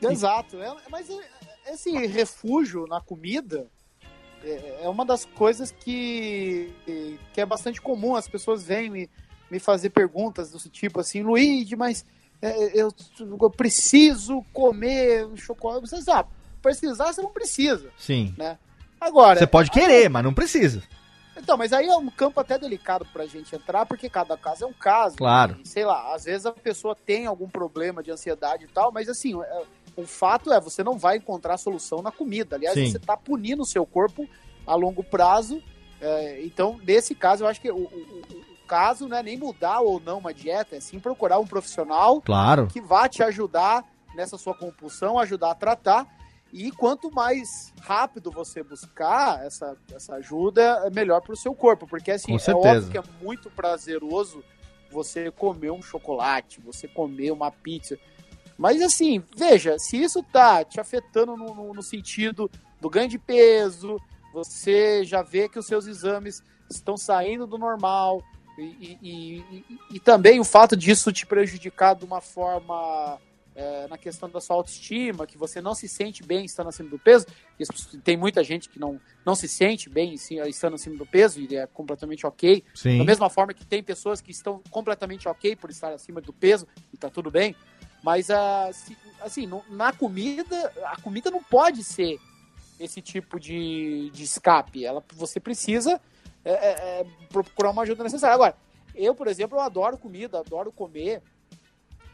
[0.00, 0.56] Exato.
[0.62, 3.66] É- mas é- esse refúgio na comida
[4.42, 6.72] é, é uma das coisas que,
[7.32, 8.16] que é bastante comum.
[8.16, 9.10] As pessoas vêm me,
[9.50, 12.04] me fazer perguntas do tipo assim, Luigi, mas
[12.40, 12.90] é, eu,
[13.20, 15.86] eu preciso comer chocolate.
[15.86, 16.30] Você sabe,
[16.62, 18.34] precisar você não precisa, Sim.
[18.38, 18.58] né?
[19.04, 20.82] Agora, Você pode querer, mas não precisa.
[21.36, 24.66] então, mas aí é um campo até delicado pra gente entrar, porque cada caso é
[24.66, 25.16] um caso.
[25.16, 25.58] Claro.
[25.62, 29.08] E, sei lá, às vezes a pessoa tem algum problema de ansiedade e tal, mas
[29.08, 29.62] assim, é-
[29.96, 32.56] o fato é, você não vai encontrar solução na comida.
[32.56, 32.90] Aliás, Sim.
[32.90, 34.26] você tá punindo o seu corpo
[34.66, 35.62] a longo prazo
[36.00, 39.38] É, então, nesse caso, eu acho que o, o- o- o caso não é nem
[39.38, 42.66] mudar ou não uma dieta, é sim procurar um profissional Claro.
[42.66, 43.82] que vá te ajudar
[44.14, 46.06] nessa sua compulsão, ajudar a tratar.
[46.56, 51.84] E quanto mais rápido você buscar essa, essa ajuda, é melhor para o seu corpo.
[51.84, 54.44] Porque assim, é óbvio que é muito prazeroso
[54.88, 57.98] você comer um chocolate, você comer uma pizza.
[58.56, 62.48] Mas assim, veja, se isso tá te afetando no, no- no sentido
[62.80, 64.00] do ganho de peso,
[64.32, 66.40] você já vê que os seus exames
[66.70, 68.22] estão saindo do normal,
[68.56, 73.18] e, e- e- e- e também o fato disso te prejudicar de uma forma
[73.54, 76.98] é, na questão da sua autoestima, que você não se sente bem estando acima do
[76.98, 77.26] peso,
[78.02, 81.66] tem muita gente que não, não se sente bem estando acima do peso, e é
[81.66, 82.64] completamente ok.
[82.74, 82.98] Sim.
[82.98, 86.66] Da mesma forma que tem pessoas que estão completamente ok por estar acima do peso,
[86.92, 87.54] e tá tudo bem.
[88.02, 88.70] Mas, ah,
[89.22, 92.18] assim, na comida, a comida não pode ser
[92.78, 94.84] esse tipo de, de escape.
[94.84, 96.00] Ela, você precisa
[96.44, 98.34] é, é, é, procurar uma ajuda necessária.
[98.34, 98.56] Agora,
[98.94, 101.22] eu, por exemplo, eu adoro comida, adoro comer.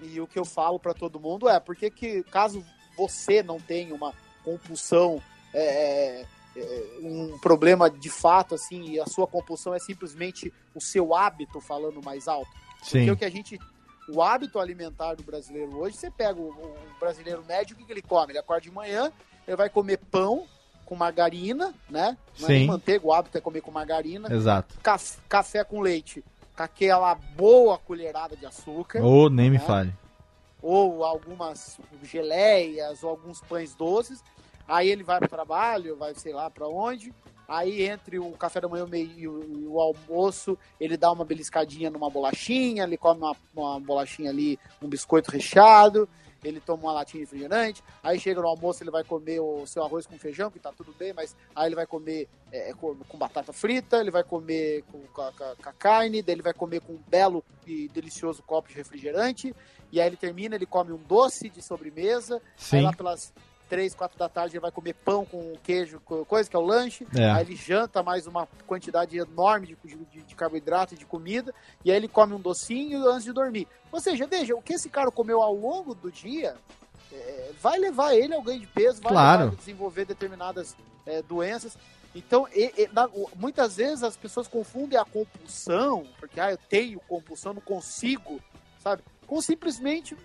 [0.03, 2.65] E o que eu falo para todo mundo é porque que caso
[2.97, 4.13] você não tenha uma
[4.45, 5.23] compulsão,
[5.55, 6.25] é,
[6.57, 11.61] é, um problema de fato, assim, e a sua compulsão é simplesmente o seu hábito
[11.61, 12.51] falando mais alto.
[12.81, 13.11] Porque Sim.
[13.11, 13.59] o que a gente.
[14.09, 17.93] O hábito alimentar do brasileiro hoje, você pega o, o brasileiro médio, o que, que
[17.93, 18.33] ele come?
[18.33, 19.13] Ele acorda de manhã,
[19.47, 20.47] ele vai comer pão
[20.85, 22.17] com margarina, né?
[22.41, 22.67] Não é nem Sim.
[22.67, 24.33] manteiga, o hábito é comer com margarina.
[24.35, 24.75] Exato.
[24.83, 26.25] Caf- café com leite,
[26.61, 29.03] com aquela boa colherada de açúcar.
[29.03, 29.65] Ou nem me né?
[29.65, 29.95] fale.
[30.63, 34.23] Ou algumas geleias, ou alguns pães doces.
[34.69, 37.15] Aí ele vai para o trabalho, vai sei lá para onde.
[37.49, 42.11] Aí entre o café da manhã e o- o almoço, ele dá uma beliscadinha numa
[42.11, 46.09] bolachinha, ele come uma, uma bolachinha ali, um biscoito recheado,
[46.43, 49.83] ele toma uma latinha de refrigerante, aí chega no almoço, ele vai comer o seu
[49.85, 53.19] arroz com feijão, que tá tudo bem, mas aí ele vai comer é, com, com
[53.19, 56.43] batata frita, ele vai comer com, com, a- com a- com a carne, daí ele
[56.43, 59.55] vai comer com um belo e delicioso copo de refrigerante,
[59.93, 62.77] e aí ele termina, ele come um doce de sobremesa, Sim.
[62.79, 63.33] aí lá pelas
[63.71, 66.63] três, quatro da tarde ele vai comer pão com queijo, co- coisa que é o
[66.63, 67.31] lanche, É.
[67.31, 69.77] aí ele janta mais uma quantidade enorme de,
[70.07, 73.67] de, de carboidrato e de comida, e aí ele come um docinho antes de dormir.
[73.93, 76.57] Ou seja, veja, o que esse cara comeu ao longo do dia
[77.13, 79.31] é, vai levar ele ao ganho de peso, vai Claro.
[79.39, 80.77] levar ele a desenvolver determinadas
[81.07, 81.79] é, doenças.
[82.15, 87.01] Então, e- e, na- muitas vezes as pessoas confundem a compulsão, porque ah, eu tenho
[87.09, 88.41] compulsão, não consigo,
[88.83, 89.03] sabe?
[89.27, 90.17] Com simplesmente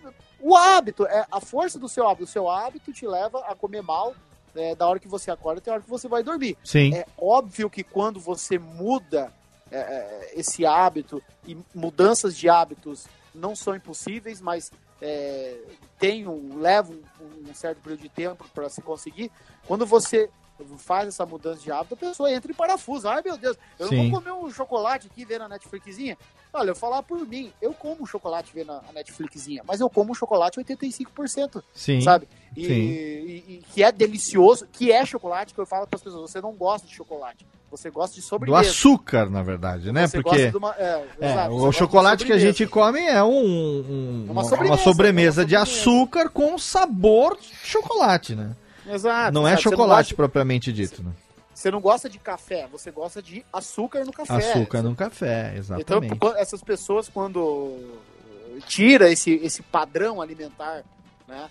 [0.47, 2.25] o hábito, é a força do seu hábito.
[2.25, 4.13] O seu hábito te leva a comer mal
[4.55, 6.55] é, da hora que você acorda até a hora que você vai dormir.
[6.63, 6.93] Sim.
[6.93, 9.33] É óbvio que quando você muda
[9.71, 15.57] é, é, esse hábito, e mudanças de hábitos não são impossíveis, mas é,
[15.97, 19.31] tem um, leva um, um certo período de tempo para se conseguir.
[19.65, 20.29] Quando você
[20.77, 23.07] faz essa mudança de hábito, a pessoa entra em parafuso.
[23.07, 23.95] Ai, meu Deus, eu Sim.
[23.97, 26.17] não vou comer um chocolate aqui vendo a Netflixzinha.
[26.53, 30.11] Olha, eu falar por mim, eu como um chocolate vendo a Netflixzinha, mas eu como
[30.11, 31.99] um chocolate 85%, Sim.
[31.99, 32.27] sabe?
[32.55, 32.73] E, Sim.
[32.73, 36.39] e- e que é delicioso, que é chocolate, que eu falo para as pessoas, você
[36.39, 38.69] não gosta de chocolate, você gosta de Do sobremesa.
[38.69, 40.07] açúcar, na verdade, né?
[40.07, 44.31] Você Porque uma- é, é, o chocolate que a gente come é um, um- Uma
[44.31, 48.55] uma, sobremesa, uma sobremesa de açúcar com sabor de chocolate, né?
[48.87, 51.11] Exato, não é chocolate gosta- propriamente dito, né?
[51.53, 54.33] Você não gosta de café, você gosta de açúcar no café.
[54.51, 56.15] Açúcar no café, Então, exatamente.
[56.19, 57.77] qu- essas pessoas, quando
[58.67, 60.83] tira esse, esse padrão alimentar,
[61.27, 61.49] né?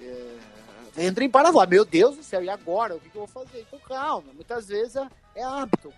[0.00, 1.66] É, entra em parafuso.
[1.68, 2.96] Meu Deus do céu, e agora?
[2.96, 3.60] O que, eu vou fazer?
[3.66, 4.32] Então, calma.
[4.34, 5.06] Muitas vezes é,
[5.36, 5.92] é hábito.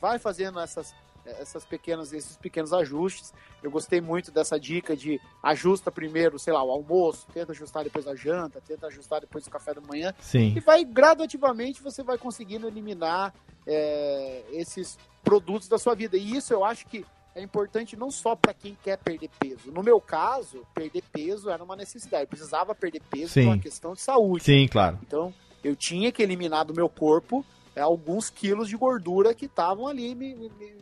[0.00, 0.92] Vai fazendo essas,
[1.26, 3.32] essas pequenas, esses pequenos ajustes.
[3.62, 8.04] Eu gostei muito dessa dica de ajusta primeiro, sei lá, o almoço, tenta ajustar depois
[8.04, 10.14] da janta, tenta ajustar depois do café da manhã.
[10.20, 10.54] Sim.
[10.56, 13.34] E vai gradativamente você vai conseguindo eliminar
[13.66, 16.16] é, esses produtos da sua vida.
[16.16, 17.04] E isso eu acho que
[17.34, 19.70] é importante não só para quem quer perder peso.
[19.70, 22.22] No meu caso, perder peso era uma necessidade.
[22.22, 23.42] Eu precisava perder peso Sim.
[23.42, 24.44] por uma questão de saúde.
[24.44, 24.98] Sim, claro.
[25.02, 27.44] Então, eu tinha que eliminar do meu corpo
[27.74, 30.76] é, alguns quilos de gordura que estavam ali me- me-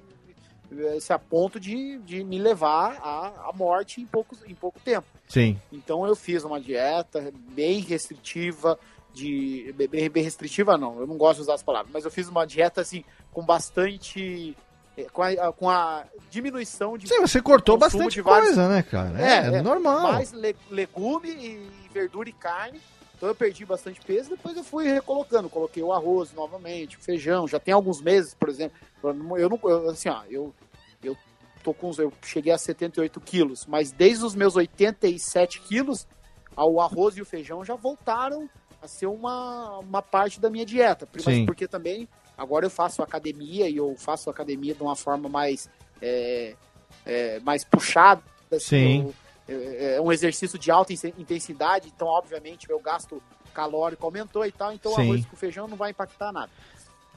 [0.96, 5.06] esse, a ponto de, de me levar à, à morte em, poucos, em pouco tempo.
[5.28, 5.58] Sim.
[5.72, 8.78] Então eu fiz uma dieta bem restritiva,
[9.12, 12.28] de bem, bem restritiva não, eu não gosto de usar as palavras, mas eu fiz
[12.28, 14.56] uma dieta assim com bastante
[14.96, 19.20] eh, com a, com a diminuição de Sim, você cortou bastante vários- coisa, né, cara?
[19.20, 20.12] É, normal.
[20.14, 22.80] mais le- legume e verdura e carne.
[23.24, 27.48] Então eu perdi bastante peso, depois eu fui recolocando, coloquei o arroz novamente, o feijão,
[27.48, 28.76] já tem alguns meses, por exemplo.
[29.02, 30.54] Eu não, eu assim, ó, eu
[31.02, 31.16] eu
[31.62, 36.06] tô com eu cheguei a 78 quilos, mas desde os meus 87 quilos,
[36.54, 38.46] o arroz e o feijão já voltaram
[38.82, 41.08] a ser uma, uma parte da minha dieta.
[41.18, 41.46] Sim.
[41.46, 42.06] porque também
[42.36, 45.70] Agora eu faço academia e eu faço academia de uma forma mais,
[46.02, 46.54] é,
[47.06, 48.22] é, mais puxada.
[48.52, 49.02] assim, Sim.
[49.04, 49.14] eu-
[49.48, 53.22] é, é um exercício de alta intensidade, então, obviamente, meu gasto
[53.52, 55.02] calórico aumentou e tal, então o Sim.
[55.02, 56.50] arroz com feijão não vai impactar nada.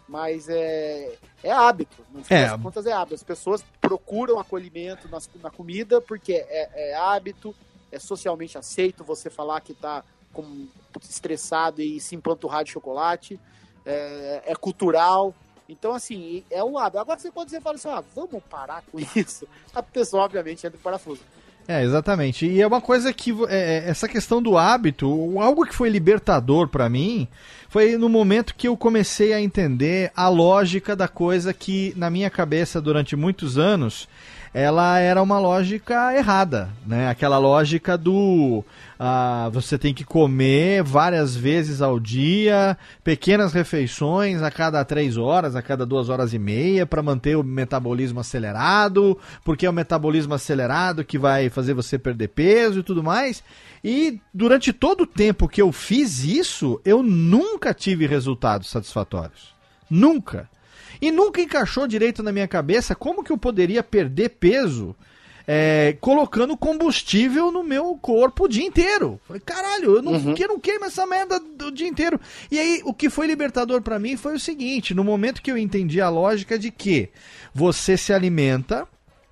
[0.08, 2.48] Mas é, é hábito, no fim É.
[2.49, 3.16] das contas é hábito.
[3.16, 7.54] As pessoas procuram acolhimento nas- na comida porque é, é hábito,
[7.91, 10.68] é socialmente aceito você falar que tá com,
[11.02, 13.40] estressado e se empanturrar de chocolate,
[13.86, 15.34] é, é cultural.
[15.68, 16.99] Então, assim, é um hábito.
[16.99, 19.45] Agora você pode dizer, fala assim, ah, vamos parar com isso.
[19.76, 21.22] A pessoa, obviamente, entra em parafuso.
[21.68, 22.45] É, exatamente.
[22.45, 25.07] E é uma coisa que é, é, essa questão do hábito,
[25.38, 27.27] algo que foi libertador pra mim,
[27.68, 32.30] foi no momento que eu comecei a entender a lógica da coisa que na minha
[32.30, 34.07] cabeça durante muitos anos
[34.53, 37.10] ela era uma lógica errada, né?
[37.10, 38.64] Aquela lógica do
[38.99, 45.56] ah, você tem que comer várias vezes ao dia, pequenas refeições a cada três horas,
[45.56, 50.34] a cada duas horas e meia, para manter o metabolismo acelerado, porque é o metabolismo
[50.34, 53.44] acelerado que vai fazer você perder peso e tudo mais.
[53.84, 59.56] E durante todo o tempo que eu fiz isso, eu nunca tive resultados satisfatórios.
[59.90, 60.49] Nunca.
[61.02, 64.95] E nunca encaixou direito na minha cabeça como que eu poderia perder peso
[65.49, 69.19] é, colocando combustível no meu corpo o dia inteiro.
[69.26, 70.36] Falei, caralho, eu não, Uhum.
[70.38, 72.19] eu não queimo essa merda do dia inteiro.
[72.52, 75.57] E aí, o que foi libertador pra mim foi o seguinte: no momento que eu
[75.57, 77.10] entendi a lógica de que
[77.53, 78.86] você se alimenta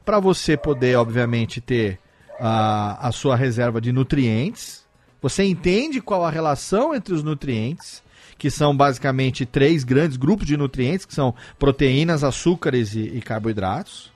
[0.05, 1.99] pra você poder, obviamente, ter
[2.39, 4.85] a, a sua reserva de nutrientes.
[5.21, 8.03] Você entende qual a relação entre os nutrientes,
[8.37, 14.13] que são basicamente três grandes grupos de nutrientes, que são proteínas, açúcares e, e carboidratos.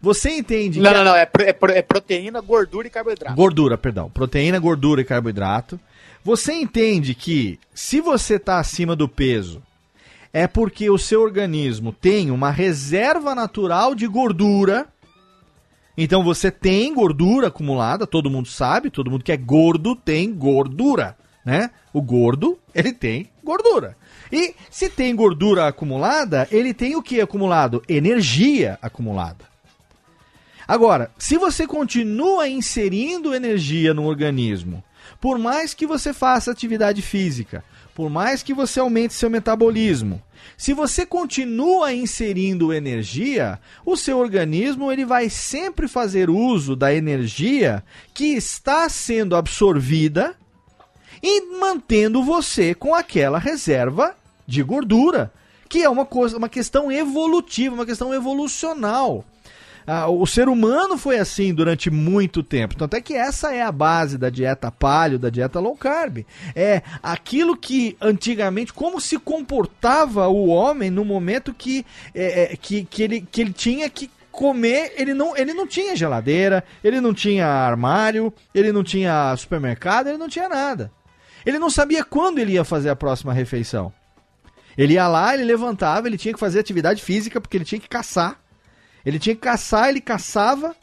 [0.00, 1.14] Você entende Não, não, não.
[1.14, 3.36] É, é é proteína, gordura e carboidrato.
[3.36, 4.08] Gordura, perdão.
[4.08, 5.78] Proteína, gordura e carboidrato.
[6.24, 9.62] Você entende que se você está acima do peso,
[10.32, 14.86] é porque o seu organismo tem uma reserva natural de gordura.
[15.96, 21.16] Então você tem gordura acumulada, todo mundo sabe, todo mundo que é gordo tem gordura,
[21.44, 21.70] né?
[21.92, 23.96] O gordo, ele tem gordura.
[24.30, 27.82] E se tem gordura acumulada, ele tem o que acumulado?
[27.88, 29.44] Energia acumulada.
[30.68, 34.84] Agora, se você continua inserindo energia no organismo,
[35.20, 40.22] por mais que você faça atividade física, por mais que você aumente seu metabolismo,
[40.56, 47.82] se você continua inserindo energia, o seu organismo ele vai sempre fazer uso da energia
[48.14, 50.36] que está sendo absorvida
[51.22, 54.14] e mantendo você com aquela reserva
[54.46, 55.32] de gordura,
[55.68, 59.24] que é uma coisa, uma questão evolutiva, uma questão evolucional.
[59.86, 62.76] Ah, o ser humano foi assim durante muito tempo.
[62.76, 66.24] Tanto é que essa é a base da dieta paleo, da dieta low carb.
[66.54, 71.84] É aquilo que antigamente, como se comportava o homem no momento que,
[72.14, 75.96] é, é, que, que, ele, que ele tinha que comer, ele não, ele não tinha
[75.96, 80.90] geladeira, ele não tinha armário, ele não tinha supermercado, ele não tinha nada.
[81.44, 83.92] Ele não sabia quando ele ia fazer a próxima refeição.
[84.76, 87.88] Ele ia lá, ele levantava, ele tinha que fazer atividade física porque ele tinha que
[87.88, 88.40] caçar.
[89.04, 90.76] Ele tinha que caçar, ele caçava,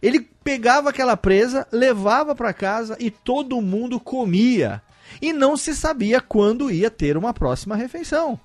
[0.00, 4.82] ele pegava aquela presa, levava para casa e todo mundo comia.
[5.20, 8.38] E não se sabia quando ia ter uma próxima refeição.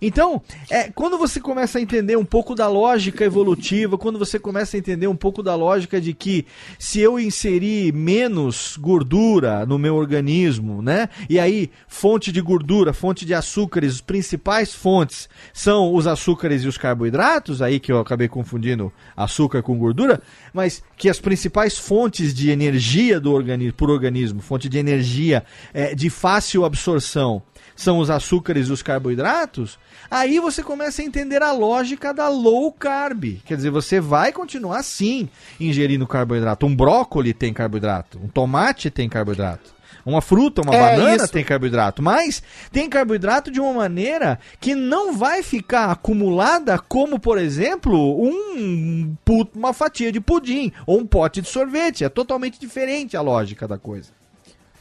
[0.00, 4.76] Então, é, quando você começa a entender um pouco da lógica evolutiva, quando você começa
[4.76, 6.46] a entender um pouco da lógica de que
[6.78, 11.08] se eu inserir menos gordura no meu organismo, né?
[11.28, 16.68] E aí, fonte de gordura, fonte de açúcares, os principais fontes são os açúcares e
[16.68, 20.22] os carboidratos, aí que eu acabei confundindo açúcar com gordura,
[20.52, 25.44] mas que as principais fontes de energia do organismo, por organismo, fonte de energia
[25.74, 27.42] é, de fácil absorção,
[27.80, 29.78] são os açúcares e os carboidratos,
[30.10, 33.40] aí você começa a entender a lógica da low carb.
[33.44, 36.66] Quer dizer, você vai continuar sim ingerindo carboidrato.
[36.66, 39.80] Um brócoli tem carboidrato, um tomate tem carboidrato.
[40.04, 41.32] Uma fruta, uma É, banana isso.
[41.32, 42.42] tem carboidrato, mas
[42.72, 49.14] tem carboidrato de uma maneira que não vai ficar acumulada como, por exemplo, um,
[49.54, 52.02] uma fatia de pudim ou um pote de sorvete.
[52.04, 54.08] É totalmente diferente a lógica da coisa.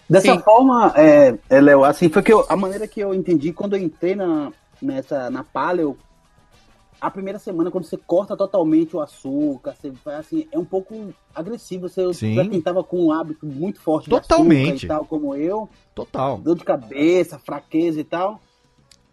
[0.09, 0.39] Dessa Sim.
[0.39, 3.81] forma, é, é, Léo, assim, foi que eu- a maneira que eu entendi quando eu
[3.83, 5.97] entrei na, nessa, na paleo,
[6.99, 11.13] a primeira semana, quando você corta totalmente o açúcar, você vai assim, é um pouco
[11.33, 11.87] agressivo.
[11.87, 12.35] Você Sim.
[12.35, 14.63] pra quem tava com um hábito muito forte Totalmente.
[14.63, 16.37] de açúcar e tal, como eu, Total.
[16.39, 18.41] dor de cabeça, fraqueza e tal.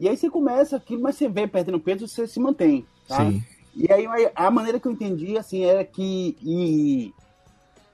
[0.01, 3.25] E aí você começa aquilo, mas você vem perdendo peso, você se mantém, tá?
[3.25, 3.43] Sim.
[3.75, 7.13] E aí a maneira que eu entendi, assim, era que e,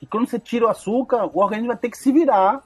[0.01, 2.62] e quando você tira o açúcar, o organismo vai ter que se virar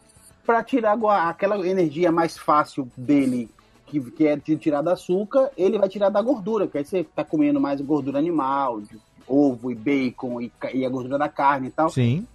[0.46, 0.96] para tirar
[1.28, 3.50] aquela energia mais fácil dele
[3.86, 7.04] que, que é de tirar do açúcar, ele vai tirar da gordura, que aí você
[7.04, 11.68] tá comendo mais gordura animal, de ovo e bacon e, e a gordura da carne
[11.68, 11.90] e tal.
[11.90, 12.26] Sim.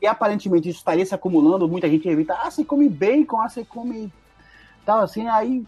[0.00, 3.64] E aparentemente isso estaria se acumulando, muita gente evita, ah, você come bacon, ah, você
[3.64, 4.12] come
[4.84, 5.64] tal, assim, aí.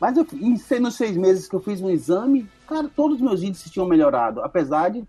[0.00, 3.42] Mas eu, em, nos seis meses que eu fiz um exame, cara, todos os meus
[3.42, 5.04] índices tinham melhorado, apesar de,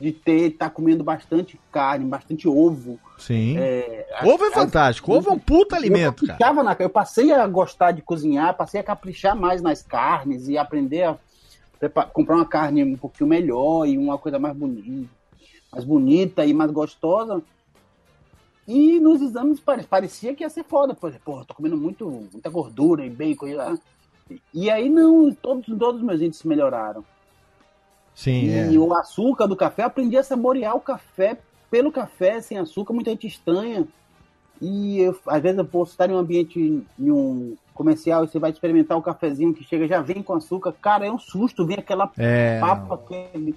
[0.00, 2.98] de ter, tá comendo bastante carne, bastante ovo.
[3.18, 3.56] Sim.
[3.58, 5.12] É, Ovo é a- fantástico.
[5.12, 6.62] Ovo é um puta alimento, eu cara.
[6.62, 11.02] na, eu passei a gostar de cozinhar, passei a caprichar mais nas carnes e aprender
[11.04, 11.18] a
[12.12, 15.08] comprar uma carne um pouquinho melhor e uma coisa mais bonita,
[15.70, 17.42] mais bonita e mais gostosa.
[18.66, 20.94] E nos exames pare- parecia que ia ser foda.
[20.94, 23.48] Por exemplo, tô comendo muito, muita gordura e bacon.
[23.48, 23.78] E, ah.
[24.54, 27.04] e aí não, todos, todos os meus índices melhoraram.
[28.14, 28.78] Sim, E é.
[28.78, 31.38] o açúcar do café, eu aprendi a saborear o café
[31.70, 33.86] pelo café, sem açúcar, muita gente estranha.
[34.60, 36.58] E eu, às vezes eu posso estar em um ambiente,
[36.98, 40.74] em um comercial, e você vai experimentar o cafezinho que chega, já vem com açúcar.
[40.82, 43.54] Cara, é um susto, vem aquela É, papo, aquele.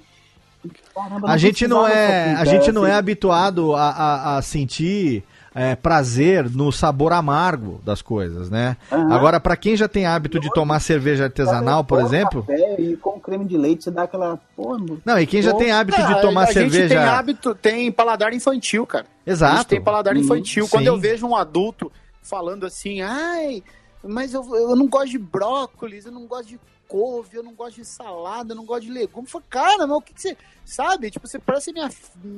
[0.96, 3.00] Caramba, A gente não é, a gente não é assim.
[3.00, 5.24] habituado a, a, a sentir
[5.56, 8.76] é, prazer no sabor amargo das coisas, né?
[8.92, 9.14] Aham.
[9.14, 13.20] Agora, pra quem já tem hábito de tomar cerveja artesanal, por exemplo, Café e com
[13.20, 14.38] creme de leite, você dá aquela.
[14.56, 17.56] Pô, não, e quem já tem hábito Não, de tomar a gente cerveja, tem hábito,
[17.56, 19.06] tem paladar infantil, cara.
[19.06, 19.66] A gente exato.
[19.66, 20.68] tem paladar Hum, infantil.
[20.68, 23.64] Quando eu vejo um adulto falando assim, ai,
[24.04, 26.60] mas eu, eu não gosto de brócolis, eu não gosto de
[26.94, 29.34] couve, eu não gosto de salada, eu não gosto de legumes.
[29.34, 30.38] Eu falo, cara, mas o que, que você.
[30.64, 31.10] Sabe?
[31.10, 31.90] Tipo, você parece minha,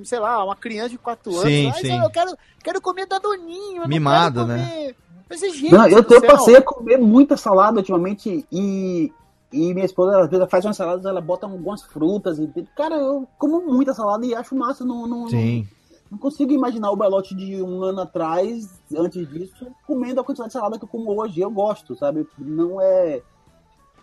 [0.05, 1.43] sei lá, uma criança de 4 anos.
[1.43, 1.99] Sim, sim.
[2.01, 3.83] Eu quero, quero comer danoninho.
[3.83, 4.65] eu Mimado, não né?
[4.65, 4.95] comer...
[5.29, 9.11] Mas, gente, Não, eu, eu passei a comer muita salada ultimamente e,
[9.51, 13.27] e minha esposa às vezes faz umas saladas, ela bota algumas frutas e cara, eu
[13.37, 15.67] como muita salada e acho massa, não, não, Sim.
[16.11, 20.53] não consigo imaginar o Belote de um ano atrás, antes disso, comendo a quantidade de
[20.53, 21.41] salada que eu como hoje.
[21.41, 22.27] Eu gosto, sabe?
[22.37, 23.21] Não é.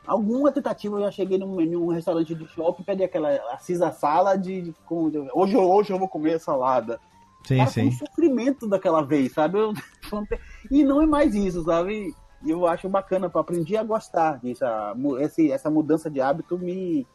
[0.06, 4.42] Alguma tentativa eu já cheguei num, num restaurante de shopping, pedi aquela a Cisa Salad,
[4.44, 6.98] de, com, hoje, eu- hoje eu vou comer salada.
[7.46, 7.98] Sim, Cara, foi um sim.
[8.06, 9.58] sofrimento daquela vez, sabe?
[9.58, 9.72] Eu-
[10.70, 12.12] e não é mais isso, sabe?
[12.44, 14.64] Eu acho bacana, eu aprendi a gostar disso.
[14.64, 17.06] a esse, essa mudança de hábito me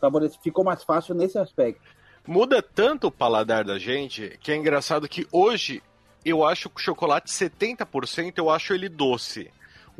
[0.00, 1.82] favorece, ficou mais fácil nesse aspecto.
[2.26, 5.82] Muda tanto o paladar da gente que é engraçado que hoje
[6.24, 9.50] eu acho que o chocolate 70% eu acho ele doce.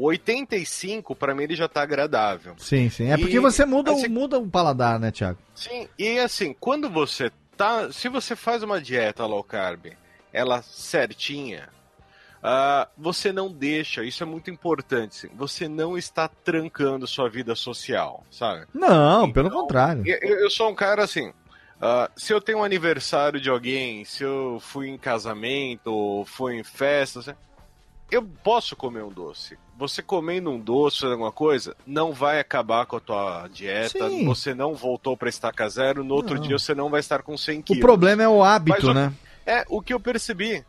[0.00, 2.54] O 85 para mim ele já tá agradável.
[2.58, 3.10] Sim, sim.
[3.10, 5.38] É E- porque você muda, você- muda o paladar, né, Thiago?
[5.54, 9.88] Sim, e assim, quando você tá, se você faz uma dieta low carb,
[10.32, 11.68] ela certinha,
[12.42, 17.54] ah, você não deixa, isso é muito importante, sim, você não está trancando sua vida
[17.54, 18.64] social, sabe?
[18.72, 20.02] Não, pelo contrário.
[20.06, 21.32] Eu, eu- sou um cara assim.
[21.82, 26.56] ah, se eu tenho um aniversário de alguém, se eu fui em casamento, ou fui
[26.58, 27.32] em festa, assim,
[28.10, 29.58] eu posso comer um doce.
[29.78, 34.08] Você comendo um doce ou alguma coisa, não vai acabar com a tua dieta.
[34.10, 34.24] Sim.
[34.26, 36.04] Você não voltou para estaca zero.
[36.04, 36.42] No outro Não.
[36.42, 37.80] dia você não vai estar com 100 O quilos.
[37.80, 39.12] problema é o hábito, Mas o- né?
[39.46, 40.64] É, o que eu percebi.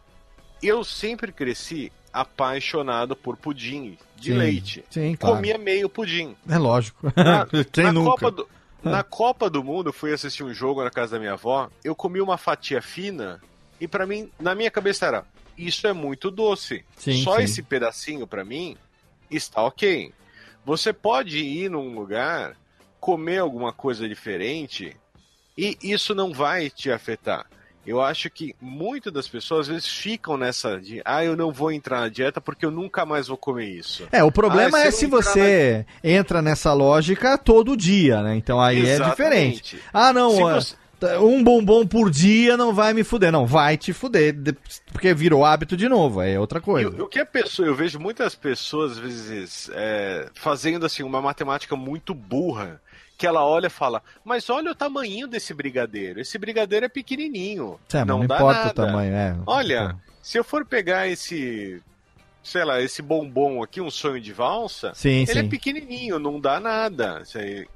[0.64, 4.86] Eu sempre cresci apaixonado por pudim de Sim, leite.
[4.90, 5.36] sim, claro.
[5.36, 6.36] Comia meio pudim.
[6.48, 7.12] É lógico.
[7.16, 8.12] Na, Quem na nunca?
[8.12, 8.48] Copa do,
[8.84, 11.70] na Copa do Mundo, eu fui assistir um jogo na casa da minha avó.
[11.84, 13.42] Eu comi uma fatia fina
[13.80, 15.26] e pra mim, na minha cabeça era:
[15.68, 16.84] isso é muito doce.
[16.98, 17.44] Sim, Só sim.
[17.44, 18.76] esse pedacinho pra mim
[19.30, 20.12] está ok.
[20.66, 22.56] Você pode ir num lugar,
[23.00, 24.96] comer alguma coisa diferente
[25.58, 27.46] e isso não vai te afetar.
[27.84, 31.72] Eu acho que muitas das pessoas às vezes ficam nessa de, ah, eu não vou
[31.72, 34.08] entrar na dieta porque eu nunca mais vou comer isso.
[34.12, 38.36] É, o problema Ah, é se entrar na você entra nessa lógica todo dia, né?
[38.36, 39.16] Então aí é Exatamente.
[39.64, 39.80] diferente.
[39.92, 40.76] Ah, não, Se ah, você-
[41.22, 43.32] um bombom por dia não vai me fuder.
[43.32, 44.56] Não, vai te fuder, de-
[44.92, 46.90] porque virou hábito de novo, é outra coisa.
[46.90, 51.22] o o que a pessoa, eu vejo muitas pessoas, às vezes, é, fazendo assim uma
[51.22, 52.82] matemática muito burra,
[53.18, 57.80] que ela olha e fala, mas olha o tamanho desse brigadeiro, esse brigadeiro é pequenininho,
[57.94, 58.74] É, mas não, não importa o nada.
[58.74, 59.36] tamanho, é.
[59.46, 61.82] Olha, se eu for pegar esse,
[62.44, 65.40] sei lá, esse bombom aqui, um sonho de valsa, Sim, ele sim.
[65.40, 67.22] é pequenininho, não dá nada.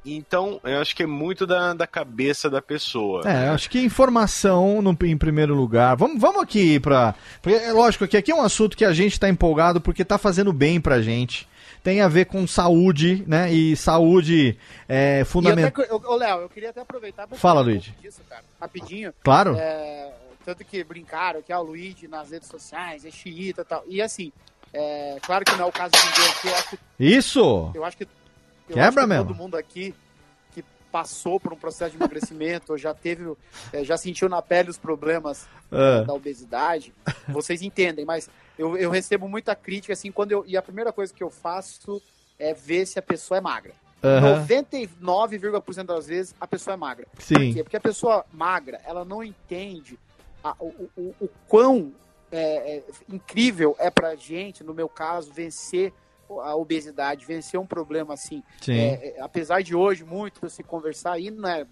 [0.05, 3.21] Então, eu acho que é muito da, da cabeça da pessoa.
[3.25, 5.95] É, eu acho que informação no, em primeiro lugar.
[5.95, 7.13] Vamos, vamos aqui pra.
[7.41, 10.17] Porque é lógico que aqui é um assunto que a gente tá empolgado porque tá
[10.17, 11.47] fazendo bem pra gente.
[11.83, 13.53] Tem a ver com saúde, né?
[13.53, 14.57] E saúde
[14.89, 15.85] é E fundamental.
[16.17, 19.13] Léo, eu queria até aproveitar pra Fala, falar um disso, cara, rapidinho.
[19.23, 19.55] Claro.
[19.55, 20.11] É,
[20.43, 23.83] tanto que brincaram que é o Luigi nas redes sociais, é xiita e tal.
[23.87, 24.31] E assim,
[24.75, 27.71] é, claro que não é o caso de ninguém aqui, eu acho que Isso!
[27.73, 28.09] Eu acho que, eu
[28.75, 29.25] Quebra acho que mesmo.
[29.27, 29.93] todo mundo aqui
[30.53, 33.31] que passou por um processo de emagrecimento, já teve,
[33.73, 36.01] eh, já sentiu na pele os problemas Ah.
[36.01, 36.93] eh, da obesidade,
[37.29, 40.43] vocês entendem, mas eu, eu recebo muita crítica, assim, quando eu.
[40.47, 42.01] E a primeira coisa que eu faço
[42.39, 43.73] é ver se a pessoa é magra.
[44.03, 44.45] Aham.
[44.45, 47.07] 99,% das vezes a pessoa é magra.
[47.19, 47.33] Sim.
[47.33, 47.63] Por quê?
[47.63, 49.97] Porque a pessoa magra, ela não entende
[50.43, 51.91] a- o, o- o quão
[52.37, 55.93] é, é, incrível é pra gente, no meu caso, vencer
[56.29, 58.43] a obesidade, vencer um problema assim.
[58.61, 58.77] Sim.
[58.77, 61.67] É, é, apesar de hoje muito se conversar, e não é,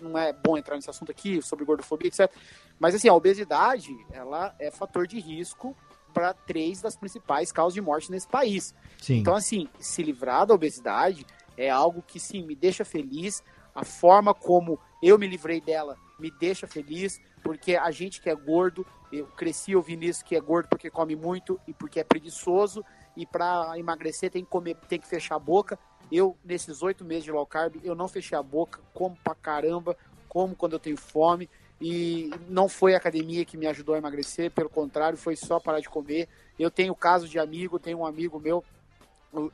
[0.00, 2.30] não é bom entrar nesse assunto aqui sobre gordofobia, etc.
[2.78, 5.76] Mas assim, a obesidade, ela é fator de risco
[6.12, 8.74] para três das principais causas de morte nesse país.
[8.98, 9.18] Sim.
[9.18, 11.26] Então, assim, se livrar da obesidade
[11.56, 13.42] é algo que, sim, me deixa feliz.
[13.74, 18.34] A forma como eu me livrei dela me deixa feliz, porque a gente que é
[18.34, 22.84] gordo, eu cresci ouvindo isso, que é gordo porque come muito e porque é preguiçoso,
[23.16, 25.78] e para emagrecer tem que comer, tem que fechar a boca.
[26.10, 29.96] Eu, nesses oito meses de low carb, eu não fechei a boca, como pra caramba,
[30.28, 31.48] como quando eu tenho fome,
[31.80, 35.80] e não foi a academia que me ajudou a emagrecer, pelo contrário, foi só parar
[35.80, 36.28] de comer.
[36.58, 38.64] Eu tenho caso de amigo, tenho um amigo meu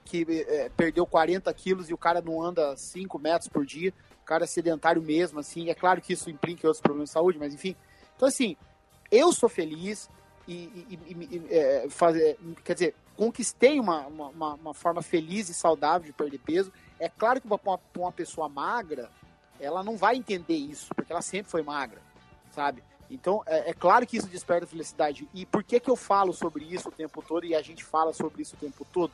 [0.05, 3.93] que é, perdeu 40 quilos e o cara não anda 5 metros por dia,
[4.23, 7.39] o cara é sedentário mesmo, assim, é claro que isso implica outros problemas de saúde,
[7.39, 7.75] mas enfim.
[8.15, 8.57] Então, assim,
[9.13, 10.09] eu sou feliz
[10.49, 10.99] e, e-
[11.31, 16.39] e- é, fazer, quer dizer, conquistei uma, uma, uma- forma feliz e saudável de perder
[16.39, 16.73] peso.
[16.99, 19.11] É claro que para uma, uma pessoa magra,
[19.61, 22.01] ela não vai entender isso, porque ela sempre foi magra,
[22.51, 22.83] sabe?
[23.11, 25.29] Então, é, é claro que isso desperta felicidade.
[25.35, 28.13] E por que, que eu falo sobre isso o tempo todo e a gente fala
[28.15, 29.13] sobre isso o tempo todo?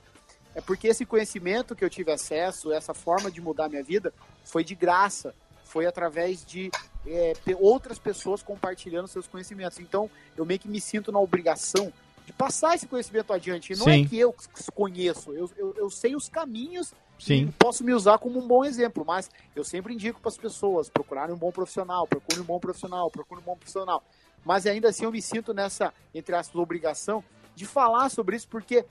[0.54, 4.14] É porque esse conhecimento que eu tive acesso, essa forma de mudar minha vida,
[4.44, 5.34] foi de graça.
[5.64, 6.70] Foi através de
[7.10, 9.78] é, pe- outras pessoas compartilhando seus conhecimentos.
[9.78, 11.92] Então, eu meio que me sinto na obrigação
[12.26, 13.72] de passar esse conhecimento adiante.
[13.72, 14.04] E não Sim.
[14.04, 14.34] é que eu
[14.74, 17.52] conheço, eu, eu, eu sei os caminhos Sim.
[17.58, 21.34] posso me usar como um bom exemplo, mas eu sempre indico para as pessoas procurarem
[21.34, 24.04] um bom profissional, procurem um bom profissional, procurem um bom profissional.
[24.44, 27.24] Mas ainda assim eu me sinto nessa, entre aspas, obrigação
[27.56, 28.84] de falar sobre isso, porque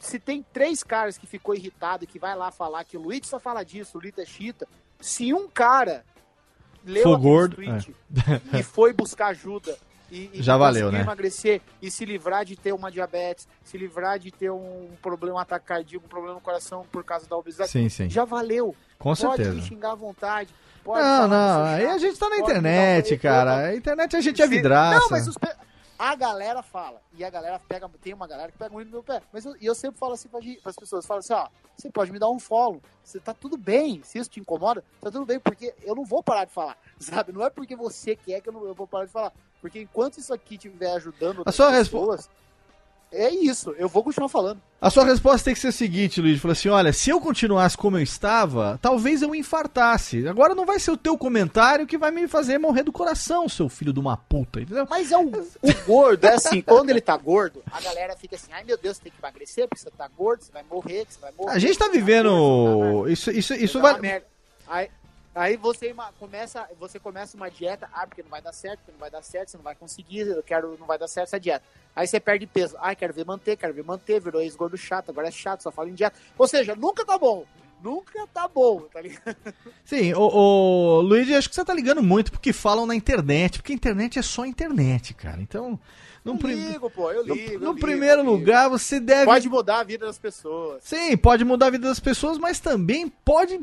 [0.00, 3.26] se tem três caras que ficou irritado e que vai lá falar que o Luiz
[3.26, 4.66] só fala disso, o Luiz é chita,
[5.00, 6.04] se um cara
[6.84, 7.94] leu For gordo, tweet
[8.54, 8.58] é.
[8.58, 9.76] e foi buscar ajuda
[10.10, 11.00] e, e Já valeu, né?
[11.00, 15.38] emagrecer e se livrar de ter uma diabetes, se livrar de ter um problema, um
[15.38, 18.10] ataque cardíaco, um problema no coração por causa da obesidade, Sim, sim.
[18.10, 18.74] já valeu.
[18.98, 19.52] Com pode certeza.
[19.52, 20.52] me xingar à vontade.
[20.82, 23.56] Pode Não, não, aí a gente tá na pode um internet, cara.
[23.66, 24.98] A internet a gente é vidraça.
[24.98, 25.36] Não, mas os
[26.02, 27.02] a galera fala.
[27.12, 27.86] E a galera pega.
[28.00, 29.20] Tem uma galera que pega muito no meu pé.
[29.30, 31.46] Mas eu, e eu sempre falo assim para as pessoas: falo assim, ó,
[31.76, 32.80] você pode me dar um follow.
[33.04, 34.02] Você tá tudo bem.
[34.02, 36.78] Se isso te incomoda, tá tudo bem, porque eu não vou parar de falar.
[36.98, 37.32] Sabe?
[37.32, 39.32] Não é porque você quer que eu não eu vou parar de falar.
[39.60, 41.42] Porque enquanto isso aqui estiver ajudando
[41.74, 42.30] respo- pessoas,
[43.12, 43.74] é isso.
[43.78, 44.60] Eu vou continuar falando.
[44.80, 46.40] A sua resposta tem que ser a seguinte, Luiz.
[46.40, 50.26] Falou assim: olha, se eu continuasse como eu estava, talvez eu infartasse.
[50.26, 53.68] Agora não vai ser o teu comentário que vai me fazer morrer do coração, seu
[53.68, 54.86] filho de uma puta, entendeu?
[54.88, 58.52] Mas é o, o gordo, é assim, quando ele tá gordo, a galera fica assim,
[58.52, 61.20] ai meu Deus, você tem que emagrecer, porque você tá gordo, você vai morrer, você
[61.20, 61.52] vai morrer.
[61.54, 63.06] A gente tá vivendo.
[63.08, 64.08] Isso, isso, isso Vai dar vai.
[64.08, 64.26] uma merda.
[64.68, 64.88] Aí,
[65.34, 68.98] aí você começa, você começa uma dieta, ah, porque não vai dar certo, porque não
[68.98, 71.64] vai dar certo, você não vai conseguir, eu quero, não vai dar certo essa dieta.
[71.94, 72.76] Aí você perde peso.
[72.80, 75.88] Ai, quero ver manter, quero ver manter, virou ex-gordo chato, agora é chato, só fala
[75.88, 76.16] em dieta.
[76.38, 77.44] Ou seja, nunca tá bom.
[77.82, 79.34] Nunca tá bom, tá ligado?
[79.86, 83.72] Sim, o, o Luiz, acho que você tá ligando muito porque falam na internet, porque
[83.72, 85.40] a internet é só internet, cara.
[85.40, 85.80] Então,
[86.22, 87.58] no, Eu prim- ligo, pô, eu no- ligo.
[87.58, 89.24] no eu ligo, primeiro lugar você deve.
[89.24, 90.82] Pode mudar a vida das pessoas.
[90.84, 93.58] Sim, pode mudar a vida das pessoas, mas também pode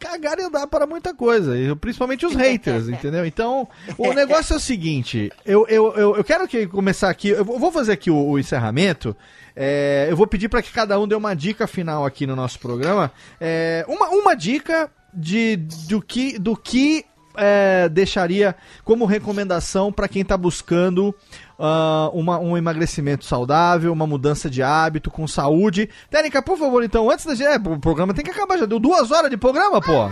[0.00, 3.24] pff, cagar e andar para muita coisa, e principalmente os haters, entendeu?
[3.24, 3.68] Então,
[3.98, 7.58] o negócio é o seguinte, eu, eu, eu, eu quero que começar aqui, eu vou
[7.58, 9.14] vou fazer aqui o, o encerramento,
[9.54, 12.58] é, eu vou pedir para que cada um dê uma dica final aqui no nosso
[12.58, 17.04] programa, é, uma, uma dica de, do que, do que
[17.36, 18.54] é, deixaria
[18.84, 21.14] como recomendação para quem está buscando
[21.60, 25.88] ah, uma- um emagrecimento saudável, uma mudança de hábito com saúde.
[26.10, 27.46] Técnica, por favor, então, antes da gente.
[27.48, 30.10] É, o programa tem que acabar, já deu duas horas de programa, pô.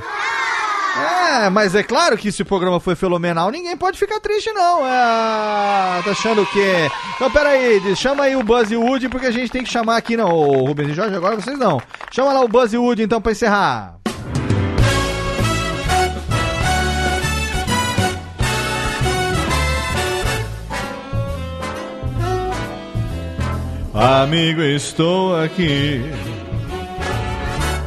[1.41, 4.85] É, mas é claro que se o programa foi fenomenal, ninguém pode ficar triste, não.
[4.85, 6.91] É, tá achando o quê?
[7.15, 9.97] Então, peraí, chama aí o Buzz e o Woody, porque a gente tem que chamar
[9.97, 10.29] aqui, não.
[10.33, 11.81] O Rubens e Jorge, agora vocês não.
[12.11, 13.98] Chama lá o Buzz e o Woody, então, pra encerrar.
[24.01, 26.01] Amigo, estou aqui.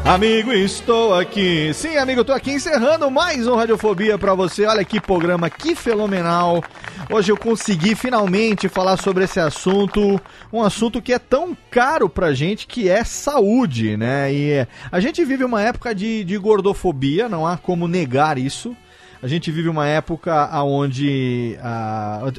[0.03, 1.73] Amigo, estou aqui.
[1.73, 4.65] Sim, amigo, tô aqui encerrando mais um Radiofobia pra você.
[4.65, 6.61] Olha que programa, que fenomenal.
[7.09, 10.19] Hoje eu consegui finalmente falar sobre esse assunto,
[10.51, 14.33] um assunto que é tão caro pra gente, que é saúde, né?
[14.33, 18.75] E a gente vive uma época de, de gordofobia, não há como negar isso.
[19.23, 21.57] A gente vive uma época onde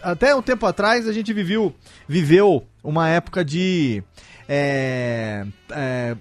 [0.02, 1.72] até um tempo atrás a gente viveu,
[2.06, 4.02] viveu uma época de
[4.48, 6.16] é, é,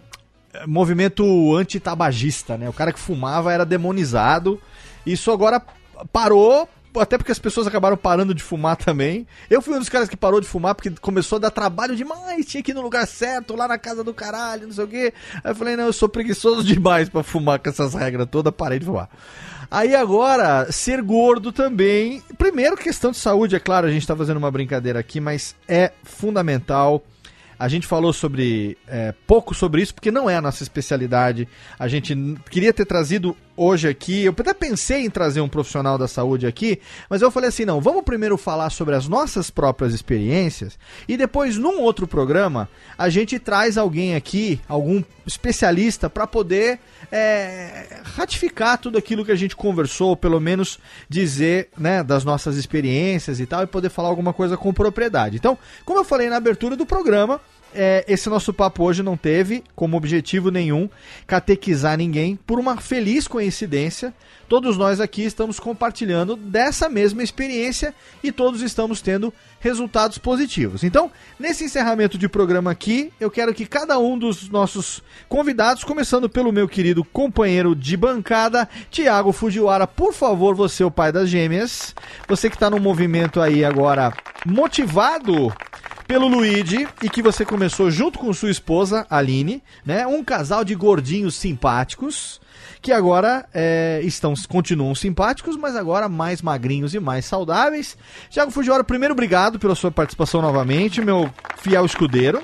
[0.68, 2.70] movimento antitabagista, né?
[2.70, 4.62] O cara que fumava era demonizado.
[5.06, 5.62] Isso agora
[6.12, 9.26] parou, até porque as pessoas acabaram parando de fumar também.
[9.50, 12.46] Eu fui um dos caras que parou de fumar porque começou a dar trabalho demais,
[12.46, 15.14] tinha que ir no lugar certo, lá na casa do caralho, não sei o quê.
[15.44, 18.80] Aí eu falei, não, eu sou preguiçoso demais pra fumar com essas regras todas, parei
[18.80, 19.10] de fumar.
[19.72, 22.22] Aí agora, ser gordo também.
[22.38, 25.93] Primeiro, questão de saúde, é claro, a gente tá fazendo uma brincadeira aqui, mas é
[26.03, 27.02] fundamental.
[27.57, 31.48] A gente falou sobre é, pouco sobre isso, porque não é a nossa especialidade.
[31.80, 32.14] A gente
[32.49, 34.26] queria ter trazido hoje aqui.
[34.26, 37.80] Eu até pensei em trazer um profissional da saúde aqui, mas eu falei assim: não,
[37.80, 40.77] vamos primeiro falar sobre as nossas próprias experiências
[41.07, 42.68] e depois, num outro programa,
[42.98, 46.80] a gente traz alguém aqui, algum especialista, para poder
[47.12, 50.80] é, ratificar tudo aquilo que a gente conversou, pelo menos
[51.10, 55.36] dizer né, das nossas experiências e tal, e poder falar alguma coisa com propriedade.
[55.36, 57.42] Então, como eu falei na abertura do programa,
[57.73, 60.89] é, esse nosso papo hoje não teve como objetivo nenhum
[61.26, 64.14] catequizar ninguém, por uma feliz coincidência.
[64.48, 70.84] Todos nós aqui estamos compartilhando dessa mesma experiência e todos estamos tendo resultados positivos.
[70.84, 76.30] Então, nesse encerramento de programa aqui, eu quero que cada um dos nossos convidados, começando
[76.30, 81.95] pelo meu querido companheiro de bancada, Tiago Fujiwara, por favor, você, o pai das gêmeas,
[82.27, 84.14] você que está no movimento aí agora
[84.45, 85.53] motivado
[86.12, 90.06] pelo Luigi e que você começou junto com sua esposa, Aline, né?
[90.06, 92.42] Um casal de gordinhos simpáticos
[92.82, 97.98] que agora é, estão continuam simpáticos, mas agora mais magrinhos e mais saudáveis.
[98.30, 102.42] Thiago Fujiwara, primeiro obrigado pela sua participação novamente, meu fiel escudeiro.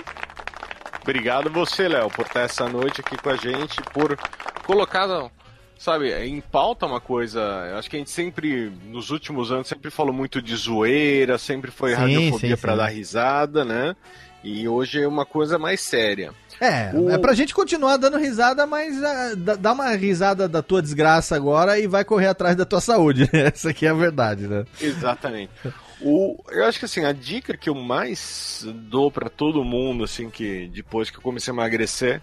[1.02, 4.18] Obrigado você, Léo, por estar essa noite aqui com a gente, por
[4.66, 5.30] colocar,
[5.80, 7.40] sabe, em pauta uma coisa.
[7.72, 11.72] Eu acho que a gente sempre, nos últimos anos, sempre falou muito de zoeira, sempre
[11.72, 12.62] foi Sim, radiofobia sim.
[12.76, 13.96] dar risada, né?
[14.44, 16.32] E hoje é uma coisa mais séria.
[16.62, 20.82] É, O- é pra gente continuar dando risada, mas ah, dá- uma risada da tua
[20.82, 23.30] desgraça agora e vai correr atrás da tua saúde.
[23.34, 24.66] Essa aqui é a verdade, né?
[24.82, 25.52] Exatamente.
[26.00, 30.30] O, eu acho que assim, a dica que eu mais dou pra todo mundo, assim,
[30.30, 32.22] que depois que eu comecei a emagrecer,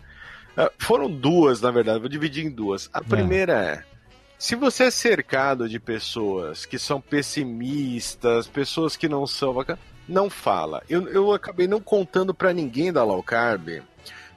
[0.78, 2.88] foram duas, na verdade, vou dividir em duas.
[2.92, 3.84] A primeira é.
[4.38, 9.54] Se você é cercado de pessoas que são pessimistas, pessoas que não são
[10.08, 10.82] não fala.
[10.88, 13.82] Eu, eu acabei não contando pra ninguém da low carb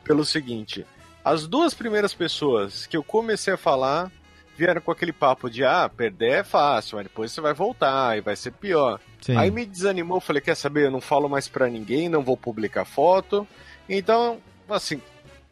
[0.04, 0.86] pelo seguinte:
[1.24, 4.12] as duas primeiras pessoas que eu comecei a falar
[4.58, 8.22] vieram com aquele papo de ah, perder é fácil, mas depois você vai voltar e
[8.22, 9.00] vai ser pior.
[9.22, 9.38] Sim.
[9.38, 12.86] Aí me desanimou, falei, quer saber, eu não falo mais pra ninguém, não vou publicar
[12.86, 13.48] foto.
[13.88, 15.00] Então, assim,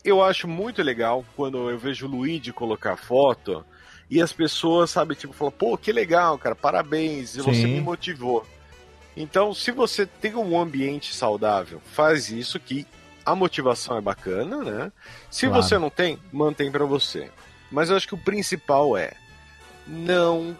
[0.06, 3.66] eu acho muito legal quando eu vejo o Luigi colocar foto
[4.10, 8.46] e as pessoas, sabe, tipo, falam, pô, que legal, cara, parabéns, e você me motivou.
[9.18, 12.86] Então, se você tem um ambiente saudável, faz isso que
[13.26, 14.92] a motivação é bacana, né?
[15.32, 15.64] Se Claro.
[15.64, 17.32] você não tem, mantém pra você.
[17.72, 19.14] Mas eu acho que o principal é
[19.88, 20.56] não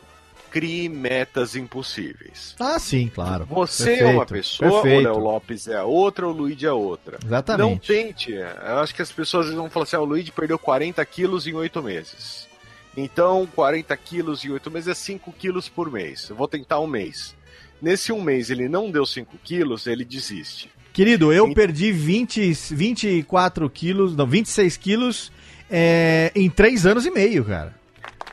[0.56, 2.56] crie metas impossíveis.
[2.58, 3.46] Ah, sim, claro.
[3.46, 5.10] Você é Perfeito, uma pessoa, perfeito.
[5.10, 7.20] o Léo Lopes é a outra, o Luigi é a outra.
[7.26, 7.60] Exatamente.
[7.60, 8.32] Não tente.
[8.32, 11.54] Eu acho que as pessoas vão falar assim: ah, o Luigi perdeu 40 quilos em
[11.54, 12.48] 8 meses.
[12.96, 16.30] Então, 40 quilos em 8 meses é 5 quilos por mês.
[16.30, 17.36] Eu vou tentar um mês.
[17.82, 20.72] Nesse um mês ele não deu 5 quilos, ele desiste.
[20.94, 25.34] Querido, eu perdi 20, 24 quilos, não, 26 quilos
[25.70, 27.76] é, em 3 anos e meio, cara.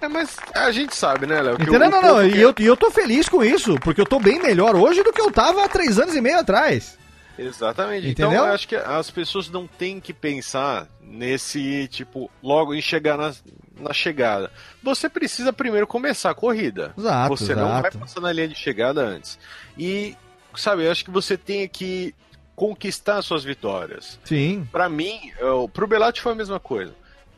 [0.03, 1.55] É, mas a gente sabe, né, Léo?
[1.55, 1.79] Entendeu?
[1.89, 4.75] Não, não, e eu, e eu tô feliz com isso, porque eu tô bem melhor
[4.75, 6.99] hoje do que eu tava há 3 anos e meio atrás.
[7.39, 8.09] Exatamente.
[8.09, 8.33] Entendeu?
[8.33, 13.17] Então, eu acho que as pessoas não têm que pensar nesse, tipo, logo em chegar
[13.17, 13.33] na,
[13.79, 14.51] na chegada.
[14.83, 16.93] Você precisa primeiro começar a corrida.
[16.99, 17.99] Exato, Você não vai exato.
[17.99, 19.39] passar na linha de chegada antes.
[19.79, 20.17] E,
[20.57, 22.15] sabe, eu acho que você tem que
[22.57, 24.19] conquistar suas vitórias.
[24.25, 24.69] Sim.
[24.71, 26.93] Pra mim, eu, pro Belatti foi a mesma coisa.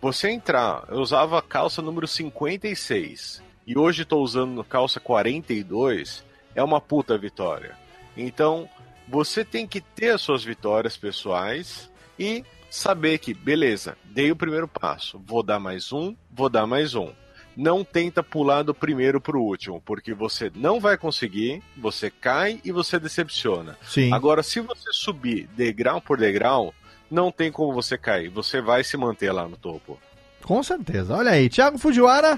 [0.04, 6.22] Você entrar, eu usava calça número 56 e hoje tô usando calça 42,
[6.54, 7.74] é uma puta vitória.
[8.14, 8.68] Então,
[9.08, 14.68] você tem que ter as suas vitórias pessoais e saber que, beleza, dei o primeiro
[14.68, 17.10] passo, vou dar mais um, vou dar mais um.
[17.56, 22.70] Não tenta pular do primeiro pro último, porque você não vai conseguir, você cai e
[22.70, 23.78] você decepciona.
[23.80, 24.12] Sim.
[24.12, 26.74] Agora, se você subir degrau por degrau,
[27.10, 29.98] não tem como você cair, você vai se manter lá no topo.
[30.42, 31.16] Com certeza.
[31.16, 32.36] Olha aí, Thiago Fujiwara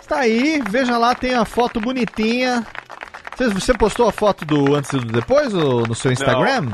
[0.00, 0.62] está aí.
[0.70, 2.64] Veja lá, tem a foto bonitinha.
[3.36, 6.68] Você, postou a foto do antes e do depois no seu Instagram?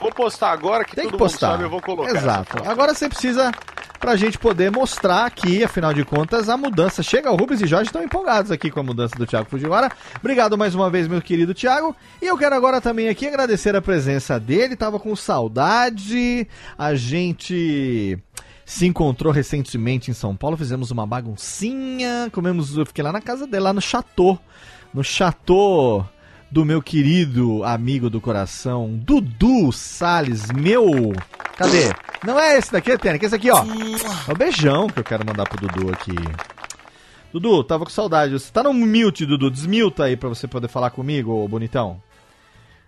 [0.00, 1.52] Vou postar agora que Tem todo que postar.
[1.52, 2.10] sabe, eu vou colocar.
[2.10, 2.68] Exato.
[2.68, 3.52] Agora você precisa,
[4.00, 7.02] pra gente poder mostrar aqui, afinal de contas, a mudança.
[7.02, 9.92] Chega, o Rubens e Jorge estão empolgados aqui com a mudança do Thiago Fujiwara.
[10.18, 11.94] Obrigado mais uma vez, meu querido Thiago.
[12.20, 14.74] E eu quero agora também aqui agradecer a presença dele.
[14.74, 16.48] Tava com saudade.
[16.78, 18.18] A gente
[18.64, 23.44] se encontrou recentemente em São Paulo, fizemos uma baguncinha, comemos, eu fiquei lá na casa
[23.44, 24.38] dele, lá no Chateau,
[24.94, 26.08] no Chateau
[26.48, 31.12] do meu querido amigo do coração, Dudu Salles, meu...
[31.60, 31.92] Cadê?
[32.24, 33.62] Não é esse daqui, Tênis, que é esse aqui, ó.
[34.26, 36.14] É o beijão que eu quero mandar pro Dudu aqui.
[37.30, 38.32] Dudu, tava com saudade.
[38.32, 39.50] Você tá no mute, Dudu.
[39.50, 42.00] Desmuta aí pra você poder falar comigo, ô bonitão.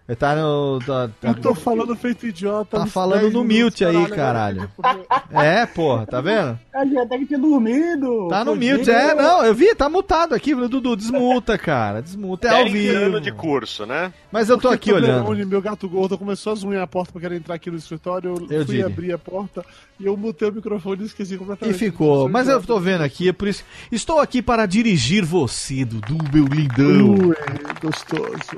[0.09, 0.81] Ele tá no.
[0.85, 2.81] Tá, tá- Eu tô falando feito idiota.
[2.81, 4.69] Tá falando 10 no mute aí, caralho.
[5.33, 6.59] É, porra, tá vendo?
[6.75, 8.29] A gente até que tinha dormido.
[8.29, 12.51] Tá no mute, é, não, eu vi, tá mutado aqui, Dudu, desmuta, cara, desmuta, é
[12.51, 13.43] ao 10 anos de vivo.
[13.43, 14.13] curso, né?
[14.31, 15.47] Mas eu tô Porque aqui olhando.
[15.47, 18.35] Meu gato gordo começou a zunhar a porta pra querer entrar aqui no escritório.
[18.51, 18.87] Eu, Eu fui digo.
[18.87, 19.65] abrir a porta
[19.99, 21.79] e eu mutei o microfone e esqueci E completamente.
[21.79, 23.65] ficou, Sou mas eu tô vendo aqui, é por isso.
[23.91, 27.15] Estou aqui para dirigir você, Dudu, meu lindão.
[27.29, 27.35] Ui,
[27.81, 28.57] gostoso.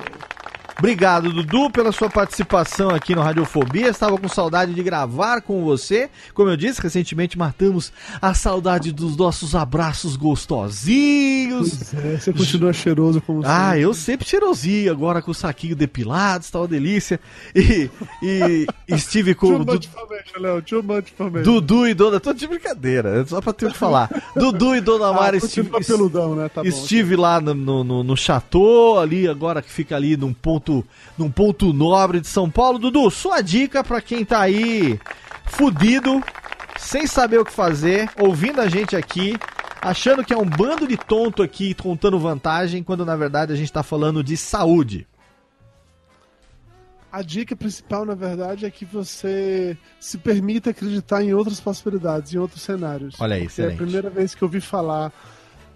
[0.78, 3.88] Obrigado, Dudu, pela sua participação aqui no Radiofobia.
[3.88, 6.10] Estava com saudade de gravar com você.
[6.34, 11.94] Como eu disse, recentemente matamos a saudade dos nossos abraços gostosinhos.
[11.94, 13.80] É, você continua cheiroso como Ah, sempre.
[13.82, 17.20] eu sempre cheirosinho, agora com o saquinho depilado, está uma delícia.
[17.54, 17.88] E,
[18.22, 20.62] e estive com Too o much information, Léo.
[20.62, 21.44] Too much information.
[21.44, 22.18] Dudu e Dona.
[22.18, 24.10] Tô de brincadeira, é só pra ter o que falar.
[24.34, 26.48] Dudu e Dona Mara ah, estive, peludão, né?
[26.48, 26.68] Tá bom.
[26.68, 30.63] estive lá no, no, no, no Chateau, ali agora que fica ali num ponto,
[31.18, 32.78] num ponto nobre de São Paulo.
[32.78, 34.98] Dudu, sua dica pra quem tá aí
[35.44, 36.22] fudido,
[36.78, 39.36] sem saber o que fazer, ouvindo a gente aqui,
[39.82, 43.72] achando que é um bando de tonto aqui contando vantagem, quando na verdade a gente
[43.72, 45.06] tá falando de saúde.
[47.12, 52.38] A dica principal, na verdade, é que você se permita acreditar em outras possibilidades, em
[52.38, 53.14] outros cenários.
[53.20, 53.76] Olha aí, Porque é a excelente.
[53.76, 55.12] primeira vez que eu ouvi falar,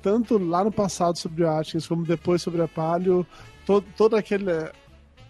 [0.03, 3.25] tanto lá no passado sobre o Atkins, como depois sobre a Palio,
[3.69, 4.71] todo, todo aquele.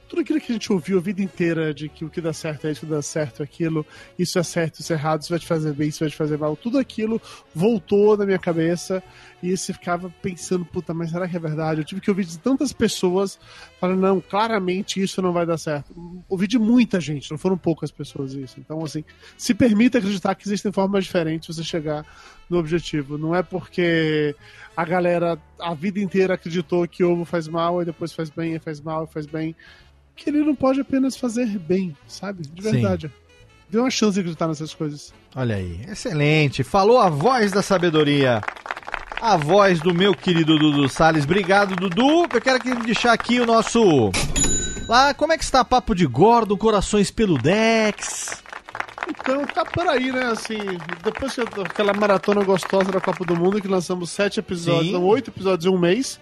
[0.08, 2.66] Tudo aquilo que a gente ouviu a vida inteira de que o que dá certo
[2.66, 3.84] é isso, o que dá certo é aquilo,
[4.18, 6.38] isso é certo, isso é errado, isso vai te fazer bem, isso vai te fazer
[6.38, 7.20] mal, tudo aquilo
[7.54, 9.02] voltou na minha cabeça
[9.42, 11.82] e você ficava pensando, puta, mas será que é verdade?
[11.82, 13.38] Eu tive que ouvir de tantas pessoas
[13.78, 15.94] falando, não, claramente isso não vai dar certo.
[16.26, 18.58] Ouvi de muita gente, não foram poucas pessoas isso.
[18.58, 19.04] Então, assim,
[19.36, 22.06] se permita acreditar que existem formas diferentes de você chegar
[22.48, 23.18] no objetivo.
[23.18, 24.34] Não é porque
[24.78, 28.58] a galera a vida inteira acreditou que ovo faz mal, e depois faz bem, e
[28.60, 29.52] faz mal, e faz bem,
[30.14, 32.44] que ele não pode apenas fazer bem, sabe?
[32.44, 32.70] De Sim.
[32.70, 33.10] verdade.
[33.68, 35.12] Dê uma chance de acreditar nessas coisas.
[35.34, 36.62] Olha aí, excelente.
[36.62, 38.40] Falou a voz da sabedoria.
[39.20, 41.24] A voz do meu querido Dudu Salles.
[41.24, 42.28] Obrigado, Dudu.
[42.32, 44.12] Eu quero deixar aqui o nosso.
[44.86, 48.44] Lá, como é que está Papo de Gordo, Corações Peludex?
[49.08, 50.24] Então tá por aí, né?
[50.26, 50.58] Assim,
[51.02, 55.02] depois que eu- aquela maratona gostosa da Copa do Mundo, que lançamos sete episódios, não,
[55.04, 56.20] oito episódios em um mês.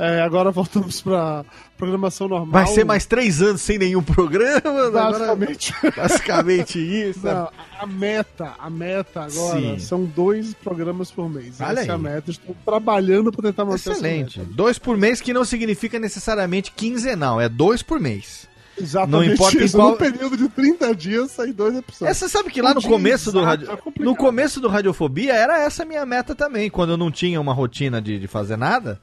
[0.00, 1.44] é, agora voltamos pra
[1.76, 2.52] programação normal.
[2.52, 4.60] Vai ser mais três anos sem nenhum programa?
[4.86, 5.74] agora- Basicamente.
[5.96, 6.78] basicamente
[7.10, 7.26] isso.
[7.26, 7.50] Não,
[7.80, 9.78] a meta, a meta agora Sim.
[9.80, 11.60] são dois programas por mês.
[11.60, 12.30] Olha Essa é a meta.
[12.30, 14.38] Estou trabalhando para tentar manter Excelente.
[14.40, 18.46] Dois por mês, que não significa necessariamente quinzenal, é dois por mês.
[18.80, 19.76] Exatamente Não importa em isso.
[19.76, 22.10] qual- Num período de 30 dias, sai dois episódios.
[22.10, 23.70] Essa sabe que lá no começo do radio...
[23.70, 27.40] é no começo do radiofobia era essa a minha meta também, quando eu não tinha
[27.40, 29.00] uma rotina de, de fazer nada.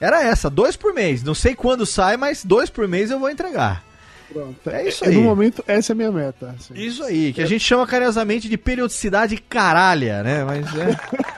[0.00, 1.22] Era essa, dois por mês.
[1.22, 3.82] Não sei quando sai, mas dois por mês eu vou entregar.
[4.30, 4.68] Pronto.
[4.68, 5.14] É isso É, aí.
[5.14, 6.54] No momento, essa é a minha meta.
[6.58, 6.74] assim.
[6.74, 10.44] Isso aí, que a gente chama carinhosamente de periodicidade caralha, né?
[10.44, 10.96] Mas é.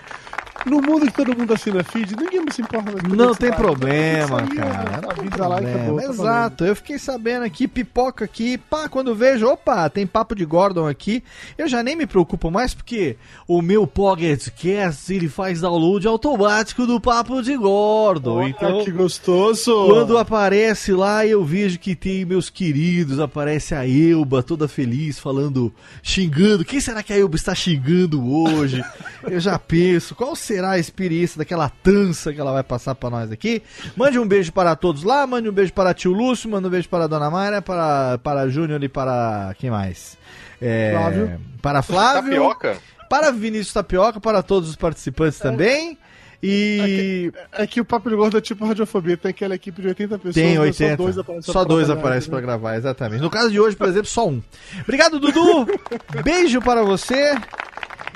[0.67, 4.91] No mundo que todo mundo assina feed, ninguém se importa Não tem problema, cara.
[4.91, 5.01] né?
[5.03, 5.79] Não tem Avisa lá problema.
[5.81, 6.65] acabou, tá Exato.
[6.65, 11.23] Eu fiquei sabendo aqui, pipoca aqui, pá, quando vejo, opa, tem papo de Gordon aqui.
[11.57, 13.17] Eu já nem me preocupo mais porque
[13.47, 18.39] o meu Pocket Cast, ele faz download automático do papo de Gordon.
[18.39, 19.87] Olha então, que gostoso!
[19.87, 25.73] quando aparece lá, eu vejo que tem meus queridos, aparece a Elba toda feliz, falando,
[26.03, 26.65] xingando.
[26.65, 28.83] Quem será que a Elba está xingando hoje?
[29.25, 33.31] eu já penso, qual será a experiência daquela tança que ela vai passar pra nós
[33.31, 33.63] aqui?
[33.95, 36.89] Mande um beijo para todos lá, mande um beijo para tio Lúcio, mande um beijo
[36.89, 40.17] para a Dona Mayra, para, para Júnior e para quem mais?
[40.61, 41.41] É, Flávio.
[41.61, 42.31] Para Flávio.
[42.31, 42.79] Tapioca?
[43.09, 45.99] Para Vinícius Tapioca, para todos os participantes também.
[46.43, 50.19] E É que o Papo de Gordo é tipo radiofobia, tem aquela equipe de 80
[50.19, 50.97] pessoas, tem mas 80.
[50.97, 52.59] só dois aparecem Só pra dois trabalhar, aparecem pra entendeu?
[52.61, 53.21] gravar, exatamente.
[53.21, 54.41] No caso de hoje, por exemplo, só um.
[54.83, 55.67] Obrigado, Dudu.
[56.23, 57.35] Beijo para você.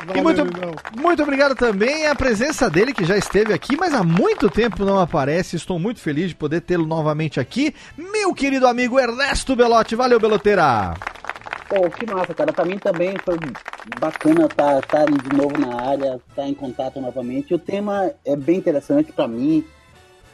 [0.02, 0.74] E Valeu, muito, Lindão.
[0.96, 4.98] muito obrigado também a presença dele, que já esteve aqui, mas há muito tempo não
[4.98, 5.54] aparece.
[5.54, 7.72] Estou muito feliz de poder tê-lo novamente aqui.
[7.96, 9.94] Meu querido amigo Ernesto Belotti.
[9.94, 10.94] Valeu, Beloteira.
[11.68, 12.52] Pô, que massa, cara.
[12.52, 13.38] Pra mim também foi
[14.00, 17.54] bacana estar tá, de novo na área, estar em contato novamente.
[17.54, 19.64] O tema é bem interessante pra mim.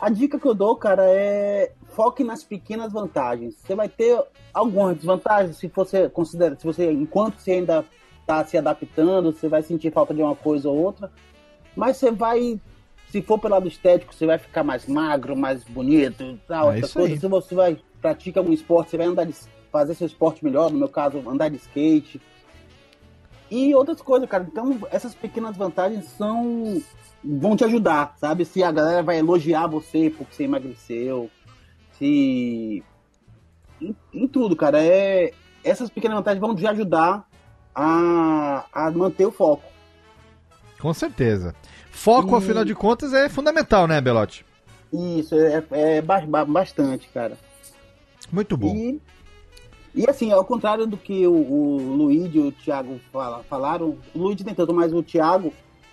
[0.01, 3.55] A dica que eu dou, cara, é foque nas pequenas vantagens.
[3.57, 4.19] Você vai ter
[4.55, 7.85] algumas desvantagens se você considera, se você, enquanto você ainda
[8.29, 11.11] estar se adaptando, você vai sentir falta de uma coisa ou outra,
[11.75, 12.61] mas você vai,
[13.11, 17.01] se for pelo lado estético, você vai ficar mais magro, mais bonito, tal, É coisa.
[17.01, 17.19] aí.
[17.19, 19.35] Se você vai pratica algum esporte, você vai andar de,
[19.73, 22.21] fazer seu esporte melhor, no meu caso, andar de skate.
[23.51, 24.47] E outras coisas, cara.
[24.51, 26.81] Então, essas pequenas vantagens são
[27.25, 28.45] vão te ajudar, sabe?
[28.45, 31.29] Se a galera vai elogiar você porque você emagreceu,
[31.93, 32.85] se
[33.81, 35.33] em, em tudo, cara, é
[35.65, 37.28] essas pequenas vantagens vão te ajudar
[37.81, 39.63] a, a manter o foco.
[40.81, 41.55] Com certeza.
[41.91, 44.45] Foco, E- afinal de contas, é fundamental, né, Belote?
[44.93, 47.37] Isso, é, é ba- ba- bastante, cara.
[48.33, 48.75] Muito bom.
[48.75, 49.01] E,
[49.95, 54.19] e assim, ao contrário do que o, o Luigi e o Thiago fala- falaram, o
[54.19, 55.53] Luigi tem tanto, mas o Thiago,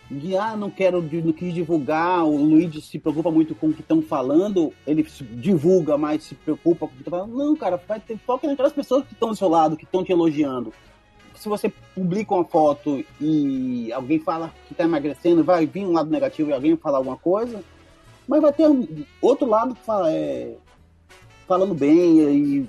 [0.10, 3.82] de ah, não quero, não quis divulgar, o Luigi se preocupa muito com o que
[3.82, 7.36] estão falando, ele divulga, mas se preocupa com o que estão falando.
[7.36, 10.12] Não, cara, vai ter foco naquelas pessoas que estão do seu lado, que estão te
[10.12, 10.72] elogiando.
[11.46, 16.10] Se você publica uma foto e alguém fala que está emagrecendo, vai vir um lado
[16.10, 17.64] negativo e alguém falar alguma coisa,
[18.28, 20.56] mas vai ter um outro lado fala, é,
[21.48, 22.68] falando bem e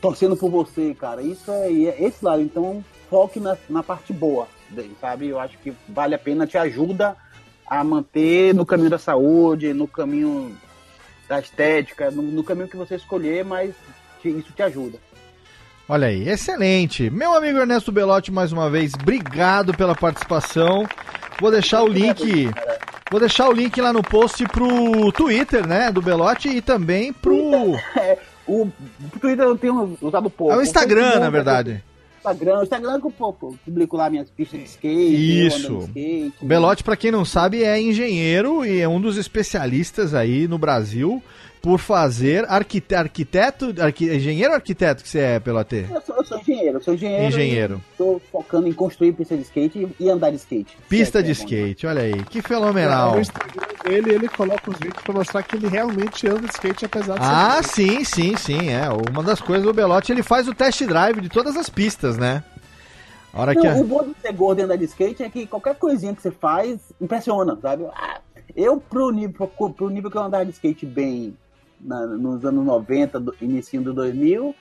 [0.00, 1.20] torcendo por você, cara.
[1.20, 2.40] Isso é, e é esse lado.
[2.40, 4.46] Então, foque na, na parte boa
[5.00, 5.26] sabe?
[5.26, 7.16] Eu acho que vale a pena, te ajuda
[7.66, 10.56] a manter no caminho da saúde, no caminho
[11.28, 13.74] da estética, no, no caminho que você escolher, mas
[14.22, 15.00] te- isso te ajuda.
[15.88, 17.10] Olha aí, excelente.
[17.10, 20.86] Meu amigo Ernesto Belotti, mais uma vez, obrigado pela participação.
[21.40, 22.48] Vou deixar o link.
[23.10, 27.76] Vou deixar o link lá no post pro Twitter, né, do Belotti e também pro.
[28.44, 28.68] O,
[29.20, 30.52] Twitter eu tenho usado pouco.
[30.52, 31.82] É o Instagram, na verdade.
[32.18, 33.32] Instagram, o Instagram que eu
[33.64, 35.46] publico lá minhas pistas de skate.
[35.46, 35.88] Isso.
[35.92, 36.44] de skate.
[36.44, 41.22] Belotti, pra quem não sabe, é engenheiro e é um dos especialistas aí no Brasil
[41.62, 45.86] por fazer arquite arquiteto, arqui- engenheiro ou arquiteto que você é, Pelote?
[45.88, 47.24] Eu sou, eu sou engenheiro, eu sou engenheiro.
[47.26, 47.80] Engenheiro.
[47.92, 50.76] Estou focando em construir pista de skate e, e andar de skate.
[50.88, 53.12] Pista de é bom, skate, olha aí, que fenomenal.
[53.14, 56.84] No Instagram dele, ele coloca os vídeos pra mostrar que ele realmente anda de skate,
[56.84, 58.88] apesar de Ah, sim, sim, sim, é.
[59.10, 62.42] Uma das coisas do Belotti, ele faz o test drive de todas as pistas, né?
[63.32, 63.80] A hora que Não, a...
[63.80, 66.30] O bom de ser gordo e andar de skate é que qualquer coisinha que você
[66.32, 67.84] faz impressiona, sabe?
[67.94, 68.18] Ah,
[68.56, 71.34] Eu, pro nível, pro, pro nível que eu andava de skate bem
[71.82, 74.54] na- nos anos 90, do, início do 2000,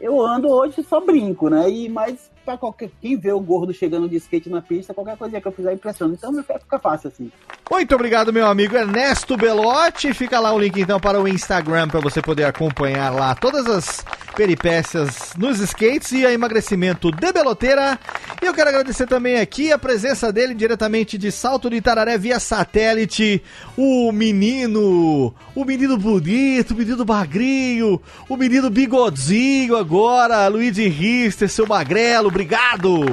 [0.00, 1.68] eu ando hoje só brinco, né?
[1.68, 5.40] E, mas pra qualquer, quem vê o gordo chegando de skate na pista, qualquer coisinha
[5.40, 6.14] que eu fizer impressiona.
[6.14, 7.30] Então fica fácil assim.
[7.70, 10.14] Muito obrigado, meu amigo Ernesto Belotti.
[10.14, 14.04] Fica lá o link então para o Instagram para você poder acompanhar lá todas as
[14.34, 17.98] peripécias nos skates e a emagrecimento de Beloteira.
[18.40, 22.40] E eu quero agradecer também aqui a presença dele diretamente de Salto de Itararé via
[22.40, 23.42] satélite,
[23.76, 31.66] o menino, o menino bonito, o menino magrinho, o menino bigodinho agora, Luigi Rister, seu
[31.66, 33.04] magrelo, obrigado.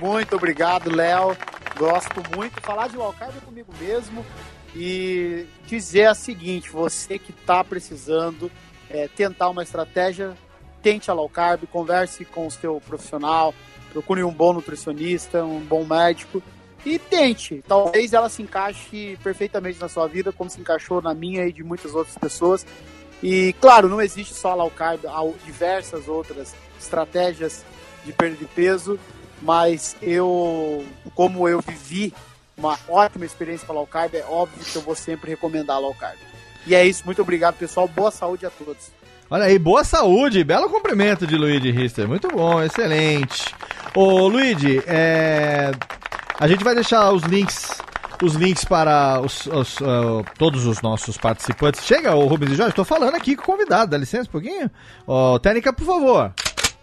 [0.00, 1.36] Muito obrigado, Léo.
[1.76, 2.60] Gosto muito.
[2.60, 4.24] Falar de wildcard é comigo mesmo.
[4.74, 8.50] E dizer a seguinte: você que está precisando
[8.88, 10.36] é, tentar uma estratégia,
[10.82, 13.54] tente a low carb, converse com o seu profissional,
[13.92, 16.42] procure um bom nutricionista, um bom médico
[16.84, 17.62] e tente.
[17.66, 21.62] Talvez ela se encaixe perfeitamente na sua vida, como se encaixou na minha e de
[21.62, 22.66] muitas outras pessoas.
[23.22, 27.64] E claro, não existe só low carb, há diversas outras estratégias
[28.04, 28.98] de perda de peso,
[29.42, 32.14] mas eu, como eu vivi
[32.56, 35.80] uma ótima experiência com a low carb, é óbvio que eu vou sempre recomendar a
[35.80, 36.16] low carb.
[36.66, 37.88] E é isso, muito obrigado, pessoal.
[37.88, 38.90] Boa saúde a todos.
[39.28, 43.52] Olha aí, boa saúde, belo cumprimento de Luigi Rister, muito bom, excelente.
[43.94, 45.72] Ô Luigi, é...
[46.38, 47.80] a gente vai deixar os links,
[48.22, 51.82] os links para os, os, ah, todos os nossos participantes.
[51.84, 54.70] Chega, o Rubens e Jorge, tô falando aqui com o convidado, dá licença um pouquinho.
[55.06, 56.32] Ó, técnica, por favor.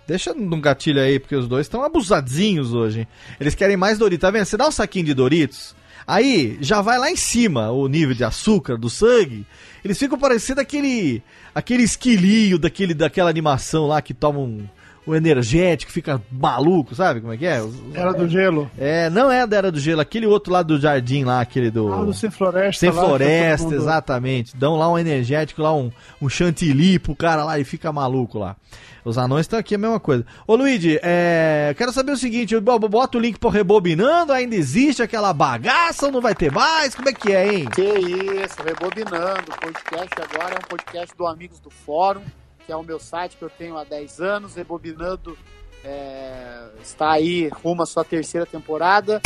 [0.10, 3.07] Deixa num gatilho aí, porque os dois estão abusadinhos hoje.
[3.40, 4.44] Eles querem mais Doritos, tá vendo?
[4.44, 5.76] Você dá um saquinho de Doritos,
[6.07, 9.45] aí já vai lá em cima o nível de açúcar do sangue.
[9.86, 11.22] Eles ficam parecendo aquele
[11.53, 14.68] aquele esquilinho daquele, daquela animação lá que toma um,
[15.07, 17.61] um energético, fica maluco, sabe como é que é?
[17.93, 18.69] Era do gelo.
[18.77, 21.91] É, não é da Era do Gelo, aquele outro lá do jardim lá, aquele do...
[21.91, 22.80] Ah, do Sem Floresta.
[22.80, 24.55] Sem lá, floresta, exatamente.
[24.55, 28.55] Dão lá um energético, lá um, um chantilly pro cara lá e fica maluco lá.
[29.03, 30.26] Os anões estão aqui a mesma coisa.
[30.45, 35.34] Ô Luigi, é, quero saber o seguinte, bota o link pro Rebobinando, ainda existe aquela
[35.34, 36.93] bagaça ou não vai ter mais?
[36.93, 37.65] Como é que é, hein?
[37.73, 39.51] Que isso, Rebobinando.
[39.51, 42.21] O podcast agora é um podcast do Amigos do Fórum,
[42.69, 44.53] que é o meu site que eu tenho há 10 anos.
[44.53, 45.35] Rebobinando
[45.83, 49.19] é, está aí rumo à sua terceira temporada.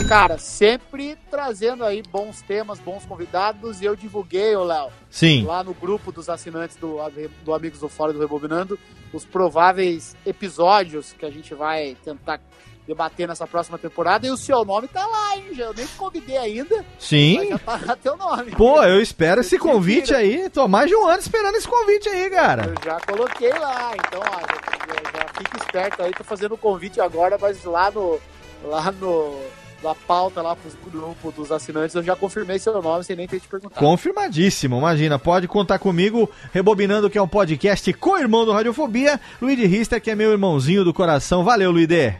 [0.00, 3.80] E, cara, sempre trazendo aí bons temas, bons convidados.
[3.80, 5.44] E eu divulguei, ô Léo, Sim.
[5.44, 6.96] lá no grupo dos assinantes do,
[7.44, 8.76] do Amigos do Fórum do Rebobinando,
[9.12, 12.40] os prováveis episódios que a gente vai tentar
[12.86, 14.26] debater nessa próxima temporada.
[14.26, 15.44] E o seu nome tá lá, hein?
[15.52, 16.84] Já- Eu nem te convidei ainda.
[16.98, 17.48] Sim.
[17.50, 18.50] já tá lá teu nome.
[18.52, 20.18] Pô, eu espero esse Se convite vira.
[20.18, 20.50] aí.
[20.50, 22.66] Tô mais de um ano esperando esse convite aí, cara.
[22.66, 27.00] Eu já coloquei lá, então ó, já, já- fica esperto aí, tô fazendo o convite
[27.00, 28.18] agora, mas lá no.
[28.64, 29.40] Lá no.
[29.82, 33.40] Na pauta lá pros grupos dos assinantes, eu já confirmei seu nome sem nem ter
[33.40, 33.74] te perguntado.
[33.80, 35.18] Confirmadíssimo, imagina.
[35.18, 40.00] Pode contar comigo, rebobinando que é um podcast com o irmão do Radiofobia, Luiz Rister,
[40.00, 41.42] que é meu irmãozinho do coração.
[41.42, 42.14] Valeu, Luide.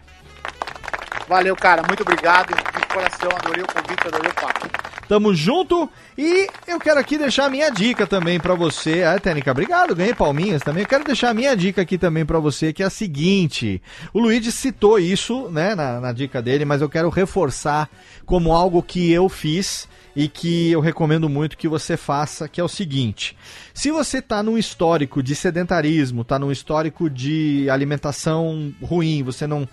[1.33, 2.49] Valeu, cara, muito obrigado.
[2.49, 4.69] De coração, adorei o convite, adorei o papo.
[5.09, 9.03] Tamo junto e eu quero aqui deixar a minha dica também pra você.
[9.03, 10.83] Ah, Técnica, obrigado, ganhei palminhas também.
[10.83, 13.81] Eu quero deixar a minha dica aqui também pra você, que é a seguinte.
[14.13, 17.89] O Luigi citou isso, né, na, na dica dele, mas eu quero reforçar
[18.27, 22.65] como algo que eu fiz e que eu recomendo muito que você faça, que é
[22.65, 23.37] o seguinte.
[23.73, 29.67] Se você tá num histórico de sedentarismo, tá num histórico de alimentação ruim, você não,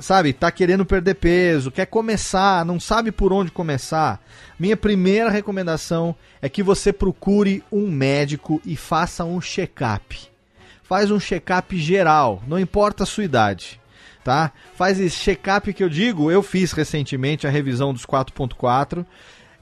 [0.00, 4.20] sabe, tá querendo perder peso, quer começar, não sabe por onde começar,
[4.58, 10.18] minha primeira recomendação é que você procure um médico e faça um check-up.
[10.82, 13.80] Faz um check-up geral, não importa a sua idade.
[14.24, 14.50] Tá?
[14.74, 19.06] Faz esse check-up que eu digo, eu fiz recentemente a revisão dos 4.4.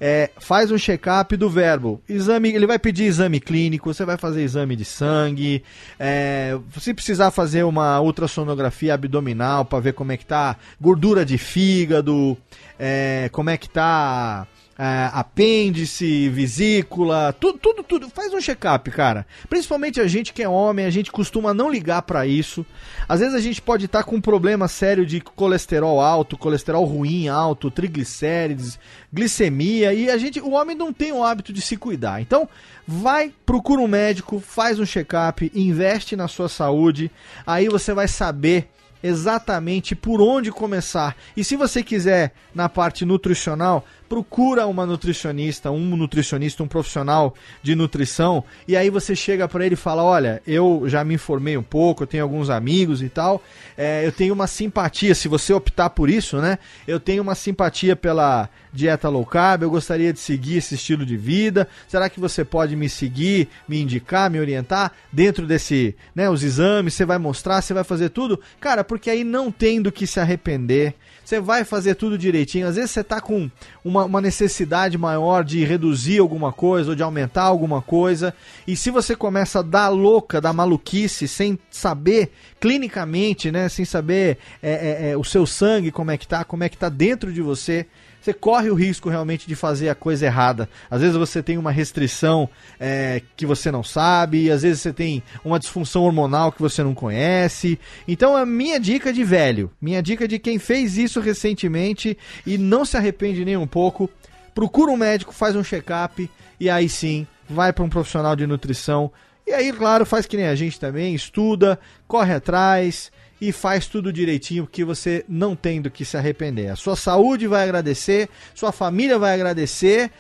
[0.07, 1.99] É, faz um check-up do verbo.
[2.07, 5.65] Exame, ele vai pedir exame clínico, você vai fazer exame de sangue.
[5.99, 11.39] é, se precisar fazer uma ultrassonografia abdominal para ver como é que tá gordura de
[11.39, 12.37] fígado,
[12.79, 14.47] é, como é que tá
[14.79, 18.11] é, apêndice, vesícula, tudo, tudo, tudo.
[18.11, 19.27] Faz um check-up, cara.
[19.49, 22.67] Principalmente a gente que é homem, a gente costuma não ligar pra isso.
[23.09, 27.29] Às vezes a gente pode estar com um problema sério de colesterol alto, colesterol ruim
[27.29, 28.79] alto, triglicérides,
[29.13, 32.21] glicemia e a gente, o homem não tem o hábito de se cuidar.
[32.21, 32.49] Então,
[32.87, 37.11] vai, procura um médico, faz um check-up, investe na sua saúde,
[37.47, 38.69] aí você vai saber
[39.05, 41.15] exatamente por onde começar.
[41.37, 43.85] E se você quiser na parte nutricional,
[44.15, 49.75] procura uma nutricionista, um nutricionista, um profissional de nutrição, e aí você chega para ele
[49.75, 53.43] e fala: Olha, eu já me informei um pouco, eu tenho alguns amigos e tal,
[53.77, 56.61] é, eu tenho uma simpatia, se você optar por isso, né?
[56.87, 61.17] Eu tenho uma simpatia pela dieta low carb, eu gostaria de seguir esse estilo de
[61.17, 61.67] vida.
[61.89, 66.95] Será que você pode me seguir, me indicar, me orientar dentro desse, né, os exames,
[66.95, 68.41] você vai mostrar, você vai fazer tudo?
[68.61, 70.95] Cara, porque aí não tem do que se arrepender.
[71.35, 72.69] Você vai fazer tudo direitinho.
[72.69, 73.51] Às vezes você tá com
[73.85, 78.33] uma, uma necessidade maior de reduzir alguma coisa ou de aumentar alguma coisa.
[78.69, 82.31] E se você começa a dar louca, dar maluquice, sem saber
[82.61, 83.69] clinicamente, né?
[83.69, 86.79] Sem saber é, é, é, o seu sangue, como é que tá, como é que
[86.79, 87.85] tá dentro de você,
[88.25, 90.67] você corre o risco realmente de fazer a coisa errada.
[90.91, 92.49] Às vezes você tem uma restrição
[92.81, 96.95] é, que você não sabe, às vezes você tem uma disfunção hormonal que você não
[96.95, 97.79] conhece.
[98.09, 102.87] Então a minha dica de velho, minha dica de quem fez isso recentemente e não
[102.87, 104.09] se arrepende nem um pouco,
[104.55, 109.13] procura um médico, faz um check-up e aí sim vai para um profissional de nutrição.
[109.47, 111.79] E aí, claro, faz que nem a gente também, estuda,
[112.09, 113.13] corre atrás
[113.49, 116.69] e faz tudo direitinho, porque você não tem do que se arrepender.
[116.71, 120.11] A sua saúde vai agradecer, sua família vai agradecer,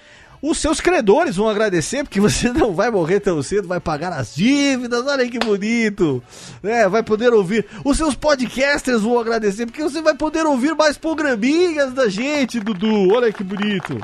[0.47, 4.35] os seus credores vão agradecer, porque você não vai morrer tão cedo, vai pagar as
[4.35, 6.23] dívidas, olha que bonito.
[6.63, 7.65] É, vai poder ouvir.
[7.83, 13.15] Os seus podcasters vão agradecer, porque você vai poder ouvir mais programinhas da gente, Dudu.
[13.15, 13.99] Olha que bonito.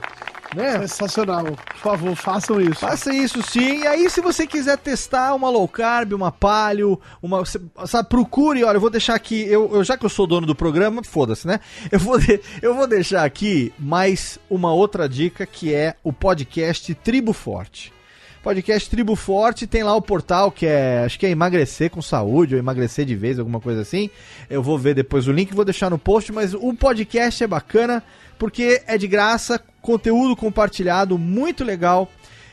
[0.54, 0.78] Né?
[0.80, 1.44] Sensacional.
[1.44, 2.80] Por favor, façam isso.
[2.80, 3.82] Faça isso sim.
[3.82, 7.42] E aí, se você quiser testar uma low carb, uma palio, uma.
[7.86, 9.42] Sabe, procure, olha, eu vou deixar aqui.
[9.48, 11.60] Eu, eu- já que eu sou dono do programa, foda-se, né?
[11.92, 16.94] Eu vou, de- eu vou deixar aqui mais uma outra dica que é o podcast
[16.94, 17.92] Tribo Forte.
[18.42, 22.54] Podcast Tribo Forte tem lá o portal que é, acho que é emagrecer com saúde
[22.54, 24.08] ou emagrecer de vez, alguma coisa assim.
[24.48, 28.02] Eu vou ver depois o link, vou deixar no post, mas o podcast é bacana
[28.40, 32.10] porque é de graça, conteúdo compartilhado, muito legal.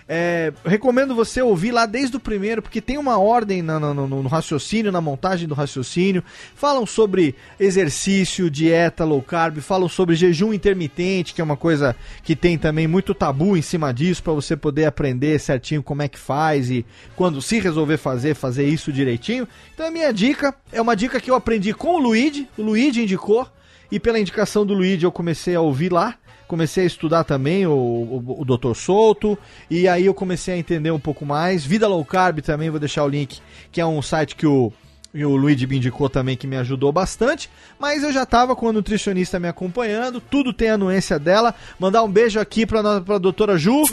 [0.09, 4.27] É, recomendo você ouvir lá desde o primeiro, porque tem uma ordem na- no, no
[4.29, 6.23] raciocínio, na montagem do raciocínio.
[6.55, 11.93] Falam sobre exercício, dieta low carb, falam sobre jejum intermitente, que é uma coisa
[12.23, 16.07] que tem também muito tabu em cima disso, para você poder aprender certinho como é
[16.07, 16.85] que faz e
[17.15, 19.45] quando se resolver fazer, fazer isso direitinho.
[19.73, 23.03] Então a minha dica é uma dica que eu aprendi com o Luigi, o Luigi
[23.03, 23.45] indicou,
[23.91, 26.17] e pela indicação do Luigi eu comecei a ouvir lá
[26.47, 28.73] comecei a estudar também o, o, o Dr.
[28.73, 29.37] Souto,
[29.69, 31.65] e aí eu comecei a entender um pouco mais.
[31.65, 33.41] Vida Low Carb também, vou deixar o link,
[33.71, 34.71] que é um site que o,
[35.13, 38.67] e o Luigi me indicou também que me ajudou bastante, mas eu já tava com
[38.69, 41.55] a nutricionista me acompanhando, tudo tem a anuência dela.
[41.79, 43.83] Mandar um beijo aqui no- pra doutora Ju.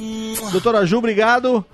[0.53, 1.65] Doutora Ju, obrigado.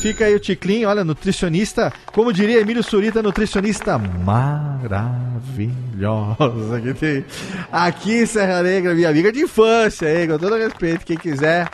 [0.00, 7.24] Fica aí o Ticlin, olha, nutricionista, como diria Emílio Surita, nutricionista maravilhosa que tem
[7.70, 11.68] aqui em Serra Negra, minha amiga de infância, aí, com todo respeito, quem quiser,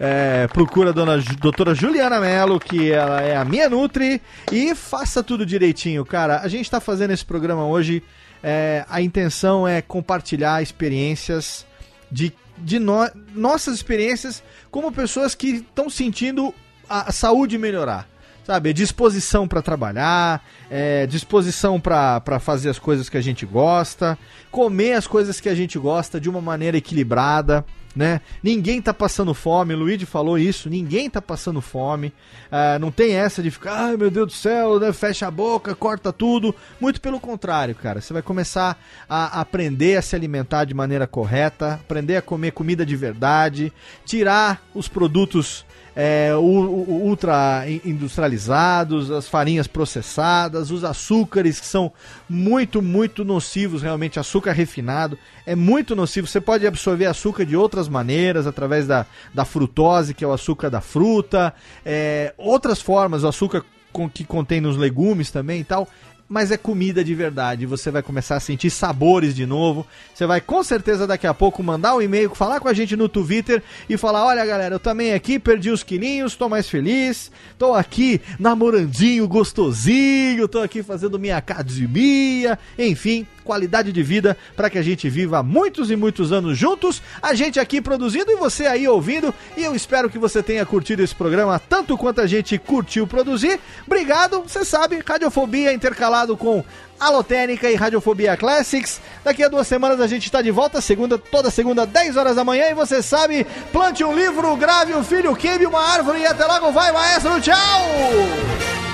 [0.00, 5.22] é, procura a dona doutora Juliana Mello, que ela é a minha Nutri, e faça
[5.22, 6.40] tudo direitinho, cara.
[6.40, 8.02] A gente tá fazendo esse programa hoje,
[8.42, 11.66] é, a intenção é compartilhar experiências
[12.10, 16.54] de, de no- nossas experiências como pessoas que estão sentindo
[16.88, 18.08] a, a saúde melhorar.
[18.46, 24.18] Sabe, disposição para trabalhar, é, disposição para fazer as coisas que a gente gosta,
[24.50, 27.64] comer as coisas que a gente gosta de uma maneira equilibrada,
[27.94, 28.20] né?
[28.42, 32.12] Ninguém tá passando fome, o Luigi falou isso, ninguém tá passando fome.
[32.50, 34.92] Ah, não tem essa de ficar, ai meu Deus do céu, né?
[34.92, 36.54] fecha a boca, corta tudo.
[36.80, 38.00] Muito pelo contrário, cara.
[38.00, 42.84] Você vai começar a aprender a se alimentar de maneira correta, aprender a comer comida
[42.84, 43.72] de verdade,
[44.04, 45.64] tirar os produtos
[45.96, 51.92] é, u- ultra in- industrializados, as farinhas processadas, os açúcares que são
[52.28, 56.26] muito, muito nocivos, realmente, açúcar refinado é muito nocivo.
[56.26, 60.70] Você pode absorver açúcar de outras maneiras, através da, da frutose, que é o açúcar
[60.70, 63.64] da fruta, é, outras formas, o açúcar
[64.12, 65.88] que contém nos legumes também e tal.
[66.28, 67.66] Mas é comida de verdade.
[67.66, 69.86] Você vai começar a sentir sabores de novo.
[70.14, 73.08] Você vai com certeza daqui a pouco mandar um e-mail, falar com a gente no
[73.08, 77.74] Twitter e falar: olha galera, eu também aqui perdi os quilinhos, tô mais feliz, tô
[77.74, 84.82] aqui namorandinho gostosinho, tô aqui fazendo minha academia, enfim, qualidade de vida para que a
[84.82, 87.02] gente viva muitos e muitos anos juntos.
[87.22, 89.32] A gente aqui produzindo e você aí ouvindo.
[89.56, 93.60] E eu espero que você tenha curtido esse programa tanto quanto a gente curtiu produzir.
[93.86, 96.64] Obrigado, você sabe, Radiofobia intercalado com
[96.98, 99.00] Alotênica e Radiofobia Classics.
[99.22, 102.44] Daqui a duas semanas a gente está de volta, segunda, toda segunda, 10 horas da
[102.44, 102.70] manhã.
[102.70, 106.72] E você sabe, plante um livro, grave um filho, queime uma árvore e até logo
[106.72, 107.40] vai, maestro.
[107.40, 108.93] Tchau!